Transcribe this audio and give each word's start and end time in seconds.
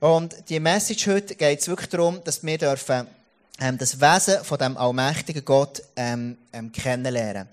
Und 0.00 0.50
die 0.50 0.60
Message 0.60 1.06
heute 1.06 1.34
geht 1.34 1.60
es 1.60 1.68
wirklich 1.68 1.88
darum, 1.88 2.22
dass 2.24 2.42
wir 2.44 2.58
dürfen, 2.58 3.06
ähm, 3.60 3.78
das 3.78 4.00
Wesen 4.00 4.44
von 4.44 4.58
dem 4.58 4.76
allmächtigen 4.76 5.44
Gott 5.44 5.82
ähm, 5.96 6.36
ähm, 6.52 6.70
kennenlernen. 6.70 7.48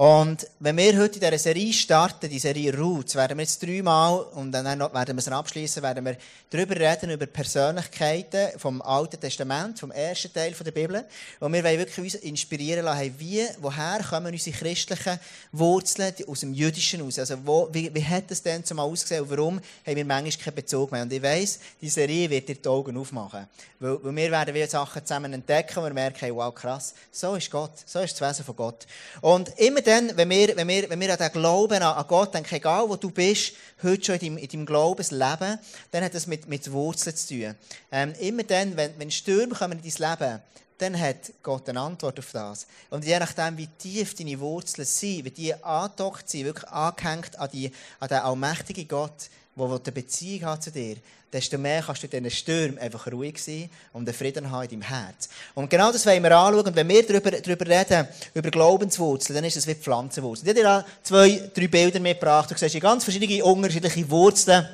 Und 0.00 0.46
wenn 0.60 0.78
wir 0.78 0.96
heute 0.96 1.16
in 1.16 1.20
dieser 1.20 1.38
Serie 1.38 1.74
starten, 1.74 2.30
die 2.30 2.38
Serie 2.38 2.74
Roots, 2.74 3.16
werden 3.16 3.36
wir 3.36 3.42
jetzt 3.42 3.62
dreimal, 3.62 4.20
und 4.32 4.50
dann 4.50 4.64
werden 4.64 5.14
wir 5.14 5.18
es 5.18 5.28
abschließen, 5.28 5.82
werden 5.82 6.02
wir 6.06 6.16
darüber 6.48 6.74
reden, 6.74 7.10
über 7.10 7.26
Persönlichkeiten 7.26 8.58
vom 8.58 8.80
Alten 8.80 9.20
Testament, 9.20 9.78
vom 9.78 9.90
ersten 9.90 10.32
Teil 10.32 10.52
der 10.52 10.70
Bibel. 10.70 11.04
Und 11.38 11.52
wir 11.52 11.62
wollen 11.62 11.78
wirklich 11.78 11.98
uns 11.98 12.14
inspirieren 12.14 12.86
lassen, 12.86 13.14
wie, 13.18 13.44
woher 13.60 14.02
kommen 14.02 14.32
unsere 14.32 14.56
christlichen 14.56 15.20
Wurzeln 15.52 16.14
aus 16.26 16.40
dem 16.40 16.54
Jüdischen 16.54 17.02
aus? 17.02 17.18
Also, 17.18 17.36
wo, 17.44 17.68
wie, 17.70 17.94
wie 17.94 18.02
hat 18.02 18.30
es 18.30 18.42
denn 18.42 18.64
zumal 18.64 18.86
ausgesehen 18.86 19.24
und 19.24 19.30
warum 19.30 19.60
haben 19.86 19.96
wir 19.96 20.04
manchmal 20.06 20.44
keinen 20.46 20.54
Bezug 20.54 20.92
mehr? 20.92 21.02
Und 21.02 21.12
ich 21.12 21.22
weiss, 21.22 21.58
die 21.78 21.90
Serie 21.90 22.30
wird 22.30 22.48
dir 22.48 22.54
die 22.54 22.68
Augen 22.70 22.96
aufmachen. 22.96 23.46
Weil, 23.78 24.02
weil 24.02 24.16
wir 24.16 24.30
werden 24.30 24.54
wieder 24.54 24.66
Sachen 24.66 25.04
zusammen 25.04 25.34
entdecken 25.34 25.78
und 25.78 25.84
wir 25.84 25.92
merken, 25.92 26.34
wow, 26.34 26.54
krass, 26.54 26.94
so 27.12 27.34
ist 27.34 27.50
Gott, 27.50 27.72
so 27.84 28.00
ist 28.00 28.18
das 28.18 28.30
Wesen 28.30 28.46
von 28.46 28.56
Gott. 28.56 28.86
Und 29.20 29.58
immer 29.58 29.82
dann, 29.90 30.16
wenn 30.16 30.30
wir, 30.30 30.56
wenn 30.56 30.68
wir, 30.68 30.88
wenn 30.88 31.00
wir 31.00 31.12
an 31.12 31.18
den 31.18 31.32
Glauben 31.32 31.82
an 31.82 32.06
Gott 32.06 32.32
denken, 32.32 32.54
egal 32.54 32.88
wo 32.88 32.94
du 32.94 33.10
bist, 33.10 33.54
heute 33.82 34.04
schon 34.04 34.14
in 34.16 34.20
deinem, 34.20 34.38
in 34.38 34.48
deinem 34.48 34.66
Glaubensleben, 34.66 35.58
dann 35.90 36.04
hat 36.04 36.14
das 36.14 36.26
mit, 36.28 36.48
mit 36.48 36.70
Wurzeln 36.70 37.16
zu 37.16 37.28
tun. 37.28 37.54
Ähm, 37.90 38.14
immer 38.20 38.44
dann, 38.44 38.76
wenn, 38.76 38.96
wenn 38.98 39.10
Stürme 39.10 39.54
kommen 39.54 39.80
in 39.82 39.90
dein 39.90 40.10
Leben, 40.10 40.40
dann 40.78 40.98
hat 40.98 41.32
Gott 41.42 41.68
eine 41.68 41.80
Antwort 41.80 42.18
auf 42.18 42.30
das. 42.32 42.66
Und 42.88 43.04
je 43.04 43.18
nachdem, 43.18 43.58
wie 43.58 43.66
tief 43.66 44.14
deine 44.14 44.38
Wurzeln 44.38 44.86
sind, 44.86 45.24
wie 45.24 45.30
die 45.30 45.54
angedockt 45.54 46.30
sind, 46.30 46.44
wirklich 46.44 46.70
angehängt 46.70 47.38
an, 47.38 47.50
die, 47.52 47.72
an 47.98 48.08
den 48.08 48.18
allmächtigen 48.18 48.88
Gott, 48.88 49.28
der 49.68 49.80
eine 49.80 49.92
Beziehung 49.92 50.50
hat 50.50 50.62
zu 50.62 50.70
dir, 50.70 50.96
desto 51.32 51.58
mehr 51.58 51.82
kannst 51.82 52.02
du 52.02 52.06
in 52.06 52.24
diesen 52.24 52.36
Stürmen 52.36 52.78
einfach 52.78 53.10
ruhig 53.10 53.42
sein 53.42 53.70
und 53.92 54.08
einen 54.08 54.16
Frieden 54.16 54.50
haben 54.50 54.64
in 54.64 54.80
deinem 54.80 54.82
Herz. 54.82 55.28
Und 55.54 55.70
genau 55.70 55.92
das 55.92 56.04
wollen 56.06 56.22
wir 56.22 56.36
anschauen. 56.36 56.66
Und 56.66 56.76
wenn 56.76 56.88
wir 56.88 57.06
darüber, 57.06 57.30
darüber 57.30 57.66
reden, 57.66 58.08
über 58.34 58.50
Glaubenswurzeln, 58.50 59.36
dann 59.36 59.44
ist 59.44 59.56
es 59.56 59.66
wie 59.66 59.74
Pflanzenwurzeln. 59.74 60.56
Ich 60.56 60.64
habe 60.64 60.82
dir 60.82 60.86
zwei, 61.02 61.50
drei 61.54 61.68
Bilder 61.68 62.00
mitgebracht. 62.00 62.50
Du 62.50 62.56
siehst 62.56 62.80
ganz 62.80 63.04
verschiedene 63.04 63.44
unterschiedliche 63.44 64.10
Wurzeln. 64.10 64.68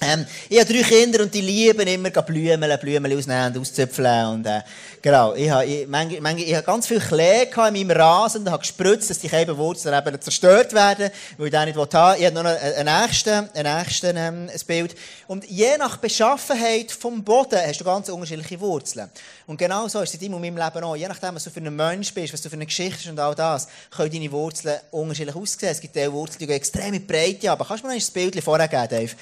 Ähm, 0.00 0.26
ich 0.48 0.58
habe 0.60 0.72
drei 0.72 0.82
Kinder 0.82 1.22
und 1.22 1.32
die 1.32 1.40
lieben 1.40 1.86
immer 1.86 2.10
Blümeln, 2.10 2.78
Blümeln 2.78 3.16
ausnehmen 3.16 3.54
und 3.54 3.60
auszupfeln. 3.60 4.26
Und, 4.26 4.46
äh, 4.46 4.60
genau, 5.00 5.34
ich 5.34 5.48
habe, 5.48 5.64
ich, 5.64 5.86
manchmal, 5.86 6.20
manchmal, 6.20 6.48
ich 6.48 6.54
habe 6.54 6.66
ganz 6.66 6.86
viel 6.86 7.00
Klee 7.00 7.44
in 7.44 7.72
meinem 7.72 7.90
Rasen 7.92 8.42
und 8.42 8.50
habe 8.50 8.60
gespritzt, 8.60 9.10
dass 9.10 9.20
die 9.20 9.30
Wurzeln 9.30 9.96
eben 9.96 10.20
zerstört 10.20 10.72
werden, 10.72 11.10
weil 11.38 11.46
ich 11.46 11.52
den 11.52 11.64
nicht 11.66 11.94
haben 11.94 12.20
Ich 12.20 12.26
habe 12.26 12.34
noch 12.34 12.44
einen 12.44 13.02
nächsten, 13.02 13.48
einen 13.54 13.78
nächsten 13.78 14.16
ähm, 14.16 14.50
ein 14.52 14.66
Bild. 14.66 14.96
Und 15.26 15.48
je 15.48 15.76
nach 15.78 15.96
Beschaffenheit 15.96 16.92
vom 16.92 17.22
Boden 17.22 17.58
hast 17.64 17.80
du 17.80 17.84
ganz 17.84 18.08
unterschiedliche 18.08 18.60
Wurzeln. 18.60 19.10
Und 19.46 19.56
genau 19.56 19.88
so 19.88 20.00
ist 20.00 20.10
es 20.10 20.14
in 20.14 20.20
deinem 20.20 20.34
und 20.34 20.40
meinem 20.42 20.56
Leben 20.56 20.84
auch. 20.84 20.96
Je 20.96 21.08
nachdem, 21.08 21.34
was 21.34 21.44
du 21.44 21.50
für 21.50 21.60
ein 21.60 21.74
Mensch 21.74 22.12
bist, 22.12 22.32
was 22.32 22.42
du 22.42 22.50
für 22.50 22.56
eine 22.56 22.66
Geschichte 22.66 22.98
hast 22.98 23.08
und 23.08 23.20
all 23.20 23.34
das, 23.34 23.68
können 23.90 24.10
deine 24.10 24.30
Wurzeln 24.32 24.78
unterschiedlich 24.90 25.36
aussehen. 25.36 25.70
Es 25.70 25.80
gibt 25.80 25.96
Wurzeln, 26.12 26.38
die 26.40 26.46
gehen 26.46 26.56
extrem 26.56 26.92
in 26.92 26.92
die 26.94 26.98
Breite, 27.00 27.50
aber 27.50 27.64
kannst 27.64 27.84
du 27.84 27.88
mir 27.88 27.94
noch 27.94 28.02
ein 28.02 28.12
Bild 28.12 28.42
vorher 28.42 28.68
geben, 28.68 28.88
Dave? 28.88 29.14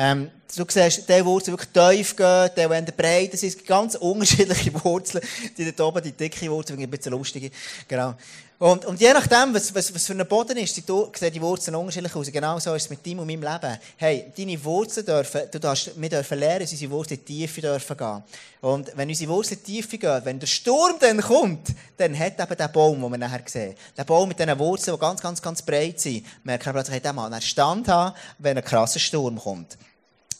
Ähm, 0.00 0.30
du 0.56 0.64
siehst, 0.68 1.08
die 1.08 1.24
Wurzeln 1.24 1.58
wirklich 1.58 1.72
tief 1.72 2.14
gehen, 2.14 2.50
die, 2.56 2.84
die 2.84 2.92
breit 2.92 3.32
sind. 3.32 3.48
Es 3.48 3.56
gibt 3.56 3.66
ganz 3.66 3.96
unterschiedliche 3.96 4.72
Wurzeln. 4.84 5.24
Die 5.56 5.74
da 5.74 5.84
oben, 5.84 6.00
die 6.04 6.12
dicke 6.12 6.48
Wurzel, 6.48 6.78
ein 6.78 6.88
bisschen 6.88 7.10
lustig. 7.10 7.52
Genau. 7.88 8.14
Und, 8.60 8.84
und 8.86 9.00
je 9.00 9.12
nachdem, 9.12 9.54
was, 9.54 9.72
was, 9.72 9.94
was 9.94 10.04
für 10.04 10.14
ein 10.14 10.26
Boden 10.26 10.56
ist, 10.56 10.74
sehen 10.74 11.32
die 11.32 11.40
Wurzeln 11.40 11.76
unterschiedlich 11.76 12.14
aus. 12.14 12.32
Genau 12.32 12.58
so 12.58 12.74
ist 12.74 12.84
es 12.84 12.90
mit 12.90 13.06
deinem 13.06 13.20
und 13.20 13.28
meinem 13.28 13.42
Leben. 13.42 13.78
Hey, 13.96 14.32
deine 14.36 14.64
Wurzeln 14.64 15.06
dürfen, 15.06 15.42
du 15.50 15.60
darfst, 15.60 15.92
wir 15.94 16.08
dürfen 16.08 16.38
lernen, 16.40 16.60
dass 16.60 16.72
unsere 16.72 16.90
Wurzeln 16.90 17.24
tiefer 17.24 17.60
dürfen 17.60 17.96
gehen. 17.96 18.22
Und 18.60 18.90
wenn 18.96 19.08
unsere 19.08 19.30
Wurzeln 19.30 19.62
tiefer 19.62 19.96
gehen, 19.96 20.20
wenn 20.24 20.40
der 20.40 20.48
Sturm 20.48 20.96
dann 20.98 21.20
kommt, 21.20 21.68
dann 21.98 22.18
hat 22.18 22.40
eben 22.40 22.56
der 22.56 22.68
Baum, 22.68 23.00
den 23.00 23.10
wir 23.12 23.18
nachher 23.18 23.42
sehen. 23.46 23.76
Der 23.96 24.02
Baum 24.02 24.28
mit 24.28 24.40
diesen 24.40 24.58
Wurzeln, 24.58 24.96
die 24.96 25.00
ganz, 25.00 25.20
ganz, 25.20 25.40
ganz 25.40 25.62
breit 25.62 26.00
sind, 26.00 26.26
merkt 26.42 26.66
man 26.66 26.74
plötzlich, 26.74 26.94
hey, 26.94 27.00
der 27.00 27.12
Mann, 27.12 27.32
er 27.32 27.40
Stand 27.40 27.86
haben, 27.86 28.16
wenn 28.38 28.56
ein 28.56 28.64
krasser 28.64 28.98
Sturm 28.98 29.38
kommt. 29.38 29.78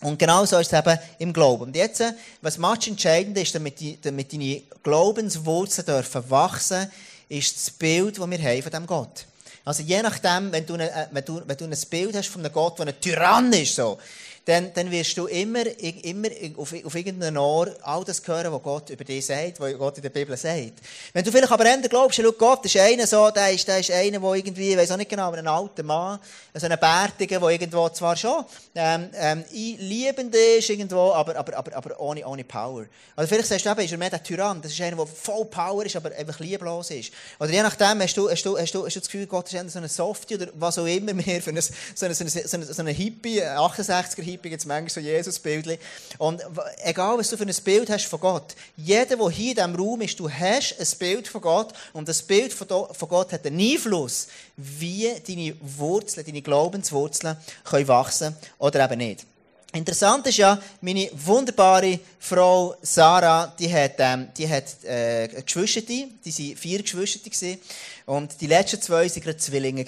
Und 0.01 0.19
genau 0.19 0.45
so 0.45 0.59
ist 0.59 0.73
es 0.73 0.79
eben 0.79 0.99
im 1.19 1.33
Glauben. 1.33 1.65
Und 1.65 1.77
jetzt, 1.77 2.03
was 2.41 2.57
much 2.57 2.87
entscheidend 2.87 3.37
ist, 3.37 3.55
damit, 3.55 3.81
die, 3.81 4.01
damit 4.01 4.33
deine 4.33 4.63
Glaubenswurzeln 4.83 5.87
dürfen 5.87 6.31
wachsen, 6.31 6.91
ist 7.29 7.57
das 7.57 7.71
Bild, 7.71 8.19
das 8.19 8.31
wir 8.31 8.39
haben 8.39 8.63
von 8.63 8.71
diesem 8.71 8.87
Gott. 8.87 9.27
Also 9.65 9.83
je 9.83 10.01
nachdem, 10.01 10.51
wenn 10.53 10.65
du, 10.65 10.75
äh, 10.77 11.09
wenn 11.11 11.25
du, 11.25 11.43
wenn 11.45 11.57
du 11.57 11.65
ein 11.65 11.77
Bild 11.91 12.17
hast 12.17 12.29
von 12.29 12.43
einem 12.43 12.53
Gott, 12.53 12.79
der 12.79 12.87
ein 12.87 13.01
Tyrann 13.01 13.53
ist, 13.53 13.75
so, 13.75 13.99
dann, 14.49 14.73
dann 14.73 14.91
wirst 14.91 15.15
du 15.19 15.27
immer, 15.27 15.63
immer 15.79 16.29
auf, 16.57 16.75
auf 16.83 16.95
irgendeinen 16.95 17.37
Ort 17.37 17.77
all 17.83 18.03
das 18.03 18.27
hören, 18.27 18.51
was 18.51 18.63
Gott 18.63 18.89
über 18.89 19.05
dich 19.05 19.27
sagt, 19.27 19.61
was 19.61 19.77
Gott 19.77 19.99
in 19.99 20.03
der 20.03 20.09
Bibel 20.09 20.35
sagt. 20.39 20.73
Wenn 21.13 21.23
du 21.23 21.31
vielleicht 21.31 21.53
aber 21.53 21.67
eher 21.67 21.77
glaubst, 21.87 22.19
schau, 22.19 22.33
Gott 22.33 22.65
ist 22.65 22.79
einer 22.79 23.07
so, 23.07 23.31
der 23.31 23.53
ist, 23.53 23.69
der 23.69 23.81
ist 23.81 23.91
einer, 23.91 24.19
der 24.19 24.33
irgendwie, 24.33 24.71
ich 24.71 24.79
weiß 24.79 24.93
auch 24.93 24.97
nicht 24.97 25.11
genau, 25.11 25.25
aber 25.25 25.37
ein 25.37 25.47
alter 25.47 25.83
Mann, 25.83 26.19
so 26.55 26.67
ein 26.67 26.79
Bärtiger, 26.81 27.41
der 27.41 27.49
irgendwo 27.51 27.91
zwar 27.91 28.17
schon 28.17 28.43
ähm, 28.75 29.11
ähm, 29.17 29.45
liebend 29.51 30.35
ist, 30.35 30.71
irgendwo, 30.71 31.13
aber, 31.13 31.37
aber, 31.37 31.55
aber, 31.55 31.77
aber 31.77 32.01
ohne, 32.01 32.27
ohne 32.27 32.45
Power. 32.45 32.87
Oder 33.19 33.29
vielleicht 33.29 33.49
sagst 33.49 33.67
du 33.67 33.71
eben, 33.71 33.81
ist 33.81 33.93
er 33.93 33.99
mehr 33.99 34.09
der 34.09 34.23
Tyrann, 34.23 34.63
das 34.63 34.73
ist 34.73 34.81
einer, 34.81 34.97
der 34.97 35.07
voll 35.07 35.45
Power 35.45 35.85
ist, 35.85 35.95
aber 35.95 36.11
einfach 36.17 36.41
lieblos 36.41 36.91
ist. 36.91 37.13
Oder 37.39 37.51
je 37.51 37.63
nachdem 37.63 38.01
hast 38.01 38.17
du, 38.17 38.31
hast 38.31 38.47
du, 38.47 38.57
hast 38.57 38.75
du, 38.75 38.87
hast 38.87 38.97
du 38.97 39.01
das 39.01 39.11
Gefühl, 39.11 39.27
Gott 39.27 39.49
ist 39.49 39.53
eher 39.53 39.69
so 39.69 39.79
ein 39.79 39.89
Softie 39.89 40.37
oder 40.37 40.49
was 40.55 40.79
auch 40.79 40.87
immer 40.87 41.13
mehr 41.13 41.43
für 41.43 41.51
ein, 41.51 41.61
so 41.61 42.07
ein, 42.07 42.15
so 42.15 42.25
ein, 42.25 42.31
so 42.31 42.57
ein, 42.57 42.63
so 42.63 42.83
ein 42.83 42.87
Hippie, 42.87 43.43
68er-Hippie, 43.43 44.38
Hippie 44.38 44.38
gibt 44.43 44.61
es 44.61 44.67
manchmal 44.67 44.91
so 44.91 45.01
Jesus-Bildchen. 45.01 45.79
Und 46.19 46.43
egal, 46.85 47.19
was 47.19 47.31
du 47.31 47.37
für 47.37 47.45
ein 47.45 47.55
Bild 47.65 47.91
hast 47.91 48.07
von 48.07 48.21
Gott, 48.21 48.55
jeder, 48.77 49.17
der 49.17 49.31
hier 49.31 49.51
in 49.51 49.57
diesem 49.57 49.77
Raum 49.77 50.01
ist, 50.01 50.19
du 50.19 50.31
hast 50.31 50.77
ein 50.79 50.99
Bild 50.99 51.29
von 51.29 51.41
Gott 51.41 51.73
und 51.93 52.09
das 52.09 52.23
Bild 52.23 52.53
von 52.53 52.67
Gott 52.67 53.33
hat 53.33 53.47
einen 53.47 53.61
Einfluss, 53.61 54.29
wie 54.57 55.11
deine 55.27 55.55
Wurzeln, 55.61 56.27
deine 56.27 56.43
Glaubenswurzeln 56.43 57.37
können 57.65 57.89
wachsen 57.89 58.37
oder 58.59 58.85
eben 58.85 58.99
nicht. 58.99 59.27
Interessant 59.73 60.27
ist 60.27 60.39
ja, 60.39 60.61
meine 60.81 61.11
wunderbare 61.13 62.01
Frau 62.19 62.75
Sarah, 62.81 63.53
die 63.59 63.71
hat, 63.71 63.97
ähm, 63.99 64.29
die 64.37 64.49
hat 64.49 64.83
äh, 64.85 65.29
Geschwister, 65.45 65.83
die 65.83 66.07
waren 66.25 66.57
vier 66.57 66.83
Geschwister 66.83 67.55
und 68.07 68.41
die 68.41 68.47
letzten 68.47 68.81
zwei 68.81 69.07
waren 69.07 69.21
gerade 69.21 69.37
Zwillinge. 69.37 69.85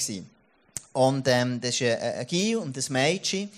Und 0.92 1.26
ähm, 1.28 1.60
das 1.62 1.80
ist 1.80 1.82
ein, 1.82 1.98
ein 1.98 2.26
Gil 2.26 2.58
und 2.58 2.76
ein 2.76 2.92
Mädchen. 2.92 3.50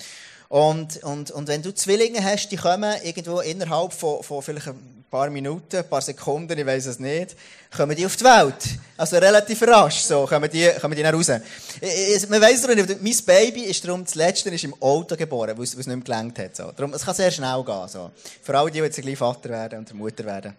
Und, 0.53 1.03
und, 1.03 1.31
und 1.31 1.49
wenn 1.49 1.63
du 1.63 1.73
Zwillinge 1.73 2.23
hast, 2.23 2.51
die 2.51 2.59
kommen 2.59 2.95
irgendwo 3.03 3.41
innerhalb 3.41 3.91
von, 3.91 4.23
von 4.23 4.43
vielleicht 4.43 4.67
ein 4.67 5.07
paar 5.11 5.31
Minuten, 5.31 5.77
ein 5.77 5.89
paar 5.89 6.03
Sekunden, 6.03 6.59
ich 6.59 6.67
weiß 6.67 6.85
es 6.89 6.99
nicht, 6.99 7.35
kommen 7.75 7.97
die 7.97 8.05
auf 8.05 8.17
die 8.17 8.25
Welt. 8.25 8.63
Also 8.99 9.17
relativ 9.17 9.63
rasch, 9.63 10.01
so, 10.01 10.27
kommen 10.27 10.51
die, 10.51 10.69
kommen 10.79 10.95
die 10.95 11.03
nach 11.03 11.15
raus. 11.15 11.29
Man 11.29 12.43
weiss 12.43 12.61
doch 12.61 12.75
nicht, 12.75 13.03
mein 13.03 13.17
Baby 13.25 13.63
ist 13.63 13.83
darum, 13.83 14.05
das 14.05 14.15
letzte 14.15 14.51
ist 14.51 14.65
im 14.65 14.75
Auto 14.83 15.17
geboren, 15.17 15.57
weil 15.57 15.65
es, 15.65 15.75
nicht 15.75 15.87
mehr 15.87 15.97
gelangt 15.97 16.39
hat, 16.39 16.55
so. 16.55 16.71
Darum, 16.77 16.93
es 16.93 17.03
kann 17.03 17.15
sehr 17.15 17.31
schnell 17.31 17.65
gehen, 17.65 17.89
so. 17.89 18.11
Vor 18.43 18.55
allem 18.55 18.67
die, 18.67 18.73
die 18.79 18.85
jetzt 18.85 19.01
gleich 19.01 19.17
Vater 19.17 19.49
werden 19.49 19.79
und 19.79 19.95
Mutter 19.95 20.27
werden. 20.27 20.55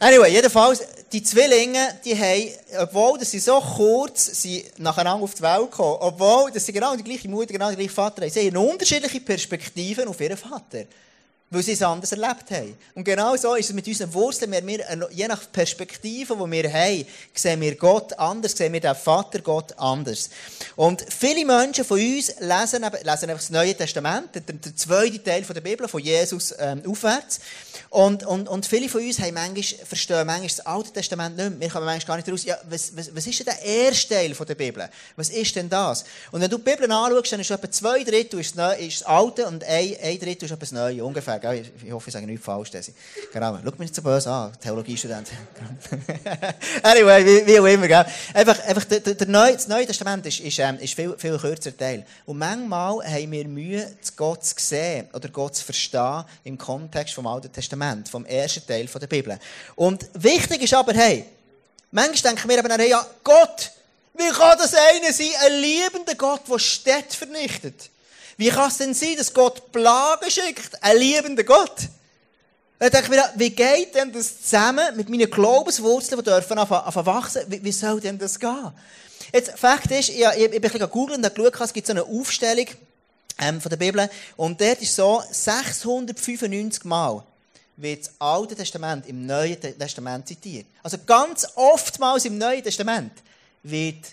Anyway, 0.00 0.30
jedenfalls, 0.30 0.80
die 1.12 1.22
Zwillinge, 1.22 1.98
die 2.04 2.16
haben, 2.16 2.50
obwohl 2.78 3.18
dass 3.18 3.32
sie 3.32 3.40
so 3.40 3.60
kurz 3.60 4.42
sie 4.42 4.64
nacheinander 4.76 5.24
auf 5.24 5.34
die 5.34 5.42
Welt 5.42 5.70
kommen, 5.72 5.96
obwohl 6.00 6.52
dass 6.52 6.66
sie 6.66 6.72
genau 6.72 6.94
die 6.94 7.02
gleiche 7.02 7.28
Mutter, 7.28 7.52
genau 7.52 7.68
den 7.68 7.76
gleichen 7.76 7.94
Vater 7.94 8.22
haben, 8.22 8.30
sie 8.30 8.46
haben 8.46 8.56
unterschiedliche 8.56 9.20
Perspektiven 9.20 10.06
auf 10.06 10.20
ihren 10.20 10.36
Vater. 10.36 10.84
Weil 11.50 11.62
sie 11.62 11.72
es 11.72 11.82
anders 11.82 12.12
erlebt 12.12 12.50
haben. 12.50 12.76
Und 12.94 13.04
genau 13.04 13.34
so 13.36 13.54
ist 13.54 13.70
es 13.70 13.74
mit 13.74 13.86
unseren 13.86 14.12
Wurzeln. 14.12 14.52
Wir, 14.52 14.66
wir, 14.66 15.08
je 15.10 15.26
nach 15.26 15.50
Perspektive, 15.50 16.36
die 16.36 16.50
wir 16.50 16.70
haben, 16.70 17.06
sehen 17.34 17.60
wir 17.62 17.74
Gott 17.76 18.12
anders, 18.18 18.52
sehen 18.52 18.72
wir 18.74 18.80
den 18.80 18.94
Vater 18.94 19.40
Gott 19.40 19.72
anders. 19.78 20.28
Und 20.76 21.06
viele 21.08 21.46
Menschen 21.46 21.86
von 21.86 21.98
uns 21.98 22.34
lesen, 22.38 22.84
lesen 23.02 23.28
das 23.28 23.48
Neue 23.48 23.74
Testament, 23.74 24.34
der, 24.34 24.42
der 24.42 24.76
zweite 24.76 25.22
Teil 25.22 25.42
der 25.42 25.60
Bibel, 25.62 25.88
von 25.88 26.02
Jesus 26.02 26.54
ähm, 26.58 26.82
aufwärts. 26.86 27.40
Und, 27.88 28.26
und, 28.26 28.46
und 28.48 28.66
viele 28.66 28.90
von 28.90 29.02
uns 29.02 29.18
haben 29.18 29.32
manchmal, 29.32 29.86
verstehen 29.86 30.26
manchmal 30.26 30.48
das 30.48 30.60
Alte 30.60 30.92
Testament 30.92 31.36
nicht 31.36 31.50
mehr. 31.50 31.60
Wir 31.60 31.68
kommen 31.70 31.86
manchmal 31.86 32.06
gar 32.06 32.16
nicht 32.16 32.30
raus, 32.30 32.44
ja, 32.44 32.58
was, 32.68 32.94
was, 32.94 33.14
was 33.16 33.26
ist 33.26 33.38
denn 33.38 33.46
der 33.46 33.62
erste 33.62 34.14
Teil 34.14 34.34
der 34.34 34.54
Bibel? 34.54 34.88
Was 35.16 35.30
ist 35.30 35.56
denn 35.56 35.70
das? 35.70 36.04
Und 36.30 36.42
wenn 36.42 36.50
du 36.50 36.58
die 36.58 36.64
Bibel 36.64 36.90
anschaust, 36.90 37.32
dann 37.32 37.40
ist 37.40 37.50
etwa 37.50 37.70
zwei 37.70 38.04
Drittel 38.04 38.40
ist 38.40 38.58
das, 38.58 38.78
ist 38.78 39.00
das 39.00 39.08
Alte 39.08 39.46
und 39.46 39.64
ein, 39.64 39.96
ein 40.02 40.18
Drittel 40.18 40.44
ist 40.44 40.50
etwas 40.50 40.72
Neues, 40.72 41.00
ungefähr. 41.00 41.37
Gell? 41.38 41.64
Ich 41.84 41.92
hoffe, 41.92 42.08
ich 42.08 42.12
sage 42.12 42.26
nichts 42.26 42.44
falsch. 42.44 42.70
Genau. 43.32 43.58
Schau 43.62 43.70
mich 43.70 43.78
nicht 43.78 43.94
so 43.94 44.02
böse 44.02 44.30
an, 44.30 44.52
Theologiestudent. 44.60 45.28
anyway, 46.82 47.24
wie, 47.24 47.46
wie 47.46 47.60
auch 47.60 47.66
immer. 47.66 47.88
Gell? 47.88 48.04
Einfach, 48.34 48.64
einfach 48.64 48.84
der, 48.84 49.00
der 49.00 49.26
Neue, 49.26 49.54
das 49.54 49.68
Neue 49.68 49.86
Testament 49.86 50.26
ist, 50.26 50.40
ist, 50.40 50.58
ähm, 50.58 50.78
viel, 50.78 51.14
viel 51.16 51.38
kürzer 51.38 51.76
Teil. 51.76 52.04
Und 52.26 52.38
manchmal 52.38 53.04
haben 53.04 53.32
wir 53.32 53.48
Mühe, 53.48 53.96
Gott 54.16 54.44
zu 54.44 54.54
sehen 54.58 55.08
oder 55.12 55.28
Gott 55.28 55.56
zu 55.56 55.64
verstehen 55.64 56.24
im 56.44 56.58
Kontext 56.58 57.14
vom 57.14 57.26
Alten 57.26 57.52
Testament. 57.52 58.08
Vom 58.08 58.24
ersten 58.24 58.66
Teil 58.66 58.86
der 58.86 59.06
Bibel. 59.06 59.38
Und 59.76 60.06
wichtig 60.14 60.62
ist 60.62 60.74
aber, 60.74 60.92
hey, 60.92 61.24
manchmal 61.90 62.34
denken 62.34 62.48
wir 62.48 62.58
eben, 62.58 62.88
ja, 62.90 63.06
Gott, 63.22 63.72
wie 64.14 64.30
kann 64.30 64.58
das 64.58 64.74
einer 64.74 65.12
sein, 65.12 65.28
ein 65.46 65.60
liebender 65.60 66.14
Gott, 66.16 66.42
der 66.50 66.58
Städte 66.58 67.16
vernichtet? 67.16 67.90
Wie 68.38 68.48
kann 68.48 68.70
es 68.70 68.78
denn 68.78 68.94
sein, 68.94 69.16
dass 69.18 69.34
Gott 69.34 69.70
Plagen 69.72 70.30
schickt? 70.30 70.82
Ein 70.82 70.96
liebender 70.96 71.44
Gott. 71.44 71.88
Dann 72.78 72.90
denke 72.90 73.06
ich 73.06 73.10
mir, 73.10 73.32
wie 73.34 73.50
geht 73.50 73.94
denn 73.96 74.12
das 74.12 74.42
zusammen 74.42 74.96
mit 74.96 75.08
meinen 75.08 75.28
Glaubenswurzeln, 75.28 76.20
die 76.20 76.24
dürfen 76.24 76.56
anfangen 76.56 77.06
wachsen? 77.06 77.42
Wie, 77.48 77.62
wie 77.64 77.72
soll 77.72 78.00
denn 78.00 78.16
das 78.16 78.38
gehen? 78.38 78.72
Jetzt, 79.32 79.58
Fakt 79.58 79.90
ist, 79.90 80.10
ich, 80.10 80.20
ich, 80.20 80.24
ich 80.24 80.50
bin 80.50 80.54
ein 80.54 80.60
bisschen 80.60 80.78
gegoogelt 80.78 81.18
und 81.18 81.34
geschaut, 81.34 81.60
es 81.60 81.72
gibt 81.72 81.88
so 81.88 81.92
eine 81.92 82.04
Aufstellung 82.04 82.66
ähm, 83.40 83.60
von 83.60 83.70
der 83.70 83.76
Bibel. 83.76 84.08
Und 84.36 84.60
dort 84.60 84.80
ist 84.80 84.94
so 84.94 85.20
695 85.30 86.84
Mal 86.84 87.24
wird 87.76 88.06
das 88.06 88.12
Alte 88.18 88.56
Testament 88.56 89.06
im 89.08 89.26
Neuen 89.26 89.60
Testament 89.60 90.26
zitiert. 90.26 90.66
Also 90.82 90.98
ganz 91.06 91.46
oftmals 91.54 92.24
im 92.24 92.36
Neuen 92.36 92.62
Testament 92.62 93.12
wird 93.62 94.04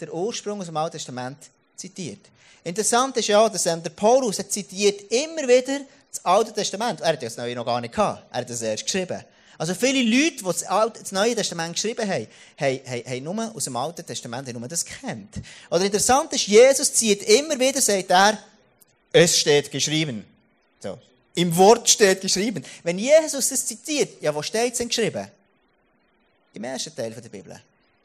der 0.00 0.12
Ursprung 0.12 0.60
aus 0.60 0.66
dem 0.66 0.76
Alten 0.76 0.96
Testament 0.96 1.38
zitiert. 1.78 2.20
Interessant 2.64 3.16
ist 3.16 3.28
ja, 3.28 3.48
dass 3.48 3.64
ähm, 3.66 3.82
der 3.82 3.90
Paulus 3.90 4.36
zitiert 4.36 5.10
immer 5.10 5.48
wieder 5.48 5.80
das 6.10 6.24
Alte 6.24 6.52
Testament. 6.52 7.00
Er 7.00 7.12
hat 7.12 7.22
das 7.22 7.36
Neue 7.36 7.54
noch 7.54 7.64
gar 7.64 7.80
nicht 7.80 7.94
gehabt. 7.94 8.24
Er 8.30 8.40
hat 8.40 8.50
das 8.50 8.60
erst 8.60 8.84
geschrieben. 8.84 9.24
Also 9.56 9.74
viele 9.74 10.02
Leute, 10.02 10.36
die 10.36 10.44
das, 10.44 10.62
Alte, 10.64 11.00
das 11.00 11.12
Neue 11.12 11.34
Testament 11.34 11.74
geschrieben 11.74 12.08
haben, 12.08 12.28
haben, 12.56 12.80
haben, 12.86 13.24
nur 13.24 13.56
aus 13.56 13.64
dem 13.64 13.76
Alten 13.76 14.06
Testament 14.06 14.48
haben 14.48 14.58
nur 14.58 14.68
das 14.68 14.84
kennt. 14.84 15.36
Oder 15.70 15.84
interessant 15.84 16.32
ist, 16.32 16.46
Jesus 16.46 16.92
zieht 16.92 17.22
immer 17.24 17.58
wieder, 17.58 17.80
sagt 17.80 18.10
er, 18.10 18.38
es 19.12 19.38
steht 19.38 19.70
geschrieben. 19.70 20.24
So. 20.80 20.98
Im 21.34 21.56
Wort 21.56 21.88
steht 21.88 22.20
geschrieben. 22.20 22.64
Wenn 22.82 22.98
Jesus 22.98 23.48
das 23.48 23.66
zitiert, 23.66 24.22
ja, 24.22 24.34
wo 24.34 24.42
steht 24.42 24.72
es 24.72 24.78
denn 24.78 24.88
geschrieben? 24.88 25.28
Im 26.54 26.64
ersten 26.64 26.94
Teil 26.94 27.10
der 27.10 27.28
Bibel. 27.28 27.60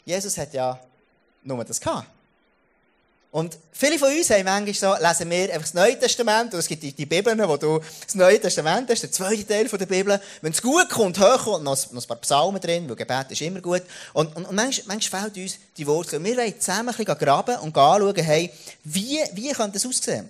Jesus 0.05 0.37
hat 0.37 0.53
ja 0.53 0.79
nur 1.43 1.63
das 1.63 1.79
gehabt. 1.79 2.07
Und 3.33 3.57
viele 3.71 3.97
von 3.97 4.15
uns 4.15 4.29
haben 4.29 4.43
manchmal 4.43 4.99
so, 4.99 5.03
lesen 5.03 5.27
wir 5.31 5.45
einfach 5.45 5.61
das 5.61 5.73
Neue 5.73 5.97
Testament, 5.97 6.53
und 6.53 6.59
es 6.59 6.67
gibt 6.67 6.83
die, 6.83 6.91
die 6.91 7.07
Bibeln, 7.07 7.39
wo 7.49 7.57
du 7.57 7.79
das 8.05 8.13
Neue 8.13 8.39
Testament 8.39 8.87
hast, 8.91 9.01
der 9.01 9.11
zweite 9.11 9.47
Teil 9.47 9.67
der 9.67 9.85
Bibel. 9.87 10.21
Wenn 10.43 10.51
es 10.51 10.61
gut 10.61 10.87
kommt, 10.87 11.19
hochkommt, 11.19 11.63
noch, 11.63 11.91
noch 11.91 12.03
ein 12.03 12.07
paar 12.07 12.17
Psalmen 12.17 12.61
drin, 12.61 12.87
weil 12.87 12.95
Gebet 12.95 13.31
ist 13.31 13.41
immer 13.41 13.59
gut. 13.59 13.81
Und, 14.13 14.35
und, 14.35 14.45
und 14.45 14.55
manchmal, 14.55 14.95
manchmal 14.95 15.23
fehlt 15.23 15.37
uns 15.43 15.57
die 15.75 15.87
Worte. 15.87 16.23
Wir 16.23 16.37
wollen 16.37 16.59
zusammen 16.59 16.89
ein 16.89 16.95
bisschen 16.95 17.17
graben 17.17 17.55
und 17.57 17.75
anschauen, 17.75 18.15
hey, 18.17 18.51
wie, 18.83 19.19
wie 19.33 19.51
könnte 19.51 19.79
das 19.79 19.85
aussehen? 19.87 20.29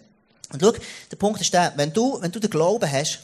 Und 0.53 0.61
schau, 0.61 0.71
der 1.11 1.17
Punkt 1.17 1.41
ist 1.41 1.53
der, 1.53 1.73
wenn 1.75 1.91
du, 1.91 2.21
wenn 2.21 2.31
du 2.31 2.39
den 2.39 2.49
Glauben 2.49 2.89
hast, 2.89 3.19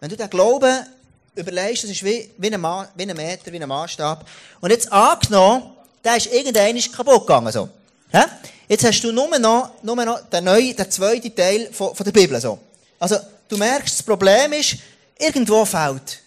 wenn 0.00 0.08
du 0.08 0.16
den 0.16 0.30
Glauben 0.30 0.86
überlegst, 1.34 1.84
das 1.84 1.90
ist 1.90 2.02
wie, 2.02 2.30
wie, 2.38 2.50
ein, 2.50 2.58
Ma 2.58 2.88
wie 2.94 3.02
ein 3.02 3.14
Meter, 3.14 3.52
wie 3.52 3.62
ein 3.62 3.68
Maßstab, 3.68 4.26
und 4.62 4.70
jetzt 4.70 4.90
angenommen, 4.90 5.64
der 6.02 6.16
ist 6.16 6.32
irgendein 6.32 6.80
kaputt 6.90 7.26
gegangen, 7.26 7.52
so. 7.52 7.68
Ja? 8.10 8.26
Jetzt 8.68 8.84
hast 8.84 9.00
du 9.02 9.12
nur 9.12 9.38
noch, 9.38 9.82
nur 9.82 9.96
noch 10.04 10.28
den, 10.28 10.44
neuen, 10.44 10.74
den 10.74 10.90
zweiten 10.90 11.34
Teil 11.34 11.72
von, 11.72 11.94
von 11.94 12.04
der 12.04 12.12
Bibel. 12.12 12.40
So. 12.40 12.58
Also, 12.98 13.16
du 13.48 13.56
merkst, 13.56 13.98
das 13.98 14.02
Problem 14.02 14.52
ist, 14.54 14.76
irgendwo 15.18 15.64
fehlt 15.64 16.20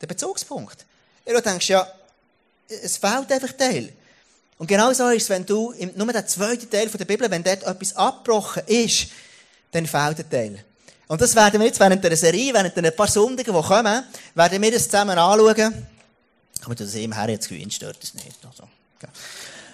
der 0.00 0.06
Bezugspunkt. 0.06 0.84
Du 1.26 1.40
denkst, 1.40 1.68
ja, 1.68 1.86
es 2.68 2.96
fehlt 2.96 3.30
einfach 3.30 3.52
Teil. 3.52 3.92
Und 4.56 4.66
genau 4.66 4.92
so 4.92 5.08
ist 5.08 5.24
es, 5.24 5.28
wenn 5.28 5.44
du 5.44 5.72
im, 5.72 5.92
nur 5.94 6.12
den 6.12 6.26
zweiten 6.26 6.68
Teil 6.68 6.88
von 6.88 6.98
der 6.98 7.04
Bibel, 7.04 7.30
wenn 7.30 7.44
dort 7.44 7.62
etwas 7.62 7.94
abgebrochen 7.94 8.62
ist, 8.66 9.08
dann 9.70 9.86
fehlt 9.86 10.18
der 10.18 10.28
Teil. 10.28 10.64
Und 11.06 11.20
das 11.20 11.34
werden 11.34 11.60
wir 11.60 11.66
jetzt 11.66 11.80
während 11.80 12.02
der 12.02 12.16
Serie, 12.16 12.52
während 12.52 12.76
ein 12.76 12.96
paar 12.96 13.08
Sonntagen, 13.08 13.54
die 13.54 13.62
kommen, 13.62 14.04
werden 14.34 14.62
wir 14.62 14.72
das 14.72 14.84
zusammen 14.84 15.18
anschauen. 15.18 15.86
Aber 16.64 16.74
das 16.74 16.94
eben 16.94 17.14
her 17.14 17.30
jetzt 17.30 17.48
gewinnt, 17.48 17.72
stört 17.72 18.02
das 18.02 18.14
nicht. 18.14 18.36
Also, 18.44 18.64
okay. 18.98 19.12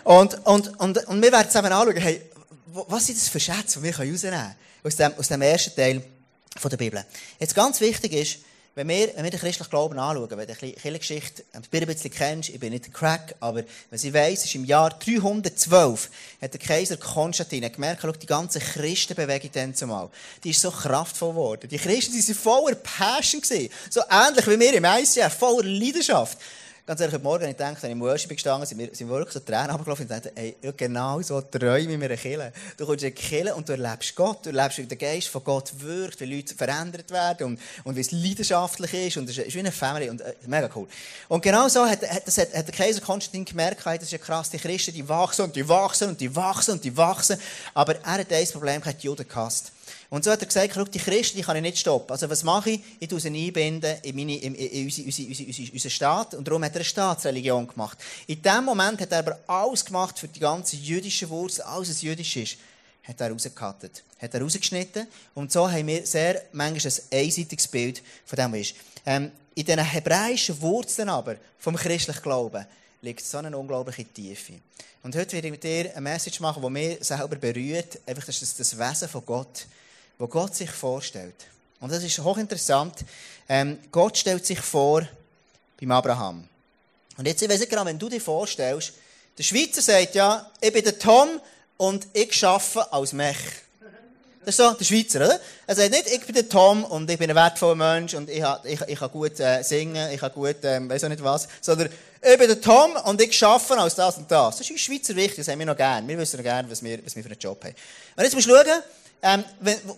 Und, 0.04 0.46
und, 0.46 0.80
und, 0.80 0.98
und 1.06 1.22
wir 1.22 1.32
werden 1.32 1.48
zusammen 1.48 1.72
anschauen, 1.72 1.96
hey, 1.96 2.20
was 2.66 3.06
sind 3.06 3.18
das 3.18 3.28
für 3.28 3.40
Schätze, 3.40 3.80
die 3.80 3.84
wir 3.84 3.98
rausnehmen 3.98 4.20
können 4.20 4.54
aus 4.84 4.96
dem, 4.96 5.14
aus 5.16 5.28
dem 5.28 5.42
ersten 5.42 5.74
Teil 5.74 6.02
von 6.56 6.70
der 6.70 6.76
Bibel. 6.76 7.04
Jetzt 7.38 7.54
ganz 7.54 7.80
wichtig 7.80 8.12
ist, 8.12 8.38
wenn 8.76 8.88
wir, 8.88 9.12
wenn 9.14 9.22
wir 9.22 9.30
den 9.30 9.38
christlichen 9.38 9.70
Glauben 9.70 9.98
anschauen, 9.98 10.30
wenn 10.30 10.48
du 10.48 10.54
die 10.54 10.72
Kirchengeschichte 10.72 11.44
ein 11.52 11.62
bisschen 11.62 12.10
kennst, 12.10 12.48
ich 12.48 12.58
bin 12.58 12.72
nicht 12.72 12.86
der 12.86 12.92
Crack, 12.92 13.36
aber 13.38 13.62
wenn 13.88 13.98
sie 13.98 14.12
weiss, 14.12 14.44
ist 14.44 14.54
im 14.56 14.64
Jahr 14.64 14.90
312 14.90 16.10
hat 16.42 16.52
der 16.52 16.60
Kaiser 16.60 16.96
Konstantin 16.96 17.70
gemerkt, 17.70 18.02
schau, 18.02 18.10
die 18.10 18.26
ganze 18.26 18.58
Christenbewegung 18.58 19.50
dann 19.52 19.74
zumal, 19.76 20.10
die 20.42 20.50
ist 20.50 20.60
so 20.60 20.72
kraftvoll 20.72 21.30
geworden. 21.30 21.68
Die 21.68 21.78
Christen, 21.78 22.14
die 22.14 22.20
sind 22.20 22.36
voller 22.36 22.74
Passion 22.74 23.40
gewesen. 23.40 23.70
So 23.90 24.00
ähnlich 24.10 24.46
wie 24.48 24.58
wir 24.58 24.74
im 24.74 24.84
ICF, 24.84 25.38
voller 25.38 25.68
Leidenschaft. 25.68 26.36
Ganz 26.86 27.00
ehrlich, 27.00 27.14
heute 27.14 27.25
Morgen, 27.25 27.48
ich 27.48 27.56
denke, 27.56 27.82
wenn 27.82 27.92
ich 27.92 27.96
im 27.96 28.00
Worship 28.02 28.28
gestanden 28.28 28.66
sind 28.66 28.76
wir, 28.78 28.94
sind 28.94 29.08
wirklich 29.08 29.32
so 29.32 29.40
Tränen 29.40 29.70
runtergelaufen 29.70 30.02
und 30.02 30.10
dachte, 30.10 30.32
ey, 30.34 30.54
genau 30.76 31.22
so 31.22 31.40
träume 31.40 31.98
wir 31.98 32.08
eine 32.08 32.16
Kirche. 32.19 32.52
Du 32.76 32.84
kommst 32.84 33.02
in 33.02 33.14
eine 33.32 33.54
und 33.54 33.66
du 33.66 33.72
erlebst 33.72 34.14
Gott, 34.14 34.44
du 34.44 34.50
erlebst, 34.50 34.76
wie 34.76 34.84
der 34.84 34.98
Geist 34.98 35.28
von 35.28 35.42
Gott 35.42 35.72
wirkt, 35.78 36.20
wie 36.20 36.26
Leute 36.26 36.54
verändert 36.54 37.10
werden 37.10 37.46
und, 37.46 37.60
und 37.84 37.96
wie 37.96 38.02
es 38.02 38.12
leidenschaftlich 38.12 38.92
ist 38.92 39.16
und 39.16 39.31
es 39.31 39.38
ist 39.38 39.54
wie 39.54 39.60
eine 39.60 39.72
Family 39.72 40.10
und 40.10 40.20
äh, 40.20 40.34
mega 40.46 40.69
cool. 40.76 40.86
Und 41.28 41.42
genau 41.42 41.69
so 41.69 41.86
hat, 41.86 42.02
hat, 42.02 42.26
das 42.26 42.36
hat, 42.36 42.52
hat 42.52 42.69
der 42.69 42.75
Kaiser 42.75 43.00
Konstantin 43.00 43.46
gemerkt, 43.46 43.81
das 43.86 44.02
ist 44.02 44.12
ja 44.12 44.19
krass, 44.19 44.50
die 44.50 44.58
Christen, 44.58 44.92
die 44.92 45.08
wachsen 45.08 45.46
und 45.46 45.56
die 45.56 45.66
wachsen 45.66 46.10
und 46.10 46.20
die 46.20 46.36
wachsen 46.36 46.72
und 46.72 46.84
die 46.84 46.94
wachsen, 46.94 47.38
aber 47.72 47.94
er 48.04 48.19
hat 48.19 48.31
ein 48.31 48.46
Problem, 48.48 48.84
hat 48.84 49.02
die 49.02 49.06
Juden 49.06 49.26
gehasst. 49.26 49.72
Und 50.10 50.25
so 50.25 50.31
hat 50.31 50.40
er 50.40 50.46
gesagt, 50.46 50.72
schau, 50.75 50.84
die 50.84 50.98
Christen, 50.98 51.36
die 51.36 51.42
kann 51.42 51.56
ich 51.56 51.62
nicht 51.62 51.78
stoppen. 51.78 52.12
Also 52.12 52.28
was 52.28 52.42
mache 52.42 52.70
ich? 52.70 52.81
Ich 53.00 53.08
tue 53.08 53.20
sie 53.20 53.28
einbinden 53.28 53.96
in, 54.02 54.16
meine, 54.16 54.36
in, 54.36 54.54
in, 54.54 54.84
unsere, 54.84 55.06
unsere, 55.06 55.28
unsere, 55.46 55.72
unseren 55.72 55.90
Staat. 55.90 56.34
Und 56.34 56.46
darum 56.46 56.64
hat 56.64 56.72
er 56.72 56.76
eine 56.76 56.84
Staatsreligion 56.84 57.66
gemacht. 57.66 57.98
In 58.26 58.40
dem 58.42 58.64
Moment 58.64 59.00
hat 59.00 59.12
er 59.12 59.19
aber 59.20 59.38
alles 59.46 59.84
gemacht 59.84 60.19
für 60.19 60.28
die 60.28 60.40
ganze 60.40 60.76
jüdische 60.76 61.28
Wurzel, 61.28 61.62
alles 61.62 61.90
was 61.90 62.02
jüdisch 62.02 62.36
ist, 62.36 62.56
hat 63.02 63.20
er 63.20 63.31
rausgekattet. 63.31 64.02
Hat 64.20 64.34
er 64.34 64.40
rausgeschnitten. 64.40 65.06
Und 65.34 65.52
so 65.52 65.70
haben 65.70 65.86
wir 65.86 66.06
sehr 66.06 66.42
manchmal 66.52 66.92
ein 66.92 67.19
einseitiges 67.19 67.69
Bild 67.69 68.02
von 68.25 68.36
dem, 68.36 68.52
was 68.52 68.60
ist. 68.60 68.75
Ähm, 69.06 69.31
in 69.54 69.64
den 69.64 69.78
hebräischen 69.78 70.60
Wurzeln 70.60 71.08
aber 71.08 71.36
vom 71.58 71.76
christlichen 71.76 72.22
Glauben 72.22 72.66
liegt 73.04 73.24
so 73.24 73.38
eine 73.38 73.56
unglaubliche 73.56 74.04
Tiefe. 74.04 74.54
Und 75.02 75.14
heute 75.14 75.32
werde 75.32 75.48
ich 75.48 75.52
mit 75.52 75.62
dir 75.62 75.90
eine 75.92 76.00
Message 76.00 76.40
machen, 76.40 76.62
die 76.62 76.70
mich 76.70 76.98
selber 77.04 77.36
berührt. 77.36 78.00
Einfach 78.06 78.24
das, 78.24 78.40
ist 78.40 78.58
das 78.58 78.78
Wesen 78.78 79.08
von 79.08 79.24
Gott 79.24 79.66
wo 80.18 80.26
Gott 80.26 80.54
sich 80.54 80.70
vorstellt. 80.70 81.34
Und 81.80 81.92
das 81.92 82.02
ist 82.02 82.18
hochinteressant. 82.18 83.04
Ähm, 83.48 83.78
Gott 83.90 84.16
stellt 84.16 84.44
sich 84.46 84.60
vor 84.60 85.06
beim 85.80 85.90
Abraham. 85.90 86.48
Und 87.16 87.26
jetzt, 87.26 87.42
ich 87.42 87.48
weiss 87.48 87.68
genau, 87.68 87.84
wenn 87.84 87.98
du 87.98 88.08
dir 88.08 88.20
vorstellst, 88.20 88.92
der 89.36 89.42
Schweizer 89.42 89.82
sagt 89.82 90.14
ja, 90.14 90.50
ich 90.60 90.72
bin 90.72 90.84
der 90.84 90.98
Tom 90.98 91.40
und 91.76 92.06
ich 92.12 92.44
arbeite 92.44 92.92
als 92.92 93.12
Mech. 93.12 93.36
Das 94.44 94.58
ist 94.58 94.64
so 94.64 94.73
der 94.73 94.85
Schweizer, 94.85 95.25
oder? 95.25 95.41
Er 95.67 95.75
sagt 95.75 95.91
nicht, 95.91 96.06
ich 96.06 96.20
bin 96.26 96.35
der 96.35 96.49
Tom 96.49 96.85
und 96.85 97.11
ich 97.11 97.19
bin 97.19 97.31
ein 97.31 97.37
wertvoller 97.37 97.75
Mensch 97.75 98.14
und 98.14 98.29
ich, 98.29 98.44
ich, 98.64 98.81
ich 98.81 98.99
kann 98.99 99.11
gut 99.11 99.41
äh, 99.41 99.63
singen, 99.63 100.10
ich 100.13 100.20
kann 100.20 100.32
gut, 100.32 100.56
ähm, 100.63 100.89
weiß 100.91 101.05
auch 101.05 101.08
nicht 101.08 101.24
was, 101.24 101.48
sondern 101.60 101.89
ich 102.20 102.39
bin 102.39 102.48
der 102.48 102.60
Tom 102.60 102.96
und 103.05 103.20
ich 103.20 103.44
arbeite 103.44 103.79
als 103.79 103.94
das 103.94 104.19
und 104.19 104.31
das. 104.31 104.58
Das 104.58 104.60
ist 104.60 104.70
in 104.70 104.79
Schweizer 104.79 105.17
wichtig, 105.17 105.36
das 105.36 105.48
haben 105.48 105.58
wir 105.58 105.67
noch 105.67 105.77
gern. 105.77 106.06
Wir 106.06 106.19
wissen 106.19 106.36
noch 106.36 106.44
gern, 106.44 106.70
was 106.70 106.82
wir, 106.82 107.05
was 107.05 107.17
wir 107.17 107.22
für 107.22 107.31
einen 107.31 107.39
Job 107.39 107.63
haben. 107.65 107.74
Und 108.17 108.22
jetzt 108.22 108.34
musst 108.34 108.46
du 108.46 108.55
schauen, 108.55 108.82
ähm, 109.22 109.44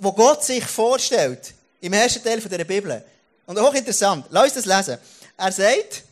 wo 0.01 0.13
Gott 0.13 0.45
sich 0.45 0.65
vorstellt, 0.65 1.53
im 1.81 1.93
ersten 1.93 2.23
Teil 2.23 2.41
von 2.41 2.51
der 2.51 2.65
Bibel. 2.65 3.03
Und 3.47 3.59
auch 3.59 3.75
interessant, 3.75 4.27
lass 4.31 4.45
uns 4.45 4.65
das 4.65 4.65
lesen. 4.65 4.99
Er 5.37 5.53
sagt, 5.53 6.05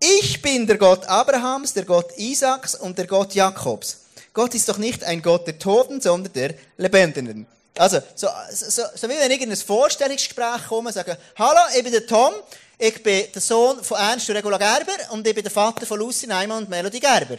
ich 0.00 0.42
bin 0.42 0.66
der 0.66 0.78
Gott 0.78 1.06
Abrahams, 1.06 1.72
der 1.72 1.84
Gott 1.84 2.16
Isaaks 2.16 2.74
und 2.74 2.98
der 2.98 3.06
Gott 3.06 3.34
Jakobs. 3.34 4.05
Gott 4.36 4.54
ist 4.54 4.68
doch 4.68 4.78
nicht 4.78 5.02
ein 5.02 5.22
Gott 5.22 5.46
der 5.46 5.58
Toten, 5.58 6.00
sondern 6.00 6.32
der 6.32 6.54
Lebenden. 6.76 7.46
Also, 7.76 8.00
so, 8.14 8.28
so, 8.52 8.82
so 8.94 9.08
wie 9.08 9.14
wenn 9.18 9.30
ich 9.30 9.40
in 9.40 9.50
ein 9.50 9.56
Vorstellungsgespräch 9.56 10.68
komme 10.68 10.88
und 10.88 10.94
sage, 10.94 11.18
hallo, 11.36 11.60
ich 11.76 11.82
bin 11.82 11.92
der 11.92 12.06
Tom, 12.06 12.32
ich 12.78 13.02
bin 13.02 13.24
der 13.34 13.42
Sohn 13.42 13.82
von 13.82 13.98
Ernst 13.98 14.28
und 14.28 14.36
Regula 14.36 14.58
Gerber 14.58 15.12
und 15.12 15.26
ich 15.26 15.34
bin 15.34 15.42
der 15.42 15.50
Vater 15.50 15.84
von 15.86 15.98
Lucy 15.98 16.26
Neumann 16.26 16.64
und 16.64 16.70
Melody 16.70 17.00
Gerber 17.00 17.38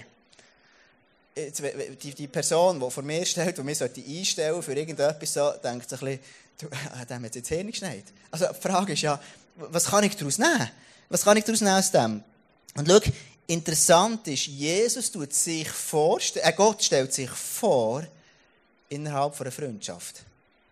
die, 2.02 2.14
die 2.14 2.28
Person, 2.28 2.80
die 2.80 2.92
vor 2.92 3.04
mir 3.04 3.26
steht, 3.26 3.58
die 3.58 3.62
mir 3.62 3.76
einstellen 3.80 4.62
für 4.62 4.74
irgendetwas, 4.74 5.34
so, 5.34 5.52
denkt 5.64 5.90
sich 5.90 6.02
ein 6.02 6.08
bisschen, 6.08 6.20
du, 6.60 6.68
äh, 6.68 7.06
dem 7.06 7.24
hat 7.24 7.36
jetzt 7.36 7.50
Hirn 7.50 7.68
geschneit. 7.68 8.06
Also, 8.32 8.48
die 8.48 8.62
Frage 8.68 8.94
ist 8.94 9.02
ja, 9.02 9.20
was 9.56 9.86
kann 9.86 10.04
ich 10.04 10.16
daraus 10.16 10.38
nehmen? 10.38 10.70
Was 11.10 11.24
kann 11.24 11.38
ich 11.38 11.44
daraus 11.44 11.62
nehmen 11.62 11.78
aus 11.78 11.92
dem? 11.92 12.24
Und 12.76 12.88
schau, 12.88 13.00
interessant 13.48 14.28
ist, 14.28 14.48
Jesus 14.48 15.12
tut 15.12 15.34
sich 15.34 15.70
vor, 15.70 16.20
äh, 16.36 16.54
Gott 16.54 16.84
stellt 16.84 17.14
sich 17.14 17.30
vor, 17.30 18.04
innerhalb 18.90 19.40
einer 19.42 19.52
Freundschaft. 19.52 20.24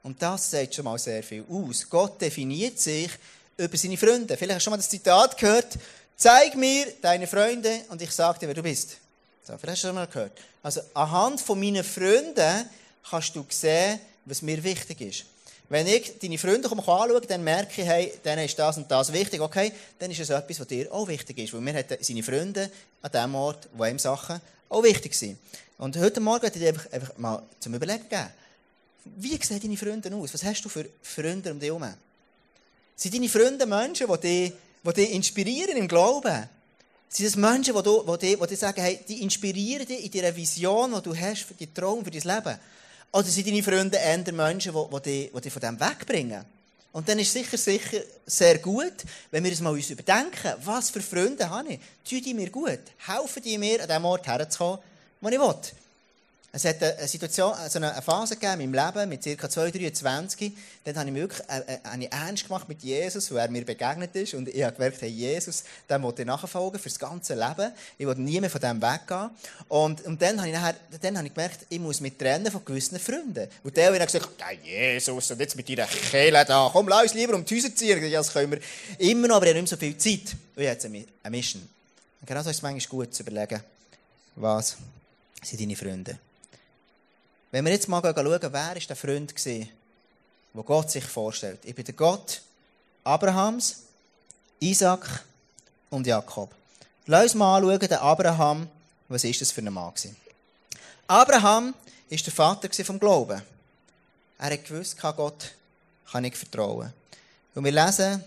Und 0.03 0.21
das 0.21 0.51
sagt 0.51 0.75
schon 0.75 0.85
mal 0.85 0.99
sehr 0.99 1.23
viel 1.23 1.43
aus. 1.49 1.89
Gott 1.89 2.21
definiert 2.21 2.79
sich 2.79 3.09
über 3.57 3.75
seine 3.75 3.97
Freunde. 3.97 4.37
Vielleicht 4.37 4.55
hast 4.55 4.61
du 4.61 4.63
schon 4.65 4.71
mal 4.71 4.77
das 4.77 4.89
Zitat 4.89 5.37
gehört, 5.37 5.77
zeig 6.15 6.55
mir 6.55 6.93
deine 7.01 7.27
Freunde 7.27 7.81
und 7.89 8.01
ich 8.01 8.11
sage 8.11 8.39
dir, 8.39 8.47
wer 8.47 8.55
du 8.55 8.63
bist. 8.63 8.97
So, 9.43 9.57
vielleicht 9.57 9.77
hast 9.77 9.83
du 9.83 9.87
das 9.87 9.95
mal 9.95 10.07
gehört. 10.07 10.33
Also, 10.61 10.81
anhand 10.93 11.41
von 11.41 11.59
meinen 11.59 11.83
Freunden 11.83 12.69
kannst 13.09 13.35
du 13.35 13.45
sehen, 13.49 13.99
was 14.25 14.41
mir 14.41 14.63
wichtig 14.63 15.01
ist. 15.01 15.25
Wenn 15.67 15.87
ich 15.87 16.19
deine 16.19 16.37
Freunde 16.37 16.69
anschaue, 16.69 17.21
dann 17.21 17.43
merke 17.43 17.81
ich, 17.81 17.87
hey, 17.87 18.13
denen 18.23 18.45
ist 18.45 18.57
das 18.57 18.77
und 18.77 18.89
das 18.89 19.11
wichtig, 19.11 19.41
okay, 19.41 19.71
dann 19.97 20.11
ist 20.11 20.19
es 20.19 20.29
etwas, 20.29 20.59
was 20.59 20.67
dir 20.67 20.93
auch 20.93 21.07
wichtig 21.07 21.39
ist. 21.39 21.53
Weil 21.53 21.61
mir 21.61 21.73
hat 21.73 21.87
seine 22.01 22.21
Freunde 22.21 22.69
an 23.01 23.11
dem 23.11 23.35
Ort, 23.35 23.67
wo 23.73 23.85
ihm 23.85 23.97
Sachen 23.97 24.39
auch 24.69 24.83
wichtig 24.83 25.15
sind. 25.15 25.39
Und 25.77 25.97
heute 25.97 26.19
Morgen 26.19 26.43
werde 26.43 26.57
ich 26.57 26.61
dir 26.61 26.69
einfach, 26.69 26.91
einfach 26.91 27.17
mal 27.17 27.43
zum 27.59 27.73
Überlegen 27.73 28.07
geben. 28.07 28.27
Wie 29.17 29.37
sehen 29.43 29.59
deine 29.59 29.77
Freunde 29.77 30.13
aus? 30.15 30.33
Was 30.33 30.43
hast 30.43 30.63
du 30.63 30.69
für 30.69 30.85
Freunde 31.01 31.51
um 31.51 31.59
dich 31.59 31.69
herum? 31.69 31.93
Sind 32.95 33.13
deine 33.13 33.29
Freunde 33.29 33.65
Menschen, 33.65 34.07
die 34.07 34.19
dich, 34.19 34.53
die 34.83 34.93
dich 34.93 35.11
inspirieren 35.13 35.77
im 35.77 35.87
Glauben? 35.87 36.47
Sind 37.09 37.27
das 37.27 37.35
Menschen, 37.35 37.75
die, 37.75 37.81
die, 37.81 38.35
die, 38.35 38.47
die 38.47 38.55
sagen, 38.55 38.81
hey, 38.81 38.99
die 39.07 39.21
inspirieren 39.21 39.85
dich 39.85 40.05
in 40.05 40.11
deiner 40.11 40.35
Vision, 40.35 40.93
die 40.93 41.01
du 41.01 41.15
hast 41.15 41.43
für 41.43 41.53
deinen 41.53 41.73
Traum, 41.73 42.03
für 42.03 42.11
dein 42.11 42.35
Leben? 42.35 42.59
Oder 43.15 43.23
sind 43.29 43.47
deine 43.47 43.63
Freunde 43.63 43.95
eher 43.95 44.33
Menschen, 44.33 44.73
die, 44.73 45.01
die, 45.01 45.31
die 45.33 45.41
dich 45.41 45.53
von 45.53 45.61
dem 45.61 45.79
wegbringen? 45.79 46.43
Und 46.91 47.07
dann 47.07 47.17
ist 47.17 47.31
sicher, 47.31 47.57
sicher 47.57 48.01
sehr 48.25 48.57
gut, 48.57 49.05
wenn 49.31 49.41
wir 49.41 49.51
uns 49.51 49.61
mal 49.61 49.77
überdenken, 49.77 50.53
was 50.65 50.89
für 50.89 50.99
Freunde 50.99 51.49
habe 51.49 51.75
ich? 51.75 51.79
Tun 52.03 52.21
die 52.21 52.33
mir 52.33 52.49
gut? 52.49 52.81
Helfen 53.07 53.41
die 53.41 53.57
mir, 53.57 53.81
an 53.81 53.87
dem 53.87 54.03
Ort 54.03 54.27
herzukommen, 54.27 54.79
wo 55.21 55.29
ich 55.29 55.39
will? 55.39 55.55
Es 56.55 56.63
hat 56.63 56.81
eine 56.81 57.05
Situation, 57.05 57.51
also 57.51 57.79
eine 57.79 58.01
Phase 58.01 58.37
gegeben 58.37 58.61
in 58.61 58.71
meinem 58.71 58.85
Leben, 58.95 59.09
mit 59.09 59.23
ca. 59.37 59.49
2, 59.49 59.71
23. 59.71 60.53
Dann 60.85 60.95
habe 60.95 61.09
ich 61.09 61.15
wirklich 61.15 61.41
äh, 61.49 62.05
äh, 62.05 62.07
ernst 62.09 62.47
gemacht 62.47 62.69
mit 62.69 62.81
Jesus, 62.81 63.29
wo 63.29 63.35
er 63.35 63.49
mir 63.49 63.65
begegnet 63.65 64.15
ist. 64.15 64.35
Und 64.35 64.47
ich 64.47 64.63
habe 64.63 64.73
gemerkt, 64.73 65.01
hey, 65.01 65.09
Jesus, 65.09 65.65
dem 65.89 66.03
wollte 66.03 66.21
ich 66.21 66.25
nachfolgen 66.25 66.79
für 66.79 66.87
das 66.87 66.97
ganze 66.97 67.33
Leben. 67.33 67.73
Ich 67.97 68.07
wollte 68.07 68.21
nie 68.21 68.39
mehr 68.39 68.49
von 68.49 68.61
dem 68.61 68.81
weggehen. 68.81 69.31
Und, 69.67 70.05
und 70.05 70.21
dann, 70.21 70.37
habe 70.37 70.47
ich 70.47 70.53
nachher, 70.53 70.75
dann 71.01 71.17
habe 71.17 71.27
ich 71.27 71.33
gemerkt, 71.33 71.65
ich 71.67 71.77
muss 71.77 71.99
mich 71.99 72.17
trennen 72.17 72.49
von 72.49 72.63
gewissen 72.63 72.99
Freunden. 72.99 73.49
Und 73.61 73.75
der 73.75 73.91
hat 73.91 74.05
gesagt, 74.09 74.29
ja, 74.39 74.51
Jesus, 74.51 75.31
und 75.31 75.39
jetzt 75.41 75.57
mit 75.57 75.67
deiner 75.67 75.87
Kehle 75.87 76.45
da, 76.45 76.69
komm, 76.71 76.87
lass 76.87 77.03
uns 77.03 77.15
lieber 77.15 77.35
um 77.35 77.43
die 77.43 77.53
Häuser 77.53 77.75
ziehen. 77.75 78.01
Ja, 78.01 78.19
das 78.19 78.31
können 78.31 78.51
wir 78.51 78.59
immer 78.99 79.27
noch, 79.27 79.35
aber 79.35 79.47
ich 79.47 79.49
habe 79.51 79.61
nicht 79.61 79.71
mehr 79.71 79.77
so 79.77 79.85
viel 79.85 79.97
Zeit. 79.97 80.37
Und 80.55 80.63
jetzt 80.63 80.85
eine 80.85 81.05
Mission. 81.29 81.67
Und 82.21 82.27
genau 82.27 82.41
so 82.41 82.49
ist 82.49 82.55
es 82.55 82.61
manchmal 82.61 82.89
gut 82.89 83.13
zu 83.13 83.23
überlegen, 83.23 83.61
was 84.37 84.77
sind 85.43 85.59
deine 85.59 85.75
Freunde. 85.75 86.17
Wenn 87.55 87.63
wir 87.63 87.71
jetzt 87.71 87.87
mal 87.87 88.01
schauen, 88.01 88.41
wer 88.41 88.51
war 88.51 88.75
der 88.75 88.95
Freund, 88.97 89.33
den 89.45 89.69
Gott 90.65 90.91
sich 90.91 91.05
vorstellt. 91.05 91.59
Ich 91.63 91.73
bin 91.73 91.85
der 91.85 91.93
Gott 91.93 92.41
Abrahams, 93.05 93.83
Isaac 94.59 95.23
und 95.89 96.05
Jakob. 96.05 96.53
Lass 97.05 97.23
uns 97.23 97.35
mal 97.35 97.55
anschauen, 97.55 97.79
den 97.79 97.93
Abraham, 97.93 98.67
was 99.07 99.23
ist 99.23 99.39
das 99.39 99.53
für 99.53 99.61
ein 99.61 99.71
Mann 99.71 99.93
gewesen? 99.93 100.17
Abraham 101.07 101.73
war 102.09 102.17
der 102.17 102.33
Vater 102.33 102.83
vom 102.83 102.99
Glauben. 102.99 103.41
Er 104.37 104.51
hat 104.51 104.65
gewusst, 104.65 104.97
Gott 104.99 105.53
kann 106.11 106.25
ich 106.25 106.35
vertrauen. 106.35 106.91
Und 107.53 107.63
wir 107.63 107.71
lesen 107.71 108.21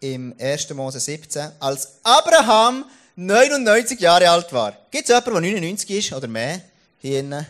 im 0.00 0.34
1. 0.36 0.70
Mose 0.70 0.98
17, 0.98 1.48
als 1.60 1.92
Abraham 2.02 2.86
99 3.14 4.00
Jahre 4.00 4.28
alt 4.30 4.52
war. 4.52 4.76
Gibt 4.90 5.08
es 5.08 5.10
jemanden, 5.10 5.30
der 5.30 5.42
99 5.42 5.90
ist 5.90 6.12
oder 6.12 6.26
mehr 6.26 6.60
hier 6.98 7.20
innen? 7.20 7.46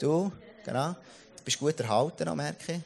Du, 0.00 0.32
genau. 0.64 0.88
Du 1.36 1.44
bist 1.44 1.58
gut 1.58 1.78
erhalten, 1.80 2.36
merke 2.36 2.72
ich. 2.72 2.80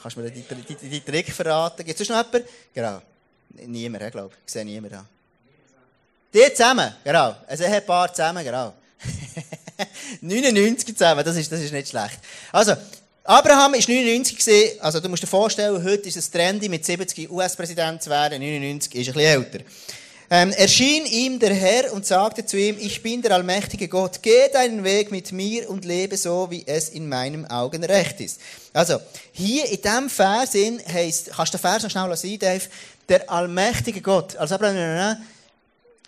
Kannst 0.00 0.16
du 0.16 0.20
mir 0.20 0.30
die, 0.30 0.42
die, 0.42 0.74
die, 0.74 0.88
die 0.88 1.00
Trick 1.00 1.32
verraten? 1.32 1.84
Gibt 1.84 2.00
es 2.00 2.08
noch 2.08 2.24
jemanden? 2.24 2.48
Genau. 2.74 3.02
Niemand, 3.66 4.04
ich 4.04 4.10
glaube 4.10 4.34
ich. 4.44 4.52
sehe 4.52 4.64
niemanden 4.64 4.96
da. 4.96 5.06
Die 6.32 6.54
zusammen, 6.54 6.94
genau. 7.02 7.34
Ein 7.46 7.60
Ehepaar 7.60 8.12
zusammen, 8.12 8.44
genau. 8.44 8.74
99 10.20 10.96
zusammen, 10.96 11.24
das 11.24 11.36
ist, 11.36 11.50
das 11.50 11.60
ist 11.60 11.72
nicht 11.72 11.88
schlecht. 11.88 12.18
Also, 12.52 12.76
Abraham 13.24 13.72
war 13.72 13.78
99 13.78 14.36
gewesen, 14.36 14.80
also 14.80 15.00
du 15.00 15.08
musst 15.08 15.22
dir 15.22 15.26
vorstellen, 15.26 15.82
heute 15.82 16.08
ist 16.08 16.16
es 16.16 16.30
trendy, 16.30 16.68
mit 16.68 16.84
70 16.84 17.30
US-Präsident 17.30 18.02
zu 18.02 18.10
werden, 18.10 18.40
99 18.40 18.94
ist 18.94 19.08
ein 19.08 19.14
bisschen 19.14 19.42
älter 19.42 19.64
ähm, 20.30 20.50
erschien 20.52 21.06
ihm 21.06 21.38
der 21.38 21.54
Herr 21.54 21.92
und 21.92 22.04
sagte 22.04 22.44
zu 22.44 22.58
ihm, 22.58 22.76
ich 22.78 23.02
bin 23.02 23.22
der 23.22 23.32
allmächtige 23.32 23.88
Gott, 23.88 24.20
geh 24.22 24.48
deinen 24.52 24.82
Weg 24.82 25.10
mit 25.10 25.30
mir 25.32 25.70
und 25.70 25.84
lebe 25.84 26.16
so, 26.16 26.50
wie 26.50 26.64
es 26.66 26.88
in 26.88 27.08
meinen 27.08 27.46
Augen 27.48 27.84
recht 27.84 28.20
ist. 28.20 28.40
Also, 28.72 29.00
hier 29.32 29.66
in 29.66 29.80
diesem 29.80 30.10
Vers 30.10 30.54
heißt, 30.54 31.30
kannst 31.30 31.54
du 31.54 31.58
den 31.58 31.62
Vers 31.62 31.82
noch 31.84 31.90
schnell 31.90 32.16
sehen, 32.16 32.38
Dave, 32.38 32.64
der 33.08 33.30
allmächtige 33.30 34.00
Gott. 34.00 34.36
Also, 34.36 34.58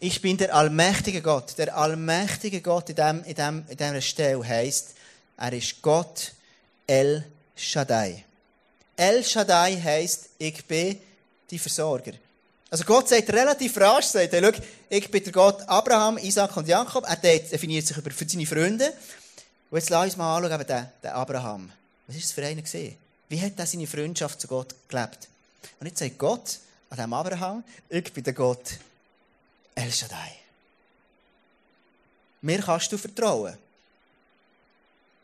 ich 0.00 0.20
bin 0.20 0.36
der 0.36 0.54
allmächtige 0.54 1.22
Gott. 1.22 1.56
Der 1.58 1.76
allmächtige 1.76 2.60
Gott 2.60 2.88
in, 2.90 2.96
dem, 2.96 3.24
in, 3.24 3.34
dem, 3.34 3.64
in 3.68 3.76
dieser 3.76 4.00
Stelle 4.00 4.46
heisst, 4.46 4.94
er 5.36 5.52
ist 5.52 5.80
Gott 5.82 6.32
El 6.86 7.24
Shaddai. 7.56 8.24
El 8.96 9.24
Shaddai 9.24 9.80
heisst, 9.80 10.30
ich 10.38 10.64
bin 10.64 10.98
die 11.50 11.58
Versorger. 11.58 12.12
Also 12.70 12.84
Gott 12.84 13.08
sagt 13.08 13.30
relativ 13.30 13.76
rasch, 13.78 14.06
sagt 14.06 14.32
er, 14.32 14.42
schau, 14.42 14.60
ich 14.90 15.10
bin 15.10 15.24
der 15.24 15.32
Gott 15.32 15.62
Abraham, 15.62 16.18
Isaac 16.18 16.54
und 16.56 16.68
Jakob. 16.68 17.04
Er 17.06 17.16
definiert 17.16 17.86
sich 17.86 17.96
über, 17.96 18.10
für 18.10 18.28
seine 18.28 18.44
Freunde. 18.44 18.92
Und 19.70 19.78
jetzt 19.78 19.88
lass 19.88 20.04
uns 20.04 20.16
mal 20.16 20.36
anschauen, 20.36 20.66
den, 20.66 20.86
den 21.02 21.10
Abraham. 21.10 21.72
Was 22.06 22.16
war 22.16 22.20
das 22.20 22.32
für 22.32 22.44
einen? 22.44 22.96
Wie 23.30 23.40
hat 23.40 23.58
er 23.58 23.66
seine 23.66 23.86
Freundschaft 23.86 24.40
zu 24.40 24.48
Gott 24.48 24.74
gelebt? 24.88 25.28
Und 25.80 25.86
jetzt 25.86 25.98
sagt 25.98 26.18
Gott 26.18 26.58
an 26.90 26.98
dem 26.98 27.12
Abraham, 27.12 27.64
ich 27.88 28.12
bin 28.12 28.24
der 28.24 28.34
Gott 28.34 28.78
El 29.74 29.90
Shaddai. 29.90 30.32
Mir 32.42 32.60
kannst 32.60 32.92
du 32.92 32.98
vertrauen. 32.98 33.56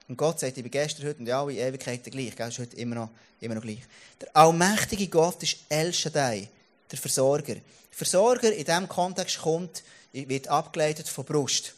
Und 0.09 0.17
Gott 0.17 0.41
sagt, 0.41 0.57
ich 0.57 0.63
bin 0.63 0.71
gestern, 0.71 1.07
heute 1.07 1.21
und 1.21 1.31
alle 1.31 1.53
Ewigkeiten 1.53 2.11
gleich. 2.11 2.35
Das 2.37 2.51
ist 2.51 2.59
heute 2.59 2.77
immer 2.77 2.95
noch, 2.95 3.11
immer 3.41 3.55
noch 3.55 3.63
gleich. 3.63 3.81
Der 4.21 4.35
allmächtige 4.35 5.09
Gott 5.09 5.43
ist 5.43 5.59
El 5.69 5.93
Shaddai 5.93 6.49
der 6.95 7.03
Versorger. 7.03 7.57
Versorger 7.91 8.53
in 8.53 8.65
diesem 8.65 8.89
Kontext 8.89 9.41
kommt, 9.41 9.83
wird 10.13 10.49
abgeleitet 10.49 11.09
von 11.09 11.25
Brust. 11.25 11.75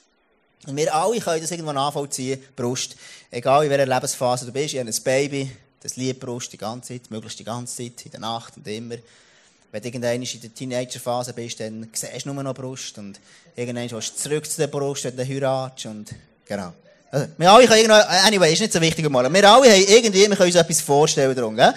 Und 0.66 0.76
wir 0.76 0.94
alle 0.94 1.20
können 1.20 1.40
das 1.40 1.50
irgendwo 1.50 1.72
nachvollziehen, 1.72 2.42
Brust. 2.54 2.96
Egal 3.30 3.64
in 3.64 3.70
welcher 3.70 3.86
Lebensphase 3.86 4.46
du 4.46 4.52
bist, 4.52 4.74
ich 4.74 4.80
habe 4.80 4.90
ein 4.90 5.02
Baby, 5.04 5.50
das 5.80 5.96
liebt 5.96 6.20
Brust 6.20 6.52
die 6.52 6.58
ganze 6.58 6.88
Zeit, 6.88 7.10
möglichst 7.10 7.38
die 7.38 7.44
ganze 7.44 7.76
Zeit, 7.76 8.04
in 8.04 8.10
der 8.10 8.20
Nacht 8.20 8.56
und 8.56 8.66
immer. 8.66 8.96
Wenn 9.70 9.82
du 9.82 9.88
irgendwann 9.88 10.22
in 10.22 10.40
der 10.40 10.54
Teenagerphase 10.54 11.32
bist, 11.32 11.60
dann 11.60 11.88
siehst 11.92 12.24
du 12.24 12.32
nur 12.32 12.42
noch 12.42 12.54
Brust 12.54 12.98
und 12.98 13.20
irgendwann 13.54 13.90
willst 13.90 14.16
du 14.16 14.22
zurück 14.22 14.50
zu 14.50 14.56
der 14.56 14.68
Brust, 14.68 15.04
wenn 15.04 15.16
du 15.16 15.26
heiratest 15.26 15.86
und, 15.86 16.14
genau. 16.44 16.72
Also, 17.10 17.28
wir 17.36 17.50
alle 17.50 17.66
können 17.66 17.78
irgendwo, 17.78 18.26
anyway, 18.26 18.52
ist 18.52 18.60
nicht 18.60 18.72
so 18.72 18.80
wichtig 18.80 19.08
mal. 19.08 19.32
Wir 19.32 19.50
alle 19.50 19.70
haben 19.70 19.84
irgendwie, 19.88 20.28
wir 20.28 20.36
können 20.36 20.50
uns 20.50 20.54
etwas 20.56 20.80
vorstellen 20.80 21.34
darum, 21.34 21.54
gell? 21.54 21.72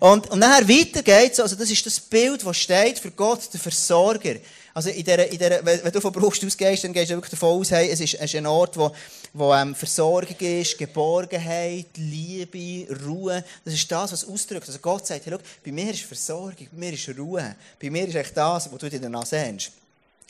Und, 0.00 0.28
und 0.30 0.38
nachher 0.40 0.68
weiter 0.68 1.02
geht's, 1.02 1.38
also 1.38 1.54
das 1.54 1.70
ist 1.70 1.86
das 1.86 2.00
Bild, 2.00 2.44
das 2.44 2.56
steht 2.56 2.98
für 2.98 3.10
Gott, 3.12 3.40
der 3.52 3.60
Versorger. 3.60 4.34
Also 4.74 4.88
in 4.88 5.04
der, 5.04 5.30
in 5.30 5.38
der, 5.38 5.64
wenn 5.64 5.92
du 5.92 6.00
von 6.00 6.12
Brust 6.12 6.44
ausgehst, 6.44 6.82
dann 6.82 6.92
gehst 6.92 7.10
du 7.10 7.14
wirklich 7.14 7.30
davon 7.30 7.60
aus, 7.60 7.70
hey, 7.70 7.90
es 7.90 8.00
ist, 8.00 8.14
es 8.14 8.22
ist 8.22 8.34
ein 8.34 8.46
Ort, 8.46 8.76
wo, 8.76 8.90
wo 9.34 9.54
ähm, 9.54 9.74
Versorgung 9.74 10.36
ist, 10.38 10.78
Geborgenheit, 10.78 11.88
Liebe, 11.96 12.86
Ruhe. 13.04 13.44
Das 13.64 13.74
ist 13.74 13.90
das, 13.92 14.12
was 14.12 14.26
ausdrückt. 14.26 14.66
Also 14.66 14.78
Gott 14.78 15.06
sagt, 15.06 15.26
hey, 15.26 15.32
schau, 15.32 15.42
bei 15.64 15.72
mir 15.72 15.90
ist 15.90 16.02
Versorgung, 16.02 16.66
bei 16.72 16.78
mir 16.78 16.92
ist 16.94 17.08
Ruhe. 17.16 17.54
Bei 17.80 17.90
mir 17.90 18.08
ist 18.08 18.14
echt 18.14 18.36
das, 18.36 18.72
was 18.72 18.78
du 18.78 18.88
dir 18.88 19.00
danach 19.00 19.26
sehnst. 19.26 19.72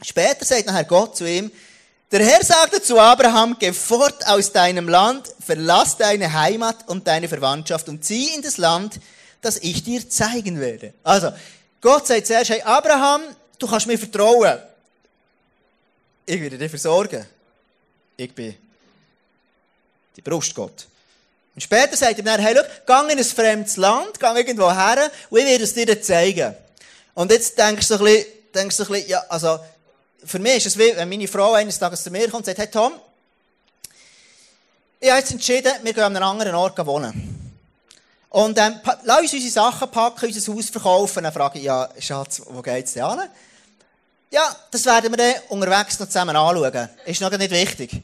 Später 0.02 0.44
sagt 0.44 0.66
nachher 0.66 0.84
Gott 0.84 1.16
zu 1.16 1.24
ihm, 1.24 1.50
der 2.12 2.24
Herr 2.24 2.44
sagte 2.44 2.82
zu 2.82 2.98
Abraham, 2.98 3.56
geh 3.58 3.72
fort 3.72 4.26
aus 4.26 4.52
deinem 4.52 4.88
Land, 4.88 5.32
verlass 5.44 5.96
deine 5.96 6.32
Heimat 6.32 6.88
und 6.88 7.06
deine 7.06 7.26
Verwandtschaft 7.26 7.88
und 7.88 8.04
zieh 8.04 8.34
in 8.34 8.42
das 8.42 8.58
Land, 8.58 9.00
das 9.40 9.56
ich 9.56 9.82
dir 9.82 10.08
zeigen 10.08 10.60
werde. 10.60 10.92
Also, 11.02 11.32
Gott 11.80 12.06
sagt 12.06 12.26
zuerst, 12.26 12.50
hey 12.50 12.60
Abraham, 12.62 13.22
du 13.58 13.66
kannst 13.66 13.86
mir 13.86 13.98
vertrauen. 13.98 14.58
Ich 16.26 16.40
werde 16.40 16.58
dich 16.58 16.70
versorgen. 16.70 17.26
Ich 18.16 18.32
bin 18.32 18.54
die 20.16 20.20
Brust 20.20 20.54
Gott. 20.54 20.86
Und 21.54 21.60
später 21.60 21.96
sagt 21.96 22.18
er 22.18 22.24
dann, 22.24 22.40
hey, 22.40 22.54
schau, 22.54 23.04
geh 23.06 23.12
in 23.12 23.18
ein 23.18 23.24
fremdes 23.24 23.76
Land, 23.76 24.20
geh 24.20 24.26
irgendwo 24.26 24.70
her 24.70 25.10
und 25.30 25.38
ich 25.38 25.46
werde 25.46 25.64
es 25.64 25.74
dir 25.74 26.00
zeigen. 26.00 26.54
Und 27.14 27.30
jetzt 27.30 27.58
denkst 27.58 27.88
du 27.88 27.94
ein 27.94 28.04
bisschen, 28.04 28.26
denkst 28.54 28.76
du 28.76 28.82
ein 28.84 28.88
bisschen 28.88 29.08
ja, 29.08 29.24
also, 29.28 29.58
für 30.24 30.38
mich 30.38 30.56
ist 30.56 30.66
es 30.66 30.78
wie, 30.78 30.96
wenn 30.96 31.08
meine 31.08 31.28
Frau 31.28 31.52
eines 31.52 31.78
Tages 31.78 32.02
zu 32.02 32.10
mir 32.10 32.22
kommt 32.30 32.34
und 32.34 32.46
sagt, 32.46 32.58
hey 32.58 32.68
Tom, 32.68 32.92
ich 35.00 35.10
habe 35.10 35.18
jetzt 35.18 35.32
entschieden, 35.32 35.72
wir 35.82 35.92
gehen 35.92 36.04
an 36.04 36.16
einem 36.16 36.28
anderen 36.28 36.54
Ort 36.54 36.84
wohnen. 36.86 37.56
Und 38.30 38.56
ähm, 38.58 38.80
lass 39.02 39.20
uns 39.20 39.32
unsere 39.34 39.50
Sachen 39.50 39.90
packen, 39.90 40.26
unser 40.26 40.54
Haus 40.54 40.70
verkaufen. 40.70 41.24
Dann 41.24 41.32
frage 41.32 41.58
ich, 41.58 41.64
ja, 41.64 41.88
Schatz, 41.98 42.40
wo 42.46 42.62
geht's 42.62 42.94
denn 42.94 43.02
an? 43.02 43.28
Ja, 44.30 44.56
das 44.70 44.86
werden 44.86 45.12
wir 45.12 45.16
dann 45.16 45.34
unterwegs 45.48 45.98
noch 45.98 46.06
zusammen 46.06 46.34
anschauen. 46.34 46.88
Ist 47.04 47.20
noch 47.20 47.36
nicht 47.36 47.50
wichtig. 47.50 48.00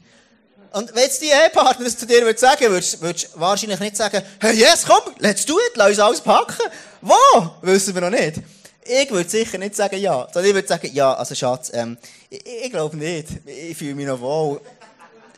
Und 0.71 0.93
wenn 0.93 1.03
jetzt 1.03 1.21
die 1.21 1.29
Ehepartner 1.29 1.85
das 1.85 1.97
zu 1.97 2.05
dir 2.05 2.21
würde 2.21 2.37
sagen, 2.37 2.69
würdest 2.69 3.01
du 3.01 3.39
wahrscheinlich 3.39 3.79
nicht 3.79 3.97
sagen, 3.97 4.21
hey, 4.39 4.55
yes, 4.55 4.85
komm, 4.85 5.15
let's 5.17 5.45
do 5.45 5.57
it, 5.57 5.75
lass 5.75 5.89
uns 5.89 5.99
alles 5.99 6.21
packen. 6.21 6.69
Wo? 7.01 7.15
Wissen 7.61 7.95
wir 7.95 8.01
noch 8.01 8.11
nicht 8.11 8.39
ich 8.89 9.11
würde 9.11 9.29
sicher 9.29 9.57
nicht 9.57 9.75
sagen 9.75 9.99
ja. 9.99 10.27
Sondern 10.33 10.49
ich 10.49 10.55
würde 10.55 10.67
sagen, 10.67 10.89
ja, 10.93 11.13
also 11.13 11.35
Schatz, 11.35 11.71
ähm, 11.73 11.97
ich, 12.29 12.45
ich 12.65 12.71
glaube 12.71 12.97
nicht. 12.97 13.27
Ich 13.45 13.77
fühle 13.77 13.95
mich 13.95 14.07
noch 14.07 14.19
wohl 14.19 14.59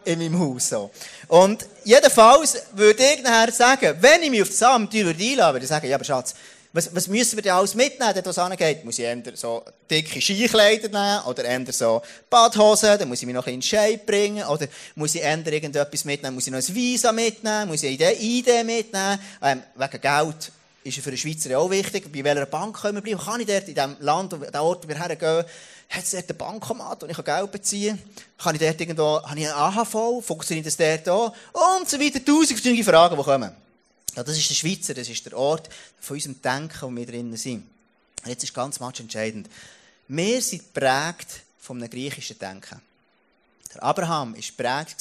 in 0.06 0.20
meinem 0.20 0.40
Haus. 0.40 0.70
So. 0.70 0.90
Und 1.28 1.66
jedenfalls 1.84 2.58
würde 2.74 3.04
ich 3.04 3.22
nachher 3.24 3.52
sagen, 3.52 3.98
wenn 4.00 4.24
ich 4.24 4.30
mich 4.30 4.42
auf 4.42 4.48
das 4.50 4.64
einladen 4.64 4.94
würde, 4.94 5.18
würde 5.20 5.60
ich 5.60 5.68
sagen, 5.68 5.88
ja, 5.88 5.96
aber 5.96 6.06
Schatz, 6.06 6.34
Was, 6.74 6.90
was 6.96 7.08
müssen 7.10 7.36
wir 7.36 7.44
denn 7.44 7.52
alles 7.52 7.76
mitnehmen, 7.76 8.14
dort 8.14 8.26
was 8.28 8.38
angeht? 8.40 8.86
Muss 8.86 8.98
ich 8.98 9.04
entweder 9.04 9.36
so 9.36 9.62
dicke 9.90 10.22
Skikleider 10.22 10.88
nehmen 10.88 11.26
oder 11.26 11.44
entweder 11.44 11.74
so 11.74 12.02
Badhosen, 12.30 12.98
dann 12.98 13.10
muss 13.10 13.22
ich 13.22 13.26
mich 13.26 13.36
noch 13.36 13.48
in 13.48 13.62
Shape 13.62 14.00
bringen 14.06 14.46
oder 14.46 14.68
muss 14.96 15.14
ich 15.16 15.22
entweder 15.22 15.58
irgendetwas 15.58 16.06
mitnehmen, 16.06 16.36
muss 16.36 16.48
ich 16.48 16.54
noch 16.54 16.60
ein 16.60 16.76
Visa 16.76 17.12
mitnehmen, 17.12 17.68
muss 17.68 17.84
ich 17.84 18.02
eine 18.02 18.14
Idee 18.14 18.64
mitnehmen, 18.64 19.20
ähm, 19.42 19.64
wegen 19.76 20.02
Geld 20.02 20.52
ist 20.84 21.00
für 21.00 21.10
einen 21.10 21.18
Schweizer 21.18 21.58
auch 21.60 21.70
wichtig, 21.70 22.12
bei 22.12 22.24
welcher 22.24 22.46
Bank 22.46 22.82
können 22.82 22.96
wir 22.96 23.02
bleiben, 23.02 23.20
kann 23.20 23.40
ich 23.40 23.48
dort 23.48 23.68
in 23.68 23.76
dem 23.76 23.96
Land, 24.00 24.34
an 24.34 24.42
den 24.42 24.56
Ort, 24.56 24.84
wo 24.84 24.88
wir 24.90 24.98
hergehen, 24.98 25.46
hat 25.90 26.04
es 26.04 26.12
dort 26.12 26.30
einen 26.30 26.38
Bankomat, 26.38 27.04
wo 27.04 27.06
ich 27.06 27.24
Geld 27.24 27.52
beziehen 27.52 27.98
kann? 27.98 28.16
Kann 28.38 28.56
ich 28.56 28.62
dort 28.62 28.82
irgendwo, 28.82 29.22
habe 29.22 29.40
ich 29.40 29.48
einen 29.48 29.56
AHV, 29.56 30.26
funktioniert 30.26 30.66
das 30.66 30.78
dort 30.78 31.10
auch? 31.10 31.36
Und 31.54 31.90
so 31.90 32.00
weiter, 32.00 32.24
tausend 32.24 32.60
verschiedene 32.60 32.84
Fragen, 32.84 33.18
die 33.18 33.24
kommen. 33.24 33.52
Ja, 34.16 34.24
das 34.24 34.38
ist 34.38 34.50
der 34.50 34.56
Schweizer, 34.56 34.94
das 34.94 35.08
ist 35.08 35.26
der 35.26 35.38
Ort 35.38 35.70
von 36.00 36.16
unserem 36.16 36.42
Denken, 36.42 36.82
wo 36.82 36.96
wir 36.96 37.06
drinnen 37.06 37.38
sind. 37.38 37.64
Und 38.24 38.30
jetzt 38.30 38.44
ist 38.44 38.54
ganz 38.54 38.80
much 38.80 39.00
entscheidend. 39.00 39.50
Wir 40.08 40.42
sind 40.42 40.74
geprägt 40.74 41.42
von 41.60 41.78
einem 41.78 41.90
griechischen 41.90 42.38
Denken. 42.38 42.82
Der 43.74 43.84
Abraham 43.84 44.34
war 44.34 44.42
geprägt 44.42 45.00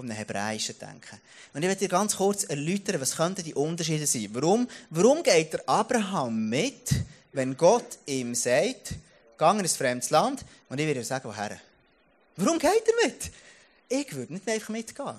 einem 0.00 0.10
hebräischen 0.10 0.78
Denken. 0.78 1.20
Und 1.52 1.62
ich 1.62 1.68
werde 1.68 1.80
dir 1.80 1.88
ganz 1.88 2.16
kurz 2.16 2.44
erläutern, 2.44 3.00
was 3.00 3.16
könnten 3.16 3.44
die 3.44 3.54
Unterschiede 3.54 4.06
sein. 4.06 4.28
Warum, 4.32 4.68
warum 4.90 5.22
geht 5.22 5.52
der 5.52 5.68
Abraham 5.68 6.48
mit, 6.48 6.90
wenn 7.32 7.56
Gott 7.56 7.98
ihm 8.06 8.34
sagt, 8.34 8.94
geh 9.38 9.50
in 9.50 9.58
ein 9.58 9.68
fremdes 9.68 10.10
Land, 10.10 10.44
und 10.68 10.80
ich 10.80 10.86
würde 10.86 11.00
dir 11.00 11.06
sagen, 11.06 11.28
woher? 11.28 11.58
Warum 12.36 12.58
geht 12.58 12.70
er 12.86 13.06
mit? 13.06 13.30
Ich 13.88 14.14
würde 14.14 14.32
nicht 14.32 14.48
einfach 14.48 14.70
mitgehen. 14.70 15.14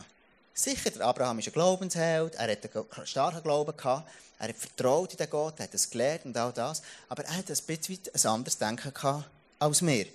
Sicher, 0.54 0.90
der 0.90 1.06
Abraham 1.06 1.40
ist 1.40 1.48
ein 1.48 1.54
Glaubensheld, 1.54 2.36
er 2.36 2.52
hat 2.52 2.76
einen 2.76 3.06
starken 3.06 3.44
Glauben 3.44 3.76
gehabt, 3.76 4.10
er 4.40 4.50
hat 4.50 4.56
vertraut 4.56 5.12
in 5.12 5.18
den 5.18 5.30
Gott, 5.30 5.56
er 5.58 5.64
hat 5.64 5.74
es 5.74 5.90
gelernt 5.90 6.26
und 6.26 6.38
all 6.38 6.52
das, 6.52 6.82
aber 7.10 7.24
er 7.24 7.38
hat 7.38 7.50
ein 7.50 7.58
bisschen 7.68 8.00
ein 8.14 8.26
anderes 8.26 8.58
Denken 8.58 8.94
gehabt 8.94 9.26
als 9.60 9.86
wir. 9.86 10.06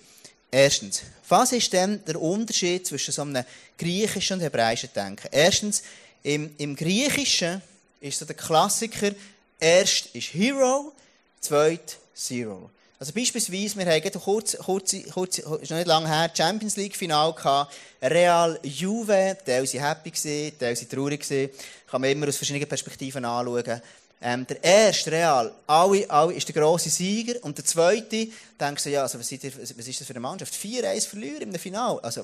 Erstens, 0.51 1.03
was 1.29 1.53
ist 1.53 1.71
denn 1.71 2.03
der 2.05 2.21
Unterschied 2.21 2.85
zwischen 2.85 3.13
so 3.13 3.21
einem 3.21 3.45
griechischen 3.77 4.37
und 4.37 4.43
hebräischen 4.43 4.89
Denken? 4.93 5.29
Erstens, 5.31 5.81
im, 6.23 6.53
im 6.57 6.75
Griechischen 6.75 7.61
ist 8.01 8.19
so 8.19 8.25
der 8.25 8.35
Klassiker, 8.35 9.11
erst 9.59 10.07
ist 10.07 10.33
Hero, 10.33 10.91
zweit 11.39 11.97
Zero. 12.13 12.69
Also 12.99 13.13
beispielsweise, 13.13 13.77
wir 13.77 13.85
haben 13.87 14.21
kurz, 14.21 14.55
kurz, 14.57 14.95
kurz, 15.11 15.39
ist 15.39 15.71
noch 15.71 15.77
nicht 15.77 15.87
lange 15.87 16.07
her, 16.07 16.29
Champions 16.31 16.75
League 16.75 16.95
Final 16.95 17.33
gehabt, 17.33 17.73
Real 17.99 18.59
Juve, 18.61 19.35
Teil 19.43 19.65
sind 19.65 19.81
happy 19.81 20.11
gewesen, 20.11 20.59
Teil 20.59 20.75
sind 20.75 20.91
traurig 20.91 21.21
gewesen. 21.21 21.51
Kann 21.87 22.01
man 22.01 22.11
immer 22.11 22.27
aus 22.27 22.37
verschiedenen 22.37 22.69
Perspektiven 22.69 23.25
anschauen. 23.25 23.81
Ähm, 24.23 24.45
der 24.45 24.63
erste 24.63 25.11
Real, 25.11 25.51
alle, 25.65 26.07
alle 26.07 26.33
ist 26.33 26.47
der 26.47 26.53
grosse 26.53 26.91
Sieger. 26.91 27.43
Und 27.43 27.57
der 27.57 27.65
zweite, 27.65 28.27
denkst 28.59 28.83
du, 28.83 28.89
ja, 28.91 29.01
also, 29.01 29.17
was, 29.17 29.29
das, 29.29 29.57
was 29.57 29.87
ist 29.87 29.99
das 29.99 30.05
für 30.05 30.13
eine 30.13 30.19
Mannschaft? 30.19 30.53
4-1 30.53 31.07
verlieren 31.07 31.41
im 31.41 31.55
Finale. 31.55 32.03
Also, 32.03 32.23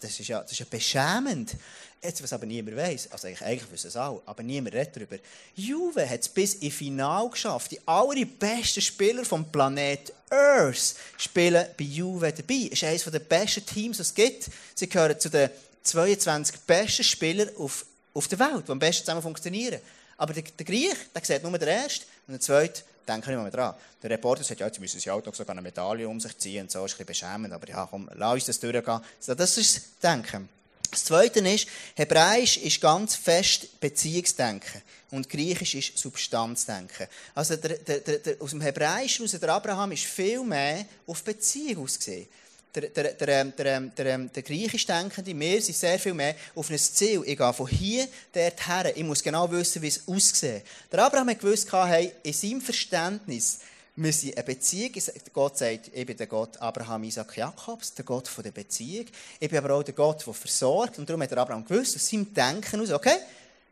das 0.00 0.18
ist 0.18 0.26
ja, 0.26 0.40
das 0.40 0.50
ist 0.50 0.58
ja 0.58 0.66
beschämend. 0.68 1.54
Jetzt, 2.02 2.22
was 2.22 2.32
aber 2.32 2.46
niemand 2.46 2.76
weiß, 2.76 3.10
also 3.12 3.28
eigentlich, 3.28 3.42
eigentlich 3.42 3.72
wissen 3.72 3.88
es 3.88 3.96
auch, 3.96 4.22
aber 4.26 4.42
niemand 4.42 4.74
redet 4.74 4.96
darüber. 4.96 5.16
Juve 5.54 6.08
hat 6.08 6.20
es 6.20 6.28
bis 6.28 6.54
ins 6.54 6.74
Finale 6.74 7.30
geschafft. 7.30 7.70
Die 7.70 7.80
allerbesten 7.86 8.82
Spieler 8.82 9.24
vom 9.24 9.50
Planet 9.50 10.12
Earth 10.30 10.96
spielen 11.16 11.64
bei 11.76 11.84
Juve 11.84 12.32
dabei. 12.32 12.68
Es 12.70 12.82
ist 12.82 12.84
eines 12.84 13.04
der 13.04 13.18
besten 13.20 13.64
Teams, 13.64 13.96
die 13.96 14.02
es 14.02 14.14
gibt. 14.14 14.50
Sie 14.74 14.88
gehören 14.88 15.18
zu 15.18 15.30
den 15.30 15.48
22 15.84 16.60
besten 16.60 17.04
Spielern 17.04 17.50
auf, 17.56 17.86
auf 18.14 18.28
der 18.28 18.38
Welt, 18.40 18.66
die 18.66 18.72
am 18.72 18.78
besten 18.78 19.04
zusammen 19.04 19.22
funktionieren. 19.22 19.80
Aber 20.18 20.32
der, 20.32 20.42
der 20.42 20.66
Griech, 20.66 20.96
der 21.14 21.24
sieht 21.24 21.42
nur 21.42 21.58
den 21.58 21.68
ersten 21.68 22.04
und 22.26 22.32
der 22.32 22.40
zweite, 22.40 22.82
denke 23.06 23.30
ich 23.30 23.36
mehr 23.36 23.50
dran. 23.50 23.74
Der 24.02 24.10
Reporter 24.10 24.42
sagt, 24.42 24.60
ja, 24.60 24.66
jetzt 24.66 24.80
müssen 24.80 24.98
sie 24.98 25.10
auch 25.10 25.22
sogar 25.32 25.52
eine 25.52 25.62
Medaille 25.62 26.08
um 26.08 26.20
sich 26.20 26.36
ziehen 26.38 26.62
und 26.62 26.70
so, 26.70 26.84
ist 26.84 26.92
ein 26.98 27.06
bisschen 27.06 27.28
beschämend, 27.28 27.52
aber 27.52 27.68
ja, 27.68 27.86
komm, 27.90 28.08
lass 28.14 28.34
uns 28.34 28.46
das 28.46 28.60
durchgehen. 28.60 29.00
Das 29.26 29.58
ist 29.58 29.76
das 29.76 29.82
Denken. 30.02 30.48
Das 30.90 31.04
Zweite 31.04 31.40
ist, 31.40 31.68
Hebräisch 31.94 32.58
ist 32.58 32.80
ganz 32.80 33.16
fest 33.16 33.80
Beziehungsdenken 33.80 34.82
und 35.10 35.28
Griechisch 35.28 35.74
ist 35.74 35.98
Substanzdenken. 35.98 37.08
Also 37.34 37.56
der, 37.56 37.78
der, 37.78 38.00
der, 38.00 38.40
aus 38.40 38.50
dem 38.50 38.60
Hebräischen, 38.60 39.24
aus 39.24 39.32
der 39.32 39.48
Abraham, 39.48 39.92
ist 39.92 40.04
viel 40.04 40.42
mehr 40.42 40.86
auf 41.06 41.22
Beziehung 41.22 41.84
ausgesehen 41.84 42.28
der, 42.76 42.90
der, 42.90 43.14
der, 43.14 43.44
der, 43.44 43.80
der, 43.80 44.18
der 44.18 44.42
griechisch 44.42 44.84
Denkende, 44.86 45.38
wir 45.38 45.62
sind 45.62 45.76
sehr 45.76 45.98
viel 45.98 46.12
mehr 46.12 46.34
auf 46.54 46.70
ein 46.70 46.78
Ziel. 46.78 47.22
Ich 47.24 47.38
gehe 47.38 47.52
von 47.52 47.66
hier 47.66 48.06
dorthin. 48.32 48.92
Ich 48.94 49.04
muss 49.04 49.22
genau 49.22 49.50
wissen, 49.50 49.80
wie 49.80 49.88
es 49.88 50.06
aussieht. 50.06 50.62
Der 50.92 51.04
Abraham 51.04 51.30
hat 51.30 51.40
gewusst, 51.40 51.72
hey, 51.72 52.12
in 52.22 52.32
seinem 52.32 52.60
Verständnis, 52.60 53.60
wir 53.96 54.12
sind 54.12 54.36
eine 54.36 54.44
Beziehung. 54.44 54.92
Gott 55.32 55.56
sagt, 55.56 55.90
ich 55.92 56.06
bin 56.06 56.16
der 56.18 56.26
Gott 56.26 56.60
Abraham, 56.60 57.04
Isaac, 57.04 57.34
Jakobs, 57.36 57.94
der 57.94 58.04
Gott 58.04 58.30
der 58.44 58.50
Beziehung. 58.50 59.06
Ich 59.40 59.48
bin 59.48 59.58
aber 59.58 59.74
auch 59.74 59.82
der 59.82 59.94
Gott, 59.94 60.26
der 60.26 60.34
versorgt. 60.34 60.98
Und 60.98 61.08
darum 61.08 61.22
hat 61.22 61.30
der 61.30 61.38
Abraham 61.38 61.64
gewusst, 61.64 61.96
aus 61.96 62.06
seinem 62.06 62.32
Denken 62.34 62.82
aus, 62.82 62.90
okay, 62.90 63.16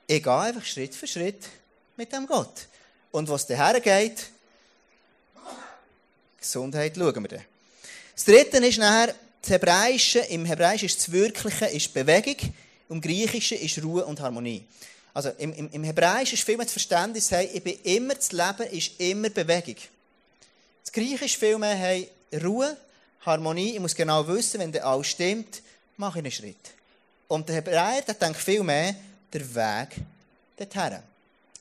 ich 0.06 0.22
gehe 0.22 0.32
einfach 0.32 0.64
Schritt 0.64 0.94
für 0.94 1.06
Schritt 1.06 1.44
mit 1.96 2.10
dem 2.10 2.26
Gott. 2.26 2.68
Und 3.10 3.28
was 3.28 3.46
daher 3.46 3.80
geht, 3.80 4.30
Gesundheit 6.38 6.96
schauen 6.96 7.22
wir 7.22 7.28
dann. 7.28 7.53
Das 8.14 8.24
dritte 8.24 8.58
ist 8.58 8.78
nachher, 8.78 9.14
das 9.42 9.50
Hebräische, 9.50 10.20
im 10.20 10.44
Hebräischen 10.44 10.86
ist 10.86 10.98
das 10.98 11.12
Wirkliche 11.12 11.66
ist 11.66 11.92
Bewegung, 11.92 12.36
im 12.88 13.00
Griechischen 13.00 13.58
ist 13.58 13.82
Ruhe 13.82 14.04
und 14.04 14.20
Harmonie. 14.20 14.64
Also 15.12 15.30
im, 15.38 15.52
im, 15.54 15.70
im 15.70 15.84
Hebräischen 15.84 16.34
ist 16.34 16.44
viel 16.44 16.56
mehr 16.56 16.64
das 16.66 16.72
Verständnis, 16.72 17.30
hey, 17.30 17.50
ich 17.52 17.62
bin 17.62 17.78
immer, 17.82 18.14
das 18.14 18.32
Leben 18.32 18.68
ist 18.70 18.92
immer 18.98 19.30
Bewegung. 19.30 19.76
Das 20.82 20.92
Griechische 20.92 21.38
viel 21.38 21.58
mehr, 21.58 21.74
hey, 21.74 22.08
Ruhe, 22.42 22.76
Harmonie, 23.26 23.74
ich 23.74 23.80
muss 23.80 23.94
genau 23.94 24.26
wissen, 24.28 24.60
wenn 24.60 24.72
der 24.72 24.86
alles 24.86 25.08
stimmt, 25.08 25.62
mache 25.96 26.18
ich 26.18 26.24
einen 26.24 26.32
Schritt. 26.32 26.70
Und 27.28 27.48
der 27.48 27.56
Hebräer, 27.56 28.02
der 28.02 28.14
denkt 28.14 28.40
viel 28.40 28.62
mehr, 28.62 28.94
der 29.32 29.54
Weg 29.54 29.88
dorthin. 30.56 31.02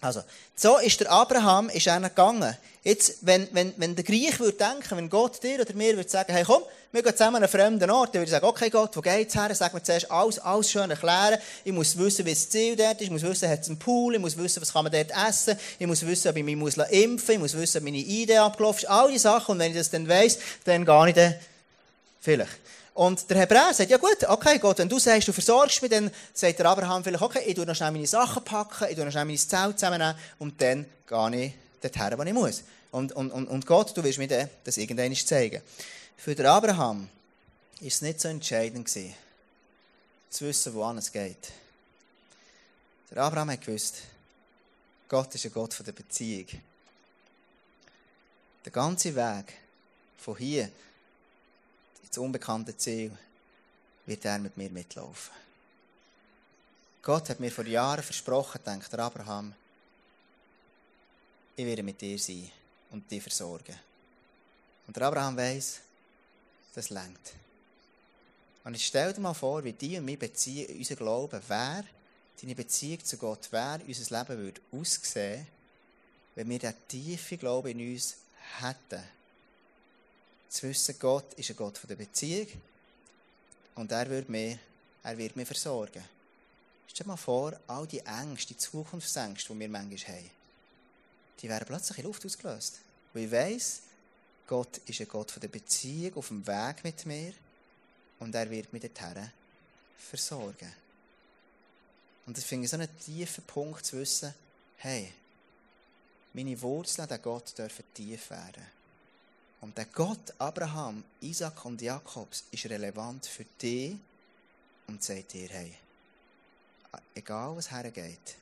Also, 0.03 0.21
so 0.55 0.77
ist 0.79 0.99
der 0.99 1.09
Abraham 1.09 1.69
ist 1.69 1.87
einer 1.87 2.09
gegangen. 2.09 2.57
Jetzt, 2.83 3.19
wenn, 3.21 3.47
wenn, 3.53 3.73
wenn 3.77 3.95
der 3.95 4.03
Griech 4.03 4.37
würde 4.41 4.57
denken, 4.57 4.97
wenn 4.97 5.09
Gott 5.09 5.41
dir 5.41 5.61
oder 5.61 5.73
mir 5.73 5.95
würde 5.95 6.09
sagen, 6.09 6.33
hey, 6.33 6.43
komm, 6.45 6.63
wir 6.91 7.01
gehen 7.01 7.13
zusammen 7.13 7.37
an 7.37 7.43
einen 7.43 7.49
fremden 7.49 7.89
Ort, 7.89 8.09
dann 8.09 8.15
würde 8.15 8.25
ich 8.25 8.31
sagen, 8.31 8.45
okay, 8.45 8.69
Gott, 8.69 8.97
wo 8.97 9.01
geht's 9.01 9.33
her? 9.33 9.55
Sag 9.55 9.73
mir 9.73 9.81
zuerst 9.81 10.11
alles, 10.11 10.39
alles 10.39 10.69
schön 10.69 10.89
erklären. 10.89 11.39
Ich 11.63 11.71
muss 11.71 11.97
wissen, 11.97 12.25
wie 12.25 12.33
das 12.33 12.49
Ziel 12.49 12.75
dort 12.75 12.99
ist. 12.99 13.03
Ich 13.03 13.11
muss 13.11 13.21
wissen, 13.21 13.49
hat 13.49 13.61
es 13.61 13.69
einen 13.69 13.79
Pool? 13.79 14.15
Ich 14.15 14.19
muss 14.19 14.37
wissen, 14.37 14.61
was 14.61 14.73
kann 14.73 14.83
man 14.83 14.91
dort 14.91 15.11
essen? 15.11 15.57
Ich 15.79 15.87
muss 15.87 16.05
wissen, 16.05 16.27
ob 16.27 16.35
ich 16.35 16.43
mich 16.43 16.57
muss 16.57 16.75
impfen 16.75 17.39
muss. 17.39 17.51
Ich 17.51 17.55
muss 17.55 17.61
wissen, 17.61 17.77
ob 17.77 17.83
meine 17.85 17.97
Idee 17.97 18.37
abgelaufen 18.39 18.79
ist. 18.79 18.89
All 18.89 19.07
diese 19.07 19.23
Sachen. 19.23 19.53
Und 19.53 19.59
wenn 19.59 19.71
ich 19.71 19.77
das 19.77 19.89
dann 19.89 20.07
weiss, 20.09 20.37
dann 20.65 20.83
gehe 20.83 21.07
ich 21.07 21.15
dann 21.15 21.35
vielleicht. 22.19 22.51
Und 22.93 23.27
der 23.29 23.39
Hebräer 23.39 23.73
sagt, 23.73 23.89
ja 23.89 23.97
gut, 23.97 24.23
okay 24.27 24.59
Gott, 24.59 24.77
wenn 24.77 24.89
du 24.89 24.99
sagst, 24.99 25.27
du 25.27 25.33
versorgst 25.33 25.81
mich, 25.81 25.89
dann 25.89 26.11
sagt 26.31 26.59
der 26.59 26.67
Abraham 26.67 27.03
vielleicht, 27.03 27.23
okay, 27.23 27.43
ich 27.45 27.55
tue 27.55 27.65
noch 27.65 27.75
schnell 27.75 27.91
meine 27.91 28.05
Sachen 28.05 28.43
packen, 28.43 28.87
ich 28.87 28.95
tue 28.95 29.03
noch 29.03 29.11
schnell 29.11 29.25
mein 29.25 29.37
Zelt 29.37 29.79
zusammennehmen 29.79 30.15
und 30.37 30.61
dann 30.61 30.85
gehe 31.07 31.45
ich 31.45 31.53
dorthin, 31.81 32.17
wo 32.17 32.23
ich 32.23 32.33
muss. 32.33 32.63
Und, 32.91 33.11
und, 33.13 33.31
und, 33.31 33.65
Gott, 33.65 33.97
du 33.97 34.03
willst 34.03 34.19
mir 34.19 34.47
das 34.63 34.77
irgendwann 34.77 35.15
zeigen. 35.15 35.63
Für 36.15 36.35
den 36.35 36.45
Abraham 36.45 37.09
war 37.79 37.87
es 37.87 38.01
nicht 38.03 38.21
so 38.21 38.27
entscheidend 38.27 38.85
gewesen, 38.85 39.15
zu 40.29 40.45
wissen, 40.45 40.73
wohin 40.75 40.99
es 40.99 41.11
geht. 41.11 41.51
Der 43.09 43.23
Abraham 43.23 43.49
hat 43.51 43.65
gewusst, 43.65 44.03
Gott 45.09 45.33
ist 45.33 45.45
ein 45.45 45.53
Gott 45.53 45.73
von 45.73 45.85
der 45.85 45.93
Beziehung. 45.93 46.45
Der 48.63 48.71
ganze 48.71 49.15
Weg 49.15 49.53
von 50.17 50.37
hier 50.37 50.69
das 52.13 52.19
unbekannte 52.19 52.77
Ziel, 52.77 53.11
wird 54.05 54.25
er 54.25 54.37
mit 54.37 54.55
mir 54.55 54.69
mitlaufen. 54.69 55.33
Gott 57.01 57.29
hat 57.29 57.39
mir 57.39 57.51
vor 57.51 57.65
Jahren 57.65 58.03
versprochen, 58.03 58.61
denkt 58.63 58.91
der 58.93 58.99
Abraham, 58.99 59.53
ich 61.55 61.65
werde 61.65 61.81
mit 61.81 61.99
dir 61.99 62.19
sein 62.19 62.51
und 62.91 63.09
dich 63.09 63.21
versorgen. 63.21 63.75
Und 64.85 64.95
der 64.95 65.07
Abraham 65.07 65.37
weiß, 65.37 65.81
das 66.75 66.89
längt. 66.91 67.33
Und 68.63 68.75
ich 68.75 68.85
stell 68.85 69.11
dir 69.11 69.19
mal 69.19 69.33
vor, 69.33 69.63
wie 69.63 69.73
die 69.73 69.97
und 69.97 70.05
meine 70.05 70.17
Beziehung, 70.17 70.77
unser 70.77 70.95
Glauben 70.95 71.41
wäre, 71.49 71.85
deine 72.41 72.55
Beziehung 72.55 73.03
zu 73.03 73.17
Gott 73.17 73.51
wäre, 73.51 73.81
unser 73.87 74.19
Leben 74.19 74.37
würde 74.37 74.61
aussehen, 74.71 75.47
wenn 76.35 76.49
wir 76.49 76.59
diesen 76.59 76.87
tiefen 76.87 77.39
Glauben 77.39 77.69
in 77.69 77.93
uns 77.93 78.17
hätten 78.59 79.03
zu 80.53 80.69
wissen, 80.69 80.95
Gott 80.99 81.33
ist 81.33 81.49
ein 81.49 81.55
Gott 81.55 81.79
der 81.89 81.95
Beziehung 81.95 82.47
und 83.75 83.91
er 83.91 84.09
wird 84.09 84.29
mir, 84.29 84.59
er 85.01 85.17
wird 85.17 85.35
mir 85.35 85.45
versorgen. 85.45 86.03
Stell 86.87 87.05
dir 87.05 87.09
mal 87.09 87.17
vor, 87.17 87.59
all 87.67 87.87
die 87.87 87.99
Ängste, 87.99 88.53
die 88.53 88.57
Zukunftsängste, 88.57 89.51
die 89.51 89.59
wir 89.59 89.69
manchmal 89.69 90.15
haben, 90.15 90.29
die 91.41 91.49
werden 91.49 91.65
plötzlich 91.65 91.97
in 91.97 92.05
Luft 92.05 92.23
ausgelöst. 92.25 92.79
Weil 93.13 93.23
ich 93.23 93.31
weiss, 93.31 93.81
Gott 94.45 94.77
ist 94.85 95.01
ein 95.01 95.07
Gott 95.07 95.41
der 95.41 95.47
Beziehung 95.47 96.15
auf 96.17 96.27
dem 96.27 96.45
Weg 96.45 96.83
mit 96.83 97.05
mir 97.07 97.33
und 98.19 98.35
er 98.35 98.49
wird 98.49 98.71
mich 98.71 98.83
dorthin 98.83 99.31
versorgen. 99.97 100.71
Und 102.27 102.37
das 102.37 102.43
finde 102.43 102.65
ich 102.65 102.71
so 102.71 102.77
einen 102.77 102.99
tiefen 102.99 103.43
Punkt 103.45 103.85
zu 103.85 103.97
wissen, 103.97 104.33
hey, 104.77 105.11
meine 106.33 106.61
Wurzeln, 106.61 107.07
der 107.07 107.17
Gott, 107.17 107.57
dürfen 107.57 107.83
tief 107.93 108.29
werden. 108.29 108.65
Und 109.63 109.77
der 109.77 109.85
Gott 109.85 110.33
Abraham, 110.39 111.05
Isaac 111.21 111.63
und 111.63 111.81
Jakobs 111.81 112.43
ist 112.51 112.65
relevant 112.65 113.25
für 113.25 113.45
dich 113.61 113.95
und 114.87 115.01
sagt 115.01 115.31
dir, 115.31 115.47
hey, 115.49 115.73
egal 117.15 117.55
was 117.55 117.71
hergeht, 117.71 118.35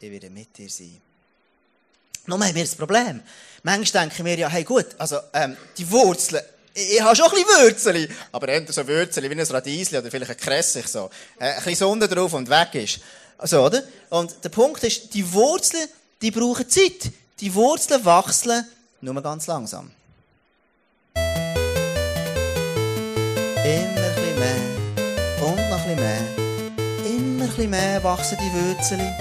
ich 0.00 0.10
werde 0.10 0.30
mit 0.30 0.56
dir 0.56 0.70
sein. 0.70 0.98
Nun 2.24 2.42
haben 2.42 2.54
wir 2.54 2.64
das 2.64 2.76
Problem. 2.76 3.20
Manchmal 3.62 4.06
denken 4.06 4.24
wir 4.24 4.38
ja, 4.38 4.48
hey 4.48 4.64
gut, 4.64 4.86
also 4.96 5.18
ähm, 5.34 5.54
die 5.76 5.90
Wurzeln, 5.90 6.42
ich, 6.72 6.94
ich 6.94 7.02
habe 7.02 7.14
schon 7.14 7.26
ein 7.26 7.32
bisschen 7.32 7.60
Würzeli, 7.60 8.08
aber 8.32 8.48
eher 8.48 8.72
so 8.72 8.88
Würzeli 8.88 9.28
wie 9.28 9.38
ein 9.38 9.46
Radiesli 9.46 9.98
oder 9.98 10.10
vielleicht 10.10 10.30
ein 10.30 10.38
Kressig 10.38 10.88
so. 10.88 11.10
Äh, 11.38 11.44
ein 11.44 11.56
bisschen 11.56 11.74
Sonne 11.74 12.08
drauf 12.08 12.32
und 12.32 12.48
weg 12.48 12.74
ist. 12.76 13.00
Also, 13.36 13.66
oder? 13.66 13.82
Und 14.08 14.42
der 14.42 14.48
Punkt 14.48 14.82
ist, 14.82 15.12
die 15.12 15.30
Wurzeln, 15.30 15.86
die 16.22 16.30
brauchen 16.30 16.66
Zeit. 16.70 17.12
Die 17.40 17.54
Wurzeln 17.54 18.02
wachsen 18.02 18.66
nur 19.02 19.22
ganz 19.22 19.46
langsam. 19.46 19.90
Mehr. 26.04 26.26
Immer 27.06 27.44
ein 27.44 27.48
bisschen 27.48 27.70
mehr 27.70 28.04
wachsen 28.04 28.36
die 28.38 28.52
Wurzeln 28.52 29.14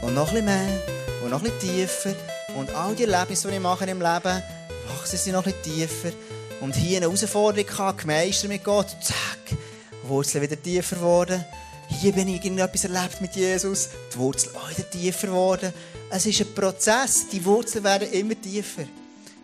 und 0.00 0.14
noch 0.14 0.28
ein 0.28 0.44
bisschen 0.44 0.44
mehr 0.46 0.82
und 1.22 1.30
noch 1.30 1.42
ein 1.42 1.50
bisschen 1.50 1.76
tiefer. 1.76 2.14
Und 2.56 2.74
all 2.74 2.94
die 2.94 3.04
Erlebnisse, 3.04 3.48
die 3.48 3.54
ich 3.54 3.60
mache 3.60 3.84
im 3.84 4.00
Leben, 4.00 4.42
wachsen 4.88 5.18
sie 5.18 5.30
noch 5.30 5.44
ein 5.44 5.52
bisschen 5.52 5.88
tiefer. 5.88 6.12
Und 6.60 6.74
hier 6.74 6.98
eine 6.98 7.06
Herausforderung 7.06 7.66
gehabt, 7.66 8.00
gemeistert 8.00 8.48
mit 8.48 8.64
Gott. 8.64 8.88
Zack, 9.02 9.58
Wurzeln 10.04 10.42
wieder 10.42 10.60
tiefer 10.60 10.96
geworden. 10.96 11.44
Hier 11.88 12.12
bin 12.12 12.28
ich 12.28 12.36
irgendetwas 12.36 12.84
erlebt 12.84 13.20
mit 13.20 13.36
Jesus. 13.36 13.90
Die 14.14 14.18
Wurzeln 14.18 14.56
auch 14.56 14.70
wieder 14.70 14.88
tiefer 14.88 15.26
geworden. 15.26 15.72
Es 16.08 16.24
ist 16.24 16.40
ein 16.40 16.54
Prozess. 16.54 17.28
Die 17.28 17.44
Wurzeln 17.44 17.84
werden 17.84 18.10
immer 18.10 18.40
tiefer. 18.40 18.84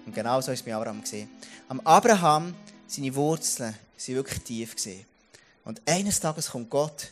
Und 0.06 0.14
genau 0.14 0.40
so 0.40 0.52
ist 0.52 0.60
es 0.60 0.64
bei 0.64 0.74
Abraham 0.74 1.02
gesehen. 1.02 1.28
Am 1.68 1.80
Abraham, 1.80 2.54
seine 2.86 3.14
Wurzeln, 3.14 3.74
waren 3.74 4.14
wirklich 4.14 4.40
tief 4.40 4.74
gesehen. 4.74 5.04
Und 5.68 5.82
eines 5.84 6.18
Tages 6.18 6.48
kommt 6.48 6.70
Gott 6.70 7.08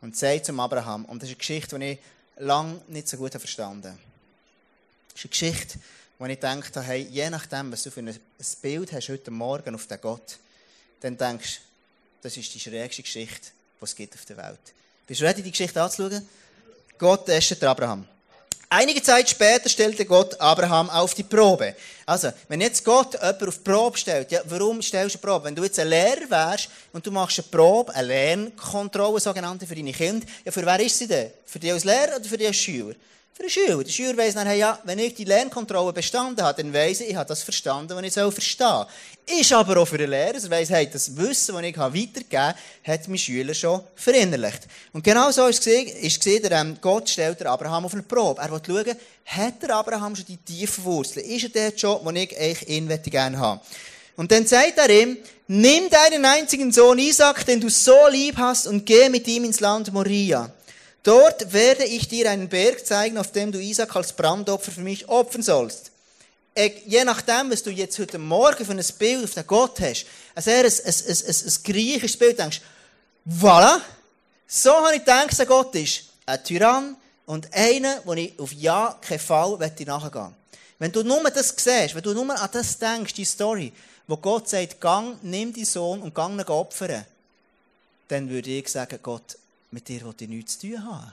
und 0.00 0.16
sagt 0.16 0.46
zum 0.46 0.58
Abraham, 0.58 1.04
und 1.04 1.22
das 1.22 1.28
ist 1.28 1.34
eine 1.34 1.38
Geschichte, 1.38 1.78
die 1.78 1.92
ich 1.92 1.98
lange 2.38 2.80
nicht 2.88 3.06
so 3.06 3.16
gut 3.16 3.30
verstanden 3.30 3.90
habe. 3.90 3.98
Das 5.10 5.14
ist 5.14 5.24
eine 5.26 5.30
Geschichte, 5.30 5.78
wo 6.18 6.26
ich 6.26 6.40
denke, 6.40 6.82
hey, 6.82 7.06
je 7.08 7.30
nachdem, 7.30 7.70
was 7.70 7.84
du 7.84 7.90
für 7.92 8.00
ein 8.00 8.18
Bild 8.62 8.92
hast 8.92 9.10
heute 9.10 9.30
Morgen 9.30 9.76
auf 9.76 9.86
den 9.86 10.00
Gott, 10.00 10.40
dann 11.02 11.16
denkst 11.16 11.58
du, 11.58 11.62
das 12.22 12.36
ist 12.36 12.52
die 12.52 12.58
schrägste 12.58 13.02
Geschichte, 13.02 13.52
die 13.80 13.84
es 13.84 13.94
gibt 13.94 14.14
auf 14.16 14.24
der 14.24 14.38
Welt. 14.38 14.58
Bist 15.06 15.20
du 15.20 15.24
ready, 15.24 15.44
die 15.44 15.52
Geschichte 15.52 15.80
anzuschauen? 15.80 16.28
Gott 16.98 17.26
testet 17.26 17.62
Abraham. 17.62 18.04
Einige 18.72 19.02
Zeit 19.02 19.28
später 19.28 19.68
stellte 19.68 20.06
Gott 20.06 20.40
Abraham 20.40 20.90
auf 20.90 21.12
die 21.12 21.24
Probe. 21.24 21.74
Also, 22.06 22.30
wenn 22.46 22.60
jetzt 22.60 22.84
Gott 22.84 23.14
jemanden 23.14 23.48
auf 23.48 23.56
die 23.56 23.64
Probe 23.68 23.98
stellt, 23.98 24.30
ja, 24.30 24.42
warum 24.44 24.80
stellst 24.80 25.16
du 25.16 25.18
eine 25.18 25.32
Probe? 25.32 25.46
Wenn 25.46 25.56
du 25.56 25.64
jetzt 25.64 25.80
ein 25.80 25.88
Lehrer 25.88 26.30
wärst 26.30 26.68
und 26.92 27.04
du 27.04 27.10
machst 27.10 27.40
eine 27.40 27.48
Probe, 27.48 27.92
eine 27.92 28.06
Lernkontrolle, 28.06 29.18
sogenannte, 29.18 29.66
für 29.66 29.74
deine 29.74 29.90
Kinder, 29.92 30.24
ja, 30.44 30.52
für 30.52 30.64
wer 30.64 30.78
ist 30.78 30.96
sie 30.96 31.08
denn? 31.08 31.32
Für 31.44 31.58
dich 31.58 31.72
als 31.72 31.82
Lehrer 31.82 32.14
oder 32.14 32.24
für 32.24 32.38
dich 32.38 32.46
als 32.46 32.58
Schüler? 32.58 32.94
Für 33.32 33.44
den 33.44 33.50
Schüler. 33.50 33.84
Der 33.84 33.90
Schüler 33.90 34.16
weiss 34.16 34.34
dann, 34.34 34.58
ja, 34.58 34.78
wenn 34.84 34.98
ich 34.98 35.14
die 35.14 35.24
Lernkontrolle 35.24 35.92
bestanden 35.92 36.44
habe, 36.44 36.62
dann 36.62 36.74
weiss 36.74 37.00
ich, 37.00 37.10
ich 37.10 37.16
habe 37.16 37.28
das 37.28 37.42
verstanden, 37.42 37.96
was 37.96 38.04
ich 38.04 38.12
soll 38.12 38.32
verstehen 38.32 38.84
Ist 39.24 39.52
aber 39.52 39.80
auch 39.80 39.86
für 39.86 39.98
den 39.98 40.10
Lehrer, 40.10 40.34
er 40.34 40.50
weiss, 40.50 40.68
hey, 40.68 40.90
das 40.90 41.16
Wissen, 41.16 41.54
das 41.54 41.64
ich 41.64 41.78
weitergegeben 41.78 42.38
habe, 42.38 42.58
hat 42.84 43.08
mein 43.08 43.18
Schüler 43.18 43.54
schon 43.54 43.82
verinnerlicht. 43.94 44.66
Und 44.92 45.04
genau 45.04 45.30
so 45.30 45.46
ist 45.46 45.64
es 45.64 46.18
gesehen, 46.18 46.48
ähm, 46.50 46.76
Gott 46.80 47.08
stellt 47.08 47.38
der 47.38 47.52
Abraham 47.52 47.84
auf 47.84 47.94
eine 47.94 48.02
Probe. 48.02 48.42
Er 48.42 48.50
will 48.50 48.60
schauen, 48.66 48.96
hat 49.24 49.62
der 49.62 49.76
Abraham 49.76 50.16
schon 50.16 50.26
die 50.26 50.36
tiefen 50.36 50.82
Wurzeln? 50.84 51.24
Ist 51.24 51.44
er 51.44 51.50
der 51.50 51.74
Job, 51.74 52.04
den 52.04 52.16
ich 52.16 52.36
eigentlich 52.36 52.68
ihn 52.68 52.88
gerne 53.04 53.38
haben 53.38 53.60
Und 54.16 54.32
dann 54.32 54.44
sagt 54.44 54.76
er 54.76 54.90
ihm, 54.90 55.16
nimm 55.46 55.88
deinen 55.88 56.24
einzigen 56.24 56.72
Sohn 56.72 56.98
Isaac, 56.98 57.46
den 57.46 57.60
du 57.60 57.70
so 57.70 58.08
lieb 58.10 58.36
hast, 58.36 58.66
und 58.66 58.84
geh 58.84 59.08
mit 59.08 59.26
ihm 59.28 59.44
ins 59.44 59.60
Land 59.60 59.92
Moria. 59.92 60.52
Dort 61.02 61.52
werde 61.52 61.84
ich 61.84 62.08
dir 62.08 62.30
einen 62.30 62.48
Berg 62.48 62.86
zeigen, 62.86 63.16
auf 63.16 63.32
dem 63.32 63.52
du 63.52 63.58
Isaac 63.58 63.96
als 63.96 64.12
Brandopfer 64.12 64.70
für 64.70 64.82
mich 64.82 65.08
opfern 65.08 65.42
sollst. 65.42 65.90
Je 66.84 67.04
nachdem, 67.04 67.50
was 67.50 67.62
du 67.62 67.70
jetzt 67.70 67.98
heute 67.98 68.18
Morgen 68.18 68.66
für 68.66 68.72
ein 68.72 68.84
Bild 68.98 69.24
auf 69.24 69.34
den 69.34 69.46
Gott 69.46 69.80
hast, 69.80 70.04
also 70.34 70.50
eher 70.50 70.64
ein, 70.64 70.72
ein, 70.72 70.94
ein, 71.06 71.46
ein, 71.46 71.62
griechisches 71.64 72.16
Bild 72.18 72.38
denkst, 72.38 72.60
voilà, 73.26 73.80
so 74.46 74.72
habe 74.72 74.96
ich 74.96 75.04
gedacht, 75.04 75.38
dass 75.38 75.46
Gott 75.46 75.74
ist 75.74 76.04
ein 76.26 76.44
Tyrann 76.44 76.96
und 77.24 77.48
einer, 77.54 78.02
wo 78.04 78.12
ich 78.12 78.38
auf 78.38 78.52
ja 78.52 78.98
keinen 79.00 79.20
Fall 79.20 79.56
nachgehen 79.56 80.12
will. 80.12 80.34
Wenn 80.80 80.92
du 80.92 81.02
nur 81.02 81.22
das 81.30 81.54
siehst, 81.56 81.94
wenn 81.94 82.02
du 82.02 82.12
nur 82.12 82.38
an 82.38 82.48
das 82.52 82.78
denkst, 82.78 83.14
die 83.14 83.24
Story, 83.24 83.72
wo 84.06 84.16
Gott 84.16 84.48
sagt, 84.48 84.80
gang, 84.80 85.16
nimm 85.22 85.52
deinen 85.52 85.64
Sohn 85.64 86.02
und 86.02 86.14
gang 86.14 86.38
ihn 86.38 86.46
opfern, 86.46 87.06
dann 88.08 88.28
würde 88.28 88.50
ich 88.50 88.68
sagen, 88.68 88.98
Gott, 89.02 89.38
mit 89.70 89.88
dir 89.88 90.02
will 90.02 90.14
ich 90.18 90.28
nichts 90.28 90.58
zu 90.58 90.68
tun 90.68 90.84
haben. 90.84 91.12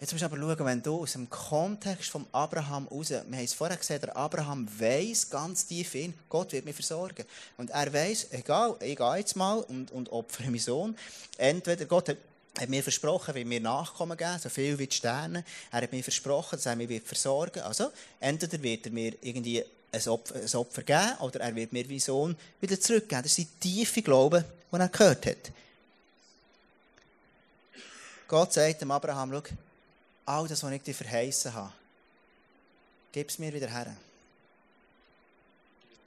Jetzt 0.00 0.12
musst 0.12 0.22
du 0.22 0.26
aber 0.26 0.36
schauen, 0.36 0.66
wenn 0.66 0.82
du 0.82 1.00
aus 1.00 1.12
dem 1.12 1.30
Kontext 1.30 2.10
von 2.10 2.26
Abraham 2.32 2.86
raus, 2.88 3.10
wir 3.10 3.20
haben 3.20 3.32
es 3.32 3.54
vorher 3.54 3.76
gesehen, 3.76 4.00
der 4.00 4.14
Abraham 4.16 4.68
weiß 4.78 5.30
ganz 5.30 5.66
tief 5.66 5.94
in, 5.94 6.12
Gott 6.28 6.52
wird 6.52 6.64
mich 6.64 6.74
versorgen. 6.74 7.24
Und 7.56 7.70
er 7.70 7.90
weiß, 7.90 8.28
egal, 8.32 8.76
ich 8.80 8.96
gehe 8.96 9.16
jetzt 9.16 9.36
mal 9.36 9.60
und, 9.60 9.92
und 9.92 10.10
opfere 10.12 10.48
meinen 10.48 10.58
Sohn. 10.58 10.96
Entweder 11.38 11.86
Gott 11.86 12.10
hat, 12.10 12.18
hat 12.58 12.68
mir 12.68 12.82
versprochen, 12.82 13.34
wie 13.34 13.44
mir 13.44 13.60
Nachkommen 13.60 14.18
geben, 14.18 14.38
so 14.38 14.48
viel 14.48 14.78
wie 14.78 14.88
die 14.88 14.96
Sterne. 14.96 15.44
Er 15.70 15.82
hat 15.82 15.92
mir 15.92 16.02
versprochen, 16.02 16.56
dass 16.56 16.66
er 16.66 16.76
mich 16.76 17.02
versorgen 17.02 17.54
wird. 17.54 17.64
Also, 17.64 17.90
entweder 18.20 18.62
wird 18.62 18.86
er 18.86 18.92
mir 18.92 19.14
irgendwie 19.22 19.64
ein 19.90 20.08
Opfer, 20.08 20.34
ein 20.34 20.54
Opfer 20.54 20.82
geben 20.82 21.18
oder 21.20 21.40
er 21.40 21.54
wird 21.54 21.72
mir 21.72 21.88
wie 21.88 22.00
Sohn 22.00 22.36
wieder 22.60 22.78
zurückgeben. 22.78 23.22
Das 23.22 23.38
ist 23.38 23.38
die 23.38 23.46
tiefe 23.46 24.02
Glaube, 24.02 24.44
die 24.70 24.76
er 24.76 24.88
gehört 24.88 25.24
hat. 25.24 25.52
Gott 28.28 28.52
sagt 28.52 28.80
dem 28.80 28.90
Abraham, 28.90 29.32
schau, 29.32 29.54
all 30.26 30.48
das, 30.48 30.62
was 30.62 30.72
ich 30.72 30.82
dir 30.82 30.94
verheißen 30.94 31.52
habe, 31.52 31.72
gib 33.12 33.28
es 33.28 33.38
mir 33.38 33.52
wieder 33.52 33.68
her. 33.68 33.94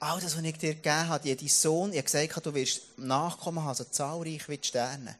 All 0.00 0.20
das, 0.20 0.36
was 0.36 0.44
ich 0.44 0.58
dir 0.58 0.74
gegeben 0.74 1.08
habe, 1.08 1.34
dein 1.34 1.48
Sohn, 1.48 1.90
ich 1.92 1.98
habe 1.98 2.04
gesagt, 2.04 2.46
du 2.46 2.54
wirst 2.54 2.98
Nachkommen 2.98 3.64
haben, 3.64 3.74
so 3.74 3.84
zahlreich 3.84 4.48
wie 4.48 4.58
die 4.58 4.66
Sterne, 4.66 5.16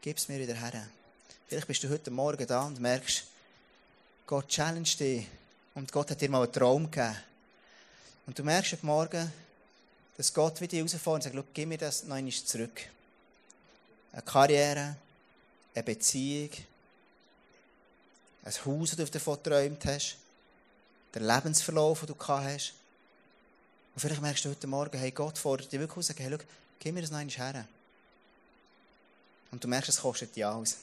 gib 0.00 0.16
es 0.16 0.28
mir 0.28 0.38
wieder 0.38 0.54
her. 0.54 0.86
Vielleicht 1.46 1.66
bist 1.66 1.82
du 1.82 1.90
heute 1.90 2.10
Morgen 2.10 2.46
da 2.46 2.62
und 2.62 2.80
merkst, 2.80 3.24
Gott 4.26 4.48
challenge 4.48 4.88
dich 4.98 5.26
und 5.74 5.92
Gott 5.92 6.10
hat 6.10 6.20
dir 6.20 6.30
mal 6.30 6.42
einen 6.42 6.52
Traum 6.52 6.90
gegeben. 6.90 7.16
Und 8.26 8.38
du 8.38 8.42
merkst 8.42 8.72
heute 8.72 8.86
Morgen, 8.86 9.32
dass 10.16 10.32
Gott 10.32 10.60
wieder 10.60 10.76
herausfordert 10.76 11.26
und 11.26 11.34
sagt, 11.34 11.54
gib 11.54 11.68
mir 11.68 11.78
das 11.78 12.04
noch 12.04 12.16
einmal 12.16 12.32
zurück. 12.32 12.80
Eine 14.12 14.22
Karriere, 14.22 14.96
eine 15.74 15.82
Beziehung, 15.82 16.50
ein 18.44 18.52
Haus, 18.52 18.90
das 18.90 19.10
du 19.10 19.18
davon 19.18 19.38
geträumt 19.42 19.84
hast, 19.86 20.16
der 21.14 21.22
Lebensverlauf, 21.22 22.00
den 22.00 22.08
du 22.08 22.14
gehabt 22.14 22.44
hast. 22.44 22.74
Und 23.94 24.00
vielleicht 24.00 24.22
merkst 24.22 24.44
du 24.44 24.50
heute 24.50 24.66
Morgen, 24.66 24.98
hey, 24.98 25.10
Gott 25.10 25.38
fordert 25.38 25.72
dich 25.72 25.80
wirklich 25.80 25.96
aus, 25.96 26.16
hey, 26.16 26.28
schau, 26.30 26.44
gib 26.78 26.94
mir 26.94 27.00
das 27.00 27.10
noch 27.10 27.18
einmal 27.18 27.36
her. 27.36 27.66
Und 29.50 29.62
du 29.62 29.68
merkst, 29.68 29.88
es 29.88 30.00
kostet 30.00 30.34
dich 30.34 30.44
alles. 30.44 30.78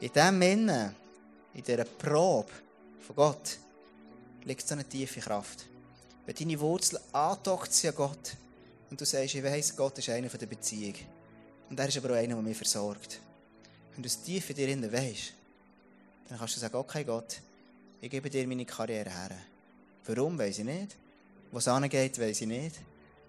In 0.00 0.12
diesem 0.12 0.42
Innen, 0.42 0.94
in 1.54 1.62
dieser 1.62 1.84
Probe 1.84 2.50
von 3.06 3.16
Gott, 3.16 3.58
liegt 4.44 4.66
so 4.66 4.74
eine 4.74 4.88
tiefe 4.88 5.20
Kraft. 5.20 5.66
Wenn 6.26 6.34
deine 6.34 6.58
Wurzel 6.60 7.00
andockt 7.12 7.84
an 7.84 7.94
Gott 7.94 8.36
und 8.90 9.00
du 9.00 9.04
sagst, 9.04 9.34
ich 9.34 9.42
weiss, 9.42 9.76
Gott 9.76 9.98
ist 9.98 10.08
einer 10.08 10.28
der 10.28 10.46
Beziehung. 10.46 10.94
Und 11.72 11.80
er 11.80 11.88
ist 11.88 11.96
aber 11.96 12.10
auch 12.10 12.16
einer, 12.16 12.34
der 12.34 12.42
mich 12.42 12.54
versorgt. 12.58 13.18
Wenn 13.94 14.02
du 14.02 14.06
es 14.06 14.20
tief 14.20 14.50
in 14.50 14.56
dir 14.56 14.68
innen 14.68 14.92
weisst, 14.92 15.32
dann 16.28 16.38
kannst 16.38 16.54
du 16.54 16.60
sagen, 16.60 16.76
okay 16.76 17.02
Gott, 17.02 17.40
ich 17.98 18.10
gebe 18.10 18.28
dir 18.28 18.46
meine 18.46 18.66
Karriere 18.66 19.08
her. 19.08 19.30
Warum, 20.04 20.38
weiß 20.38 20.58
ich 20.58 20.66
nicht. 20.66 20.94
Wo 21.50 21.56
es 21.56 21.68
angeht, 21.68 22.20
weiß 22.20 22.42
ich 22.42 22.46
nicht. 22.46 22.76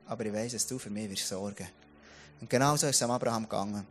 Aber 0.08 0.25
ich 0.25 0.34
weiss, 0.34 0.51
dass 0.51 0.67
du 0.67 0.77
für 0.77 0.89
mich 0.89 1.10
wirst 1.10 1.25
sorgen. 1.25 1.69
Und 2.41 2.49
genau 2.49 2.75
so 2.75 2.88
ist 2.88 2.97
es 2.97 3.01
am 3.01 3.12
Abraham 3.12 3.43
gegangen. 3.43 3.88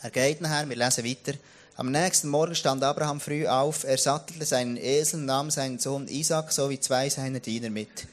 Er 0.00 0.10
geht 0.10 0.40
nachher, 0.40 0.68
wir 0.68 0.76
lesen 0.76 1.04
weiter. 1.04 1.36
Am 1.74 1.90
nächsten 1.90 2.28
Morgen 2.28 2.54
stand 2.54 2.84
Abraham 2.84 3.20
früh 3.20 3.48
auf, 3.48 3.82
er 3.82 3.98
sattelte 3.98 4.44
seinen 4.44 4.76
Esel, 4.76 5.22
nahm 5.22 5.50
seinen 5.50 5.80
Sohn 5.80 6.06
Isaac 6.06 6.52
sowie 6.52 6.78
zwei 6.78 7.10
seiner 7.10 7.40
Diener 7.40 7.70
mit. 7.70 8.06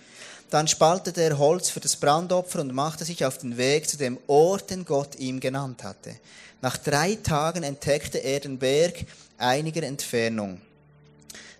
Dann 0.50 0.68
spaltete 0.68 1.22
er 1.22 1.38
Holz 1.38 1.70
für 1.70 1.80
das 1.80 1.96
Brandopfer 1.96 2.62
und 2.62 2.74
machte 2.74 3.06
sich 3.06 3.24
auf 3.24 3.38
den 3.38 3.58
Weg 3.58 3.88
zu 3.88 3.98
dem 3.98 4.18
Ort, 4.28 4.72
den 4.72 4.84
Gott 4.84 5.16
ihm 5.18 5.40
genannt 5.40 5.84
hatte. 5.84 6.16
Nach 6.62 6.76
drei 6.76 7.16
Tagen 7.16 7.64
entdeckte 7.64 8.18
er 8.18 8.40
den 8.40 8.58
Berg 8.58 9.06
einiger 9.38 9.84
Entfernung. 9.84 10.60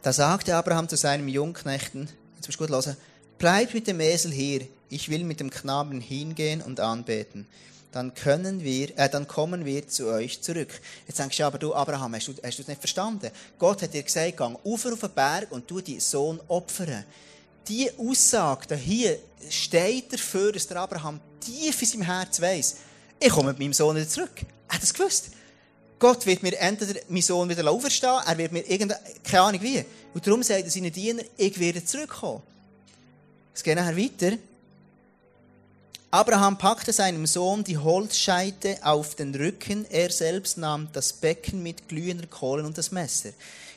Da 0.02 0.12
sagte 0.12 0.56
Abraham 0.56 0.90
zu 0.90 0.98
seinem 0.98 1.28
Jungknechten, 1.28 2.10
jetzt 2.36 2.48
musst 2.48 2.60
du 2.60 2.66
gut 2.66 2.86
hören, 2.86 2.98
bleib 3.38 3.74
mit 3.74 3.86
dem 3.86 4.00
Esel 4.00 4.32
hier, 4.32 4.68
ich 4.90 5.10
will 5.10 5.24
mit 5.24 5.40
dem 5.40 5.52
Knaben 5.52 6.02
hingehen 6.02 6.62
und 6.62 6.80
anbeten. 6.80 7.46
dann 7.92 8.14
können 8.14 8.64
wir, 8.64 8.98
äh, 8.98 9.10
dann 9.10 9.28
kommen 9.28 9.66
wir 9.66 9.88
zu 9.88 10.08
euch 10.08 10.42
zurück. 10.42 10.70
Jetzt 11.08 11.20
denkst 11.20 11.38
du, 11.38 11.44
aber 11.44 11.58
du, 11.58 11.74
Abraham, 11.74 12.16
hast 12.16 12.28
du, 12.28 12.34
hast 12.44 12.58
du 12.58 12.62
es 12.62 12.68
nicht 12.68 12.80
verstanden? 12.80 13.32
Gott 13.58 13.82
hat 13.82 13.94
dir 13.94 14.04
gesagt, 14.04 14.38
gang 14.38 14.58
auf 14.64 14.86
auf 14.86 15.00
den 15.00 15.10
Berg 15.12 15.52
und 15.52 15.68
tu 15.68 15.82
deinen 15.82 16.00
Sohn 16.00 16.40
opfern. 16.48 17.04
Die 17.68 17.90
Aussage 17.98 18.76
hier 18.76 19.20
steht 19.50 20.14
dafür, 20.14 20.52
dass 20.52 20.68
der 20.68 20.78
Abraham 20.78 21.20
tief 21.40 21.82
in 21.82 21.88
seinem 21.88 22.02
Herz 22.04 22.42
weiss, 22.42 22.78
ich 23.20 23.30
komme 23.30 23.50
mit 23.50 23.60
meinem 23.60 23.74
Sohn 23.74 23.96
wieder 23.96 24.08
zurück. 24.08 24.32
Er 24.68 24.76
hat 24.76 24.84
es 24.84 24.94
gewusst. 24.94 25.32
Gott 26.00 26.26
wird 26.26 26.42
mir 26.42 26.58
entweder 26.58 27.00
meinen 27.10 27.22
Sohn 27.22 27.50
wieder 27.50 27.70
auferstehen, 27.70 28.22
er 28.26 28.38
wird 28.38 28.54
mir 28.54 28.62
irgendeine, 28.62 29.02
keine 29.24 29.44
Ahnung 29.44 29.62
wie. 29.62 29.84
Und 30.14 30.26
darum 30.26 30.42
sagt 30.42 30.64
er 30.64 30.72
seinen 30.72 30.92
Diener, 30.92 31.24
ich 31.36 31.60
werde 31.60 31.84
zurückkommen. 31.84 32.42
Es 33.54 33.62
geht 33.62 33.76
nachher 33.76 33.98
weiter. 33.98 34.38
Abraham 36.12 36.58
packte 36.58 36.94
seinem 36.94 37.28
Sohn 37.28 37.64
die 37.64 37.78
Holzscheite 37.78 38.78
auf 38.82 39.14
den 39.16 39.36
Rücken, 39.36 39.86
er 39.92 40.10
selbst 40.10 40.58
nahm 40.58 40.88
das 40.92 41.14
Becken 41.14 41.62
mit 41.62 41.88
glühender 41.88 42.26
Kohlen 42.26 42.66
und 42.66 42.78
das 42.78 42.92
Messer. 42.92 43.30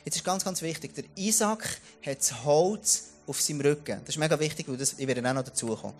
Jetzt 0.03 0.15
ist 0.15 0.23
ganz, 0.23 0.43
ganz 0.43 0.61
wichtig, 0.61 0.95
der 0.95 1.03
Isaac 1.15 1.77
hat 2.03 2.19
das 2.19 2.43
Holz 2.43 3.09
auf 3.27 3.41
seinem 3.41 3.61
Rücken. 3.61 3.99
Das 4.05 4.15
ist 4.15 4.19
mega 4.19 4.39
wichtig, 4.39 4.67
weil 4.67 4.77
das, 4.77 4.95
ich 4.97 5.07
werde 5.07 5.27
auch 5.27 5.33
noch 5.33 5.43
dazu 5.43 5.75
kommen. 5.75 5.93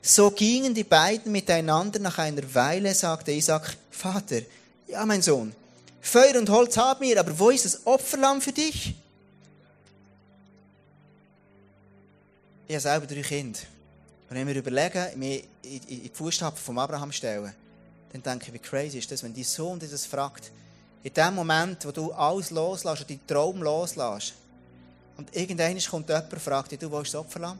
So 0.00 0.30
gingen 0.30 0.74
die 0.74 0.84
beiden 0.84 1.32
miteinander. 1.32 1.98
Nach 1.98 2.18
einer 2.18 2.42
Weile 2.54 2.94
sagte 2.94 3.32
Isaac, 3.32 3.76
Vater, 3.90 4.40
ja, 4.86 5.04
mein 5.04 5.22
Sohn, 5.22 5.54
Feuer 6.00 6.38
und 6.38 6.48
Holz 6.48 6.76
haben 6.76 7.02
wir, 7.02 7.20
aber 7.20 7.38
wo 7.38 7.50
ist 7.50 7.64
das 7.64 7.86
Opferlamm 7.86 8.40
für 8.40 8.52
dich? 8.52 8.94
Ich 12.66 12.74
habe 12.74 12.80
selber 12.80 13.06
drei 13.06 13.22
Kinder. 13.22 13.58
Und 14.28 14.36
wenn 14.36 14.46
wir 14.46 14.56
überlegen, 14.56 15.18
mich 15.18 15.44
in 15.62 15.80
die 15.86 16.10
Fußstapfen 16.12 16.64
von 16.64 16.78
Abraham 16.78 17.12
stellen, 17.12 17.52
dann 18.12 18.22
denke 18.22 18.46
ich, 18.46 18.52
wie 18.52 18.58
crazy 18.58 18.98
ist 18.98 19.10
das, 19.10 19.22
wenn 19.22 19.34
dein 19.34 19.44
Sohn 19.44 19.78
dir 19.78 19.88
das 19.88 20.06
fragt. 20.06 20.50
In 21.02 21.12
dem 21.12 21.34
Moment, 21.34 21.84
wo 21.84 21.92
du 21.92 22.12
alles 22.12 22.50
loslässt 22.50 23.02
und 23.02 23.10
deinen 23.10 23.26
Traum 23.26 23.62
loslässt, 23.62 24.34
und 25.18 25.34
irgendwann 25.36 25.78
kommt 25.78 26.08
jemand 26.08 26.32
und 26.32 26.40
fragt 26.40 26.70
dich, 26.70 26.78
du, 26.78 26.90
wo 26.90 27.00
ist 27.00 27.12
das 27.12 27.20
Opferlamm? 27.20 27.58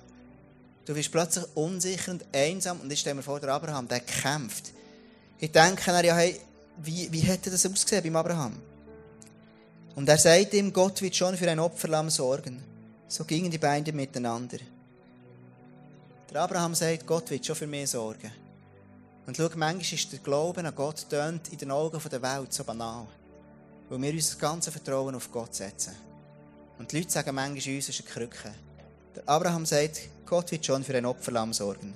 Du 0.86 0.94
bist 0.94 1.12
plötzlich 1.12 1.44
unsicher 1.54 2.12
und 2.12 2.24
einsam 2.32 2.80
und 2.80 2.90
ich 2.90 3.00
stelle 3.00 3.16
mir 3.16 3.22
vor, 3.22 3.40
der 3.40 3.50
Abraham, 3.50 3.86
der 3.86 4.00
kämpft. 4.00 4.72
Ich 5.38 5.52
denke 5.52 5.82
dann, 5.84 6.04
ja, 6.04 6.16
hey, 6.16 6.40
wie, 6.78 7.12
wie 7.12 7.20
hätte 7.20 7.50
das 7.50 7.66
ausgesehen 7.66 8.02
beim 8.04 8.16
Abraham? 8.16 8.56
Und 9.96 10.08
er 10.08 10.16
sagt 10.16 10.54
ihm, 10.54 10.72
Gott 10.72 11.02
wird 11.02 11.16
schon 11.16 11.36
für 11.36 11.50
ein 11.50 11.58
Opferlamm 11.58 12.08
sorgen. 12.08 12.62
So 13.08 13.24
gingen 13.24 13.50
die 13.50 13.58
beiden 13.58 13.94
miteinander. 13.96 14.58
Der 16.30 16.40
Abraham 16.40 16.74
sagt, 16.74 17.06
Gott 17.06 17.28
wird 17.30 17.44
schon 17.44 17.56
für 17.56 17.66
mich 17.66 17.90
sorgen. 17.90 18.30
Und 19.26 19.36
schau, 19.36 19.48
manchmal 19.56 19.94
ist 19.94 20.12
der 20.12 20.20
Glaube 20.20 20.60
an 20.60 20.74
Gott 20.74 21.06
in 21.12 21.58
den 21.58 21.70
Augen 21.70 22.00
der 22.10 22.22
Welt 22.22 22.52
so 22.52 22.64
banal. 22.64 23.06
Weil 23.88 24.00
wir 24.00 24.12
unser 24.12 24.38
ganzes 24.38 24.72
Vertrauen 24.72 25.14
auf 25.14 25.30
Gott 25.32 25.54
setzen. 25.54 26.07
Und 26.78 26.92
die 26.92 26.98
Leute 26.98 27.10
sagen 27.10 27.34
manchmal, 27.34 27.74
uns 27.76 27.88
ist 27.88 28.00
eine 28.00 28.08
Krücke. 28.08 28.54
Der 29.16 29.28
Abraham 29.28 29.66
sagt, 29.66 30.00
Gott 30.26 30.50
wird 30.52 30.64
schon 30.64 30.84
für 30.84 30.96
ein 30.96 31.06
Opferlamm 31.06 31.52
sorgen. 31.52 31.94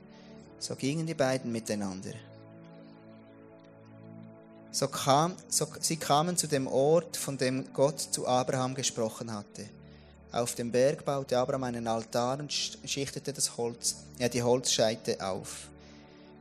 So 0.58 0.74
gingen 0.74 1.06
die 1.06 1.14
beiden 1.14 1.52
miteinander. 1.52 2.14
So 4.70 4.88
kam, 4.88 5.36
so, 5.48 5.66
sie 5.80 5.96
kamen 5.96 6.36
zu 6.36 6.46
dem 6.46 6.66
Ort, 6.66 7.16
von 7.16 7.36
dem 7.36 7.72
Gott 7.74 8.00
zu 8.00 8.26
Abraham 8.26 8.74
gesprochen 8.74 9.32
hatte. 9.32 9.68
Auf 10.32 10.54
dem 10.54 10.72
Berg 10.72 11.04
baute 11.04 11.36
Abraham 11.36 11.64
einen 11.64 11.86
Altar 11.86 12.38
und 12.38 12.50
schichtete 12.50 13.34
das 13.34 13.58
Holz, 13.58 13.96
ja, 14.18 14.30
die 14.30 14.42
Holzscheite 14.42 15.24
auf. 15.24 15.68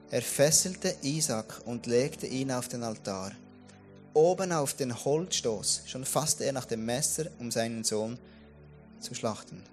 Er 0.09 0.21
fesselte 0.21 0.95
Isaac 1.01 1.61
und 1.65 1.87
legte 1.87 2.25
ihn 2.25 2.51
auf 2.51 2.69
den 2.69 2.83
Altar. 2.83 3.33
Oben 4.13 4.51
auf 4.51 4.73
den 4.73 4.93
Holzstoß 4.93 5.83
schon 5.85 6.05
fasste 6.05 6.43
er 6.43 6.51
nach 6.51 6.65
dem 6.65 6.85
Messer, 6.85 7.25
um 7.39 7.49
seinen 7.49 7.83
Sohn 7.83 8.17
zu 8.99 9.13
schlachten. 9.13 9.63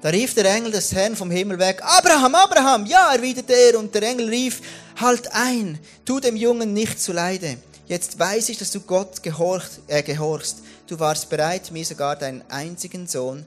Da 0.00 0.08
rief 0.10 0.34
der 0.34 0.46
Engel 0.46 0.72
des 0.72 0.92
Herrn 0.92 1.16
vom 1.16 1.30
Himmel 1.30 1.58
weg, 1.58 1.82
Abraham, 1.82 2.34
Abraham, 2.34 2.86
ja, 2.86 3.14
erwiderte 3.14 3.54
er, 3.54 3.78
und 3.78 3.94
der 3.94 4.02
Engel 4.02 4.28
rief, 4.28 4.60
halt 5.00 5.32
ein, 5.32 5.78
tu 6.04 6.20
dem 6.20 6.36
Jungen 6.36 6.72
nicht 6.72 7.00
zuleide. 7.00 7.56
Jetzt 7.86 8.18
weiß 8.18 8.48
ich, 8.50 8.58
dass 8.58 8.70
du 8.70 8.80
Gott 8.80 9.22
gehorcht, 9.22 9.80
äh, 9.88 10.02
gehorchst. 10.02 10.62
Du 10.86 10.98
warst 10.98 11.28
bereit, 11.28 11.70
mir 11.70 11.84
sogar 11.84 12.16
deinen 12.16 12.42
einzigen 12.50 13.06
Sohn 13.06 13.44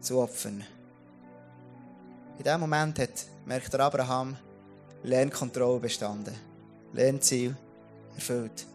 zu 0.00 0.18
opfern. 0.18 0.64
In 2.38 2.44
dem 2.44 2.60
Moment 2.60 2.98
hat, 2.98 3.26
merkt 3.44 3.72
der 3.72 3.80
Abraham, 3.80 4.36
Lernkontrolle 5.04 5.80
bestanden. 5.80 6.34
Lernziel 6.92 7.56
erfüllt. 8.14 8.66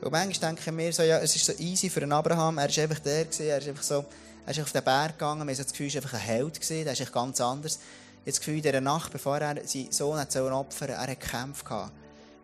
Und 0.00 0.12
manchmal 0.12 0.54
denken 0.54 0.76
wir 0.76 0.92
so, 0.92 1.02
ja, 1.02 1.18
es 1.18 1.34
ist 1.34 1.46
so 1.46 1.52
easy 1.58 1.88
für 1.88 2.02
einen 2.02 2.12
Abraham, 2.12 2.58
er 2.58 2.68
ist 2.68 2.78
einfach 2.78 2.98
der 2.98 3.24
gewesen, 3.24 3.46
er 3.46 3.58
ist 3.58 3.68
einfach 3.68 3.82
so, 3.82 4.04
er 4.44 4.52
ist 4.52 4.60
auf 4.60 4.72
den 4.72 4.84
Berg 4.84 5.18
gegangen, 5.18 5.38
man 5.38 5.48
hat 5.48 5.58
das 5.58 5.72
Gefühl, 5.72 5.86
er 5.86 5.88
ist 5.88 5.96
einfach 5.96 6.14
ein 6.14 6.20
Held 6.20 6.60
gewesen, 6.60 6.84
der 6.84 6.92
ist 6.92 7.12
ganz 7.12 7.40
anders. 7.40 7.78
Jetzt 8.24 8.40
Gefühl, 8.40 8.56
in 8.56 8.62
dieser 8.62 8.80
Nacht, 8.80 9.12
bevor 9.12 9.38
er 9.38 9.66
seinen 9.66 9.92
Sohn 9.92 10.18
hat 10.18 10.34
opfern 10.36 10.90
er 10.90 10.98
hat 10.98 11.20
gekämpft. 11.20 11.64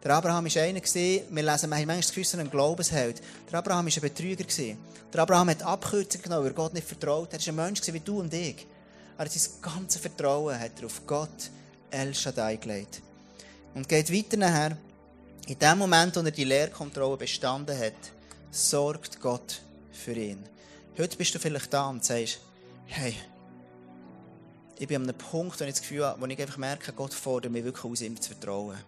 Der 0.02 0.14
Abraham 0.14 0.44
war 0.46 0.62
einer, 0.62 0.80
gewesen, 0.80 1.24
wir 1.28 1.42
lesen, 1.42 1.68
manchmal 1.68 1.96
das 1.96 2.08
Gefühl, 2.08 2.24
so 2.24 2.38
ein 2.38 2.50
Glaubensheld. 2.50 3.20
Der 3.50 3.58
Abraham 3.58 3.86
war 3.86 3.92
ein 3.92 4.00
Betrüger. 4.00 4.44
Gewesen. 4.44 4.78
Der 5.12 5.20
Abraham 5.20 5.50
hat 5.50 5.62
Abkürzungen 5.62 6.22
genommen, 6.22 6.44
weil 6.44 6.52
er 6.52 6.54
Gott 6.54 6.72
nicht 6.72 6.86
vertraut. 6.86 7.32
Er 7.32 7.38
war 7.38 7.48
ein 7.48 7.56
Mensch 7.56 7.80
wie 7.84 8.00
du 8.00 8.20
und 8.20 8.32
ich. 8.32 8.66
Er 9.18 9.24
hat 9.26 9.32
sein 9.32 9.52
ganzes 9.60 10.00
Vertrauen 10.00 10.58
hat 10.58 10.72
er 10.78 10.86
auf 10.86 11.02
Gott 11.06 11.50
El 11.90 12.14
Shaddai 12.14 12.56
gelegt. 12.56 13.02
Und 13.74 13.88
geht 13.88 14.10
weiter 14.10 14.36
nachher. 14.38 14.76
In 15.50 15.58
dem 15.58 15.78
Moment, 15.78 16.14
wo 16.14 16.20
er 16.20 16.30
die 16.30 16.44
Lehrkontrolle 16.44 17.16
bestanden 17.16 17.76
hat, 17.76 18.12
sorgt 18.52 19.20
Gott 19.20 19.60
für 19.90 20.12
ihn. 20.12 20.38
Heute 20.96 21.16
bist 21.16 21.34
du 21.34 21.40
vielleicht 21.40 21.72
da 21.72 21.88
und 21.88 22.04
sagst, 22.04 22.38
hey, 22.86 23.16
ich 24.78 24.86
bin 24.86 24.98
an 24.98 25.08
einem 25.08 25.18
Punkt, 25.18 25.58
wo 25.58 25.64
ich 25.64 25.70
das 25.70 25.80
Gefühl 25.80 26.04
habe, 26.04 26.20
wo 26.20 26.26
ich 26.26 26.40
einfach 26.40 26.56
merke, 26.56 26.92
Gott 26.92 27.12
fordert 27.12 27.50
mich 27.50 27.64
wirklich 27.64 27.84
aus, 27.84 28.00
ihm 28.00 28.20
zu 28.20 28.28
vertrauen. 28.30 28.78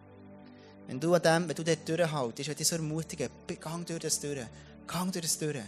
Wenn 0.87 1.01
du 1.01 1.12
an 1.14 1.22
dem, 1.22 1.48
wenn 1.48 1.57
du 1.57 1.64
dort 1.64 1.88
durchhaltest, 1.88 2.48
wenn 2.48 2.57
ich 2.57 2.68
so 2.68 2.77
ermutigen, 2.77 3.29
gang 3.59 3.85
durch 3.85 3.98
das 3.98 4.20
durch, 4.20 4.46
gang 4.87 5.11
durch 5.11 5.25
das 5.25 5.38
durch, 5.38 5.59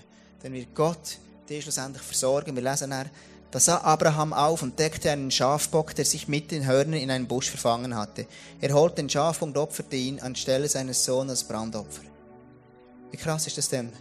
dann 0.45 0.53
wird 0.53 0.77
Gott 0.77 1.19
dich 1.51 1.65
schlussendlich 1.65 2.05
versorgen. 2.05 2.55
Wir 2.55 2.63
lesen 2.63 2.91
dann, 2.91 3.11
da 3.55 3.61
sah 3.61 3.83
Abraham 3.83 4.33
auf 4.33 4.63
und 4.63 4.81
deckte 4.81 5.13
einen 5.13 5.31
Schafbock, 5.31 5.95
der 5.95 6.05
sich 6.05 6.27
mit 6.27 6.51
den 6.51 6.67
Hörnern 6.67 6.95
in 6.99 7.09
einen 7.09 7.29
Busch 7.29 7.49
verfangen 7.51 7.95
hatte. 7.95 8.27
Er 8.61 8.75
holte 8.75 8.97
den 8.97 9.09
Schafbock 9.09 9.47
und 9.47 9.57
opferte 9.57 9.95
ihn 9.95 10.19
anstelle 10.19 10.69
seines 10.69 11.05
Sohnes 11.05 11.31
als 11.31 11.45
Brandopfer. 11.45 12.03
Wie 13.13 13.17
krass 13.17 13.47
ist 13.47 13.57
das 13.57 13.69
denn? 13.69 13.93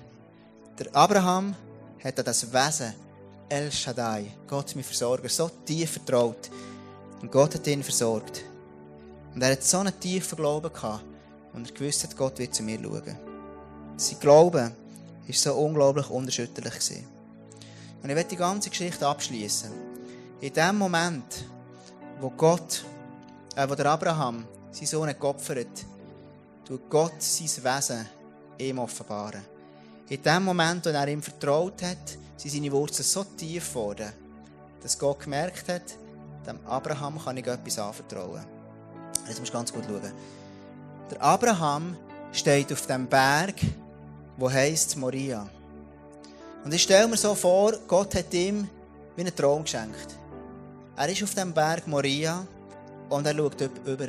Der 0.79 0.87
Abraham 0.95 1.55
er 2.01 2.11
das 2.13 2.51
Wesen 2.51 2.95
El 3.47 3.71
Shaddai, 3.71 4.25
Gott 4.47 4.73
mein 4.73 4.83
Versorger, 4.83 5.29
so 5.29 5.51
tief 5.63 5.91
vertraut. 5.91 6.49
Und 7.21 7.31
Gott 7.31 7.53
hat 7.53 7.67
ihn 7.67 7.83
versorgt. 7.83 8.41
Und 9.35 9.43
er 9.43 9.51
hat 9.51 9.63
so 9.63 9.77
einen 9.77 9.99
tiefen 9.99 10.35
Glauben 10.35 10.73
gehabt, 10.73 11.05
und 11.53 11.69
er 11.69 11.73
gewusst 11.75 12.01
hat, 12.01 12.17
Gott 12.17 12.39
wird 12.39 12.55
zu 12.55 12.63
mir 12.63 12.79
schauen. 12.81 13.17
Sein 13.97 14.19
Glaube 14.19 14.71
war 15.27 15.35
so 15.35 15.53
unglaublich 15.53 16.09
unerschütterlich. 16.09 16.73
Gewesen. 16.73 17.12
Und 18.03 18.09
ich 18.09 18.15
werde 18.15 18.29
die 18.29 18.35
ganze 18.35 18.69
Geschichte 18.69 19.07
abschließen. 19.07 19.71
In 20.41 20.53
dem 20.53 20.77
Moment, 20.77 21.45
wo 22.19 22.29
Gott, 22.29 22.83
äh, 23.55 23.67
wo 23.67 23.75
der 23.75 23.85
Abraham 23.85 24.45
seinen 24.71 24.87
Sohn 24.87 25.15
geopfert 25.17 25.85
tut 26.65 26.89
Gott 26.89 27.21
sein 27.21 27.47
Wesen 27.63 28.05
ihm 28.57 28.79
offenbaren. 28.79 29.41
In 30.09 30.21
dem 30.21 30.43
Moment, 30.43 30.85
wo 30.85 30.89
er 30.89 31.07
ihm 31.07 31.21
vertraut 31.21 31.81
hat, 31.81 32.17
sind 32.35 32.51
seine 32.51 32.71
Wurzeln 32.71 33.05
so 33.05 33.23
tief 33.23 33.69
geworden, 33.69 34.11
dass 34.81 34.99
Gott 34.99 35.21
gemerkt 35.21 35.69
hat, 35.69 35.97
dem 36.45 36.59
Abraham 36.65 37.19
kann 37.23 37.37
ich 37.37 37.47
etwas 37.47 37.79
anvertrauen. 37.79 38.45
Jetzt 39.27 39.39
musst 39.39 39.53
du 39.53 39.57
ganz 39.57 39.71
gut 39.71 39.85
schauen. 39.85 40.11
Der 41.09 41.21
Abraham 41.21 41.95
steht 42.33 42.71
auf 42.73 42.85
dem 42.85 43.07
Berg, 43.07 43.55
wo 44.37 44.51
heißt 44.51 44.97
Moria. 44.97 45.47
Und 46.63 46.73
ich 46.73 46.83
stelle 46.83 47.07
mir 47.07 47.17
so 47.17 47.35
vor, 47.35 47.73
Gott 47.87 48.15
hat 48.15 48.33
ihm 48.33 48.67
wie 49.15 49.21
einen 49.21 49.35
Traum 49.35 49.63
geschenkt. 49.63 50.17
Er 50.95 51.09
ist 51.09 51.23
auf 51.23 51.33
dem 51.33 51.53
Berg 51.53 51.87
Moria 51.87 52.45
und 53.09 53.25
er 53.25 53.35
schaut 53.35 53.61
über. 53.85 54.07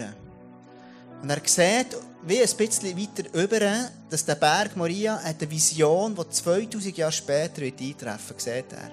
Und 1.23 1.31
er 1.31 1.41
sieht, 1.45 1.97
wie 2.23 2.41
ein 2.41 2.57
bisschen 2.57 2.97
weiter 2.97 3.43
über, 3.43 3.91
dass 4.09 4.25
der 4.25 4.35
Berg 4.35 4.77
Moria 4.77 5.23
hat 5.23 5.41
eine 5.41 5.51
Vision, 5.51 6.15
die 6.15 6.29
2000 6.29 6.97
Jahre 6.97 7.13
später 7.13 7.63
wird 7.63 7.81
eintreffen 7.81 8.39
sieht 8.39 8.73
er. 8.73 8.91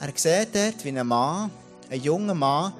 Er 0.00 0.12
sieht 0.14 0.54
dort, 0.54 0.84
wie 0.84 0.98
ein 0.98 1.06
Mann, 1.06 1.50
ein 1.90 2.00
junger 2.00 2.34
Mann, 2.34 2.72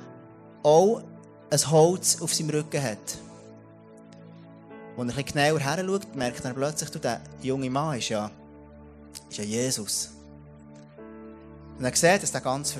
auch 0.62 1.02
ein 1.50 1.70
Holz 1.70 2.20
auf 2.20 2.34
seinem 2.34 2.50
Rücken 2.50 2.82
hat. 2.82 2.98
Als 2.98 3.18
er 4.96 5.00
ein 5.00 5.06
bisschen 5.06 5.24
genauer 5.24 5.60
her 5.60 5.84
schaut, 5.86 6.16
merkt 6.16 6.44
er 6.44 6.54
plötzlich, 6.54 6.90
du, 6.90 6.98
der 6.98 7.20
junge 7.42 7.70
Mann 7.70 7.98
ist 7.98 8.08
ja, 8.08 8.30
ist 9.28 9.38
ja 9.38 9.44
Jesus. 9.44 10.10
Und 11.78 11.84
er 11.84 11.94
sieht, 11.94 12.22
dass 12.22 12.34
er 12.34 12.40
ganz 12.40 12.74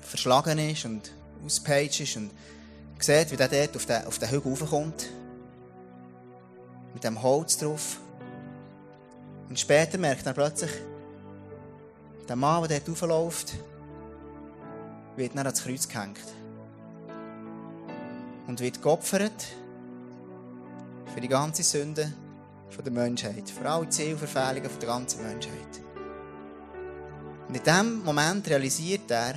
verschlagen 0.00 0.58
ist 0.58 0.84
und 0.84 1.10
ausgepeitscht 1.44 2.00
ist 2.00 2.16
und 2.16 2.30
sieht, 2.98 3.30
wie 3.30 3.36
der 3.36 3.48
dort 3.48 3.76
auf 3.76 3.86
den, 3.86 4.04
auf 4.04 4.18
den 4.18 4.30
Hügel 4.30 4.52
raufkommt. 4.52 5.08
Mit 6.94 7.04
dem 7.04 7.22
Holz 7.22 7.58
drauf. 7.58 7.98
Und 9.48 9.58
später 9.58 9.98
merkt 9.98 10.26
er 10.26 10.32
plötzlich, 10.32 10.70
der 12.28 12.36
Mann, 12.36 12.68
der 12.68 12.78
dort 12.80 13.02
raufläuft, 13.02 13.54
wird 15.16 15.32
dann 15.36 15.46
ans 15.46 15.62
Kreuz 15.62 15.88
gehängt. 15.88 16.20
Und 18.46 18.60
wird 18.60 18.82
geopfert 18.82 19.46
für 21.12 21.20
die 21.20 21.28
ganze 21.28 21.62
Sünde 21.62 22.12
der 22.78 22.92
Menschheit. 22.92 23.50
Für 23.50 23.68
alle 23.68 23.88
Zielverfehlungen 23.88 24.70
der 24.78 24.88
ganzen 24.88 25.22
Menschheit. 25.22 25.80
Und 27.48 27.56
in 27.56 27.62
diesem 27.62 28.04
Moment 28.04 28.48
realisiert 28.48 29.10
er, 29.10 29.34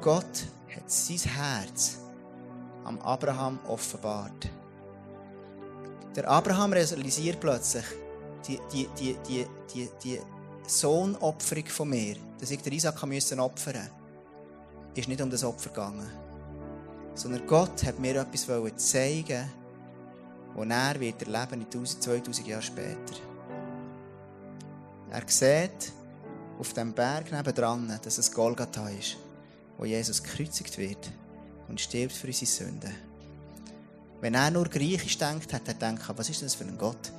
Gott 0.00 0.46
hat 0.74 0.90
sein 0.90 1.18
Herz 1.18 1.98
am 2.84 3.00
Abraham 3.00 3.58
offenbart. 3.66 4.48
Der 6.14 6.28
Abraham 6.28 6.72
realisiert 6.72 7.40
plötzlich, 7.40 7.84
die, 8.46 8.60
die, 8.72 8.88
die, 8.98 9.16
die, 9.28 9.46
die, 9.74 9.88
die 10.02 10.20
Sohnopferung 10.66 11.66
von 11.66 11.88
mir, 11.88 12.16
dass 12.38 12.50
ich 12.50 12.62
den 12.62 12.72
Isaac 12.72 13.02
opfern 13.38 13.90
ist 14.94 15.08
nicht 15.08 15.20
um 15.20 15.30
das 15.30 15.44
Opfer 15.44 15.70
gegangen. 15.70 16.08
Sondern 17.14 17.46
Gott 17.46 17.84
hat 17.84 17.98
mir 17.98 18.16
etwas 18.16 18.46
zeigen 18.76 19.50
und 20.56 20.70
er 20.70 20.98
wird 20.98 21.22
erleben 21.22 21.60
in 21.60 21.86
2000 21.86 22.46
Jahre 22.46 22.62
später. 22.62 23.14
Er 25.10 25.22
sieht 25.26 25.92
auf 26.58 26.72
dem 26.72 26.92
Berg 26.92 27.30
nebendran, 27.30 28.00
dass 28.02 28.18
es 28.18 28.32
Golgatha 28.32 28.88
ist, 28.88 29.16
wo 29.76 29.84
Jesus 29.84 30.22
gekreuzigt 30.22 30.78
wird 30.78 31.10
und 31.68 31.80
stirbt 31.80 32.14
für 32.14 32.26
unsere 32.26 32.46
Sünden. 32.46 32.94
Wenn 34.20 34.34
er 34.34 34.50
nur 34.50 34.64
griechisch 34.64 35.18
denkt, 35.18 35.52
hat 35.52 35.68
er 35.68 35.74
gedacht, 35.74 36.16
was 36.16 36.30
ist 36.30 36.42
das 36.42 36.54
für 36.54 36.64
ein 36.64 36.78
Gott? 36.78 37.12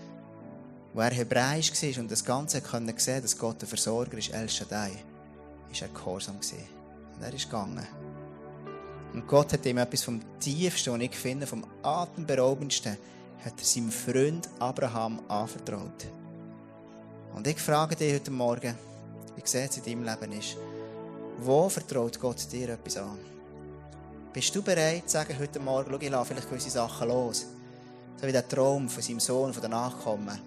Wo 0.94 1.02
er 1.02 1.12
hebräisch 1.12 1.72
war 1.72 2.02
und 2.02 2.12
das 2.12 2.26
Ganze 2.26 2.62
konnte 2.62 3.00
sehen, 3.00 3.22
dass 3.22 3.38
Gott 3.38 3.62
der 3.62 3.68
Versorger 3.68 4.18
ist, 4.18 4.34
El 4.34 4.50
Shaddai, 4.50 4.92
ist 5.72 5.84
er 5.84 5.90
gehorsam. 5.90 6.38
Und 6.38 7.24
er 7.24 7.34
ist 7.34 7.46
gegangen. 7.46 7.86
Und 9.14 9.28
Gott 9.28 9.54
hat 9.54 9.66
ihm 9.66 9.78
etwas 9.78 10.04
vom 10.04 10.20
Tiefsten, 10.40 10.94
was 10.94 11.02
ich 11.02 11.16
finde, 11.16 11.46
vom 11.46 11.66
Atemberaubendsten, 11.84 12.98
hat 13.44 13.60
er 13.60 13.66
seinem 13.66 13.92
Freund 13.92 14.50
Abraham 14.60 15.22
anvertraut. 15.28 16.08
Und 17.36 17.48
ich 17.48 17.60
frage 17.60 17.96
dich 17.96 18.14
heute 18.14 18.32
Morgen, 18.32 18.76
wie 19.36 19.42
es 19.44 19.78
in 19.78 19.84
deinem 19.84 20.04
Leben 20.04 20.32
ist, 20.32 20.58
wo 21.40 21.70
vertraut 21.70 22.20
Gott 22.20 22.52
dir 22.52 22.70
etwas 22.70 22.98
an? 22.98 23.20
Bist 24.34 24.56
du 24.56 24.62
bereit 24.62 25.04
zu 25.06 25.14
sagen, 25.14 25.38
heute 25.40 25.60
Morgen, 25.60 25.90
schau, 25.92 26.00
ich 26.00 26.10
lasse 26.10 26.26
vielleicht 26.26 26.50
gewisse 26.50 26.70
Sachen 26.70 27.08
los. 27.08 27.46
So 28.20 28.28
wie 28.28 28.32
der 28.32 28.48
Traum 28.48 28.90
von 28.90 29.04
seinem 29.04 29.20
Sohn, 29.20 29.54
von 29.54 29.62
den 29.62 29.72
Nachkommen. 29.72 30.40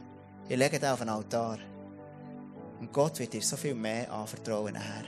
Ich 0.48 0.56
lege 0.56 0.78
den 0.78 0.90
auf 0.90 0.98
den 0.98 1.08
Altar. 1.08 1.58
Und 2.80 2.92
Gott 2.92 3.18
wird 3.18 3.32
dir 3.32 3.42
so 3.42 3.56
viel 3.56 3.74
mehr 3.74 4.10
anvertrauen 4.12 4.74
nachher. 4.74 5.04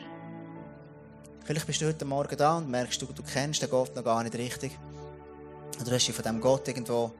Vielleicht 1.44 1.66
bist 1.66 1.80
du 1.80 1.86
heute 1.86 2.04
Morgen 2.04 2.36
da 2.36 2.58
und 2.58 2.70
merkst, 2.70 3.02
du, 3.02 3.06
du 3.06 3.22
kennst 3.22 3.62
den 3.62 3.70
Gott 3.70 3.96
noch 3.96 4.04
gar 4.04 4.22
nicht 4.22 4.36
richtig. 4.36 4.78
Oder 5.80 5.92
hast 5.92 6.06
dich 6.06 6.14
von 6.14 6.22
diesem 6.22 6.40
Gott 6.40 6.68
irgendwo, 6.68 7.12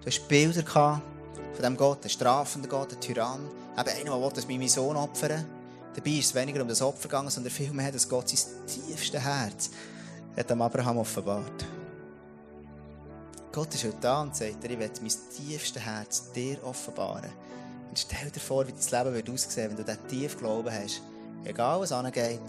du 0.00 0.06
hast 0.06 0.28
Bilder 0.28 0.62
gehabt, 0.62 1.02
von 1.34 1.56
diesem 1.56 1.76
Gott, 1.76 2.02
einen 2.02 2.10
strafenden 2.10 2.70
Gott, 2.70 2.92
einen 2.92 3.00
Tyrann, 3.00 3.48
eben 3.78 3.88
einer, 3.88 4.04
der 4.04 4.20
will, 4.20 4.30
dass 4.34 4.48
meinen 4.48 4.68
Sohn 4.68 4.96
opfern 4.96 5.46
Dabei 5.94 6.10
ist 6.10 6.26
es 6.26 6.34
weniger 6.34 6.62
um 6.62 6.68
das 6.68 6.82
Opfer 6.82 7.08
gegangen, 7.08 7.30
sondern 7.30 7.52
vielmehr, 7.52 7.90
dass 7.90 8.08
Gott 8.08 8.28
sein 8.28 8.38
tiefstes 8.66 9.20
Herz 9.20 9.70
hat 10.36 10.50
am 10.52 10.62
Abraham 10.62 10.98
offenbart. 10.98 11.64
Gott 13.52 13.74
ist 13.74 13.84
heute 13.84 13.96
da 14.00 14.22
und 14.22 14.36
sagt 14.36 14.62
dir, 14.62 14.70
ich 14.70 14.78
will 14.78 14.90
mein 15.00 15.12
tiefstes 15.36 15.82
Herz 15.82 16.30
dir 16.30 16.62
offenbaren. 16.62 17.32
Und 17.88 17.98
stell 17.98 18.30
dir 18.30 18.38
vor, 18.38 18.64
wie 18.68 18.72
dein 18.72 19.04
Leben 19.04 19.16
wird 19.16 19.30
aussehen, 19.30 19.70
wenn 19.70 19.76
du 19.76 19.82
diesen 19.84 20.06
tiefen 20.06 20.38
Glauben 20.38 20.72
hast. 20.72 21.02
Egal 21.44 21.80
was 21.80 21.90
angeht, 21.90 22.40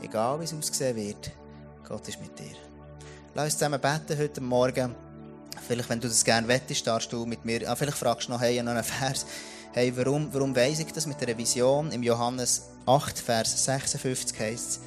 egal 0.00 0.38
wie 0.38 0.44
es 0.44 0.54
aussehen 0.54 0.94
wird, 0.94 1.32
Gott 1.88 2.06
ist 2.06 2.20
mit 2.20 2.38
dir. 2.38 2.56
Lass 3.34 3.46
uns 3.46 3.58
zusammen 3.58 3.80
beten 3.80 4.16
heute 4.16 4.40
Morgen. 4.40 4.94
Vielleicht, 5.66 5.88
wenn 5.88 6.00
du 6.00 6.08
das 6.08 6.24
gerne 6.24 6.48
wettest, 6.48 6.86
darfst 6.86 7.12
du 7.12 7.24
mit 7.26 7.44
mir, 7.44 7.68
ah, 7.68 7.76
vielleicht 7.76 7.98
fragst 7.98 8.28
du 8.28 8.32
noch, 8.32 8.40
hey, 8.40 8.58
einen 8.58 8.82
Vers. 8.84 9.26
Hey, 9.72 9.92
warum, 9.96 10.32
warum 10.32 10.54
weiss 10.54 10.78
ich 10.78 10.92
das 10.92 11.06
mit 11.06 11.20
der 11.20 11.36
Vision? 11.36 11.90
Im 11.90 12.02
Johannes 12.02 12.68
8, 12.86 13.18
Vers 13.18 13.64
56 13.64 14.38
heißt 14.38 14.68
es, 14.70 14.80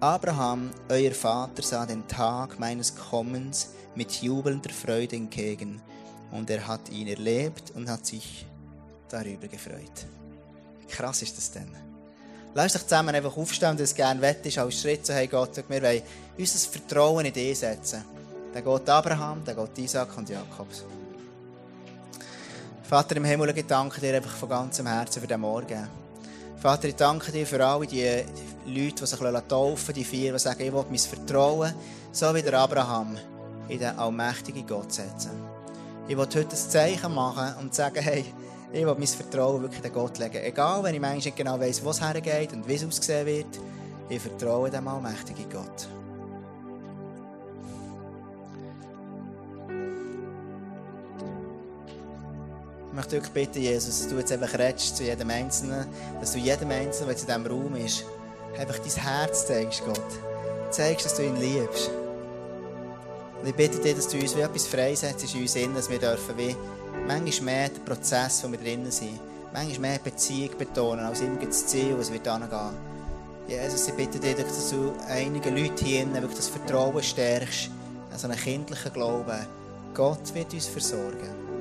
Abraham, 0.00 0.70
euer 0.88 1.12
Vater, 1.12 1.62
sah 1.62 1.86
den 1.86 2.06
Tag 2.08 2.58
meines 2.58 2.94
Kommens 2.96 3.70
mit 3.94 4.22
jubelnder 4.22 4.70
Freude 4.70 5.16
entgegen, 5.16 5.80
und 6.32 6.48
er 6.50 6.66
hat 6.66 6.88
ihn 6.88 7.08
erlebt 7.08 7.72
und 7.74 7.88
hat 7.88 8.06
sich 8.06 8.46
darüber 9.08 9.46
gefreut. 9.46 10.06
Krass 10.88 11.22
ist 11.22 11.36
das 11.36 11.50
denn? 11.52 11.68
Lass 12.54 12.72
dich 12.72 12.82
zusammen 12.82 13.14
einfach 13.14 13.36
aufstehen, 13.36 13.76
dass 13.76 13.90
du 13.90 13.96
gerne 13.96 14.20
wettest, 14.20 14.58
als 14.58 14.80
Schritt 14.80 15.06
zu 15.06 15.14
hey 15.14 15.26
Gott, 15.26 15.56
wir 15.68 15.82
wollen 15.82 16.02
unser 16.36 16.70
Vertrauen 16.70 17.26
in 17.26 17.32
dich 17.32 17.58
setzen. 17.58 18.02
Der 18.54 18.60
Gott 18.60 18.86
Abraham, 18.86 19.42
der 19.46 19.54
Gott 19.54 19.78
Isaac 19.78 20.18
und 20.18 20.28
Jakobs. 20.28 20.84
Vater 22.82 23.16
im 23.16 23.24
Himmel, 23.24 23.56
ich 23.56 23.66
danke 23.66 23.98
dir 23.98 24.14
einfach 24.14 24.36
von 24.36 24.50
ganzem 24.50 24.86
Herzen 24.86 25.22
für 25.22 25.26
den 25.26 25.40
Morgen. 25.40 25.88
Vater, 26.58 26.88
ich 26.88 26.96
danke 26.96 27.32
dir 27.32 27.46
für 27.46 27.64
alle 27.64 27.86
die 27.86 28.04
Leute, 28.66 28.94
die 28.94 29.06
sich 29.06 29.18
taufen 29.48 29.94
die 29.94 30.04
vier, 30.04 30.34
die 30.34 30.38
sagen, 30.38 30.60
ich 30.60 30.72
will 30.72 30.84
mein 30.86 30.98
Vertrauen, 30.98 31.72
so 32.12 32.34
wie 32.34 32.42
der 32.42 32.58
Abraham, 32.58 33.16
in 33.68 33.78
den 33.78 33.98
allmächtigen 33.98 34.66
Gott 34.66 34.92
setzen. 34.92 35.30
Ich 36.06 36.14
will 36.14 36.26
heute 36.26 36.40
ein 36.40 36.50
Zeichen 36.50 37.14
machen 37.14 37.54
und 37.58 37.74
sagen, 37.74 38.02
hey, 38.02 38.26
ich 38.70 38.84
will 38.84 38.94
mein 38.94 39.06
Vertrauen 39.06 39.62
wirklich 39.62 39.82
in 39.82 39.92
Gott 39.94 40.18
legen. 40.18 40.44
Egal, 40.44 40.82
wenn 40.82 40.94
ich 40.94 41.00
manchmal 41.00 41.16
nicht 41.16 41.36
genau 41.36 41.58
weiss, 41.58 41.82
wo 41.82 41.88
es 41.88 42.02
hergeht 42.02 42.52
und 42.52 42.68
wie 42.68 42.74
es 42.74 42.84
aussehen 42.84 43.24
wird, 43.24 43.58
ich 44.10 44.20
vertraue 44.20 44.68
dem 44.68 44.86
allmächtigen 44.86 45.48
Gott. 45.50 45.88
Ich 52.92 52.96
möchte 52.96 53.12
wirklich 53.12 53.32
bitten, 53.32 53.62
Jesus, 53.62 54.00
dass 54.00 54.08
du 54.08 54.18
jetzt 54.18 54.32
einfach 54.32 54.52
redest 54.58 54.98
zu 54.98 55.02
jedem 55.02 55.30
Einzelnen, 55.30 55.86
dass 56.20 56.32
du 56.32 56.38
jedem 56.38 56.70
Einzelnen, 56.70 57.08
der 57.08 57.16
jetzt 57.16 57.22
in 57.22 57.26
diesem 57.26 57.46
Raum 57.46 57.74
ist, 57.74 58.04
einfach 58.58 58.78
dein 58.78 59.02
Herz 59.02 59.46
zeigst, 59.46 59.82
Gott. 59.86 59.98
Zeigst, 60.70 61.06
dass 61.06 61.14
du 61.14 61.22
ihn 61.22 61.36
liebst. 61.36 61.90
Und 63.40 63.48
ich 63.48 63.54
bitte 63.54 63.78
dich, 63.78 63.96
dass 63.96 64.08
du 64.08 64.18
uns 64.18 64.36
wie 64.36 64.42
etwas 64.42 64.66
freisetzt 64.66 65.34
in 65.34 65.40
uns 65.40 65.56
in, 65.56 65.74
dass 65.74 65.88
wir 65.88 65.98
dürfen 65.98 66.36
wie 66.36 66.54
manchmal 67.08 67.54
mehr 67.54 67.68
den 67.70 67.82
Prozess, 67.82 68.44
wo 68.44 68.50
wir 68.50 68.58
drinnen 68.58 68.90
sind, 68.90 69.18
manchmal 69.54 69.80
mehr 69.80 69.98
Beziehung 69.98 70.50
betonen, 70.58 71.06
als 71.06 71.22
immer 71.22 71.42
das 71.42 71.66
Ziel, 71.66 71.96
was 71.96 72.12
wir 72.12 72.20
angehen. 72.30 72.76
Jesus, 73.48 73.88
ich 73.88 73.94
bitte 73.94 74.18
dich, 74.18 74.36
dass 74.36 74.68
du 74.68 74.92
einigen 75.08 75.56
Leuten 75.56 75.86
hier 75.86 76.12
wirklich 76.12 76.36
das 76.36 76.48
Vertrauen 76.48 77.02
stärkst, 77.02 77.70
also 78.12 78.28
einen 78.28 78.38
kindlichen 78.38 78.92
Glauben. 78.92 79.46
Gott 79.94 80.34
wird 80.34 80.52
uns 80.52 80.66
versorgen. 80.66 81.51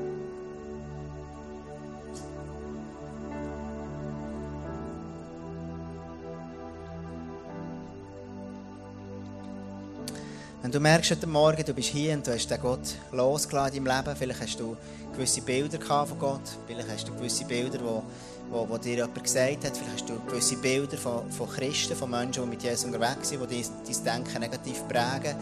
Wenn 10.71 10.83
du 10.83 10.83
merkst 10.83 11.11
heute 11.11 11.27
Morgen, 11.27 11.65
du 11.65 11.73
bist 11.73 11.89
hier 11.89 12.13
und 12.13 12.25
du 12.25 12.31
hast 12.31 12.49
den 12.49 12.61
Gott 12.61 12.95
losgelassen 13.11 13.75
in 13.75 13.83
deinem 13.83 13.97
Leben, 13.97 14.15
vielleicht 14.15 14.41
hast 14.41 14.57
du 14.57 14.77
gewisse 15.11 15.41
Bilder 15.41 15.81
von 15.81 16.17
Gott, 16.17 16.39
vielleicht 16.65 16.89
hast 16.89 17.09
du 17.09 17.13
gewisse 17.13 17.43
Bilder, 17.43 17.79
wo, 17.83 18.01
wo, 18.49 18.69
wo 18.69 18.77
dir 18.77 18.95
jemand 18.95 19.21
gesagt 19.21 19.65
hat, 19.65 19.75
vielleicht 19.75 20.03
hast 20.03 20.09
du 20.09 20.17
gewisse 20.29 20.55
Bilder 20.55 20.95
von, 20.95 21.29
von 21.29 21.49
Christen, 21.49 21.93
von 21.93 22.09
Menschen, 22.09 22.43
die 22.43 22.49
mit 22.51 22.63
Jesus 22.63 22.85
unterwegs 22.85 23.27
sind, 23.27 23.41
die 23.51 23.65
dein 23.85 24.23
Denken 24.23 24.39
negativ 24.39 24.87
prägen. 24.87 25.35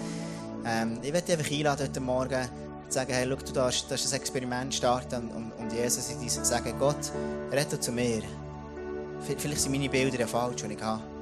Ähm, 0.66 0.98
ich 1.04 1.12
möchte 1.12 1.28
dich 1.28 1.38
einfach 1.38 1.52
einladen 1.52 1.88
heute 1.88 2.00
Morgen 2.00 2.50
zu 2.88 2.94
sagen, 2.96 3.14
hey, 3.14 3.28
schau, 3.30 3.36
du 3.36 3.54
darfst, 3.54 3.92
darfst 3.92 4.12
ein 4.12 4.20
Experiment 4.20 4.74
starten 4.74 5.30
und, 5.30 5.52
und, 5.60 5.72
Jesus 5.72 6.10
in 6.10 6.20
diesem 6.20 6.44
sagen, 6.44 6.74
Gott, 6.80 7.12
rette 7.52 7.80
zu 7.80 7.92
mir. 7.92 8.24
Vielleicht 9.38 9.62
sind 9.62 9.74
meine 9.74 9.90
Bilder 9.90 10.22
ja 10.22 10.26
falsch, 10.26 10.64
die 10.64 10.74
ich 10.74 10.82
habe. 10.82 11.19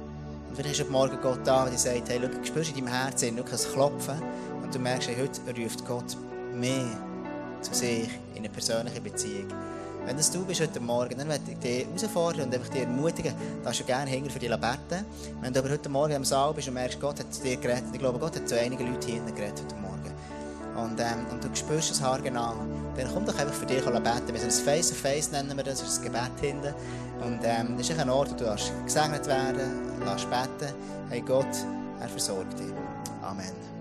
Und 0.48 0.56
vielleicht 0.56 0.76
ist 0.76 0.80
heute 0.80 0.92
Morgen 0.92 1.18
Gott 1.20 1.40
da, 1.44 1.66
der 1.66 1.78
sagt, 1.78 2.08
hey, 2.08 2.20
schau, 2.22 2.44
spürst 2.44 2.70
in 2.70 2.84
deinem 2.84 2.94
Herzen 2.94 3.36
ein 3.36 3.44
Klopfen 3.44 4.22
und 4.62 4.74
du 4.74 4.78
merkst, 4.78 5.08
hey, 5.08 5.16
heute 5.16 5.62
ruft 5.62 5.86
Gott 5.86 6.16
mehr 6.54 6.86
zu 7.60 7.74
sich 7.74 8.08
in 8.34 8.38
eine 8.38 8.48
persönliche 8.48 9.00
Beziehung. 9.00 9.48
Wenn 10.06 10.16
du 10.16 10.44
bist 10.46 10.60
heute 10.62 10.80
Morgen, 10.80 11.18
dann 11.18 11.28
werde 11.28 11.44
ich 11.50 11.58
dich 11.58 11.86
herausfordern 11.86 12.46
und 12.46 12.54
einfach 12.54 12.70
dich 12.70 12.80
ermutigen, 12.80 13.34
darfst 13.62 13.80
du 13.80 13.84
gerne 13.84 14.08
hingern 14.08 14.30
für 14.30 14.38
dich 14.38 14.48
beten. 14.48 15.04
Wenn 15.42 15.52
du 15.52 15.60
aber 15.60 15.68
heute 15.68 15.90
Morgen 15.90 16.14
im 16.14 16.24
Saal 16.24 16.54
bist 16.54 16.68
und 16.68 16.74
merkst, 16.74 16.98
Gott 16.98 17.20
hat 17.20 17.34
zu 17.34 17.42
dir 17.42 17.58
geredet, 17.58 17.84
ich 17.92 17.98
glaube, 17.98 18.18
Gott 18.18 18.34
hat 18.34 18.48
zu 18.48 18.58
einigen 18.58 18.90
Leuten 18.90 19.06
hier 19.06 19.20
geredet 19.20 19.62
heute 19.62 19.74
Morgen. 19.76 20.12
Und, 20.76 20.98
ähm, 20.98 21.26
und 21.30 21.44
du 21.44 21.48
spürst 21.54 21.90
es 21.90 22.00
haargenau, 22.00 22.54
dann 23.04 23.14
komm 23.14 23.24
doch 23.24 23.38
einfach 23.38 23.54
für 23.54 23.66
dich 23.66 23.84
beten. 23.84 24.32
Wir 24.32 24.40
sind 24.40 24.52
ein 24.52 24.64
Face-to-Face, 24.64 25.32
nennen 25.32 25.56
wir 25.56 25.64
das, 25.64 25.80
das 25.80 25.90
ist 25.90 25.98
ein 25.98 26.04
Gebet 26.04 26.40
hinten. 26.40 26.74
Und 27.20 27.40
ähm, 27.44 27.76
das 27.76 27.88
ist 27.88 27.98
ein 27.98 28.10
Ort, 28.10 28.30
wo 28.32 28.34
du 28.34 28.56
gesegnet 28.84 29.26
werden, 29.26 30.00
lass 30.04 30.24
beten. 30.24 30.74
Hey 31.08 31.20
Gott, 31.20 31.46
er 32.00 32.08
versorgt 32.08 32.58
dich. 32.58 32.72
Amen. 33.22 33.77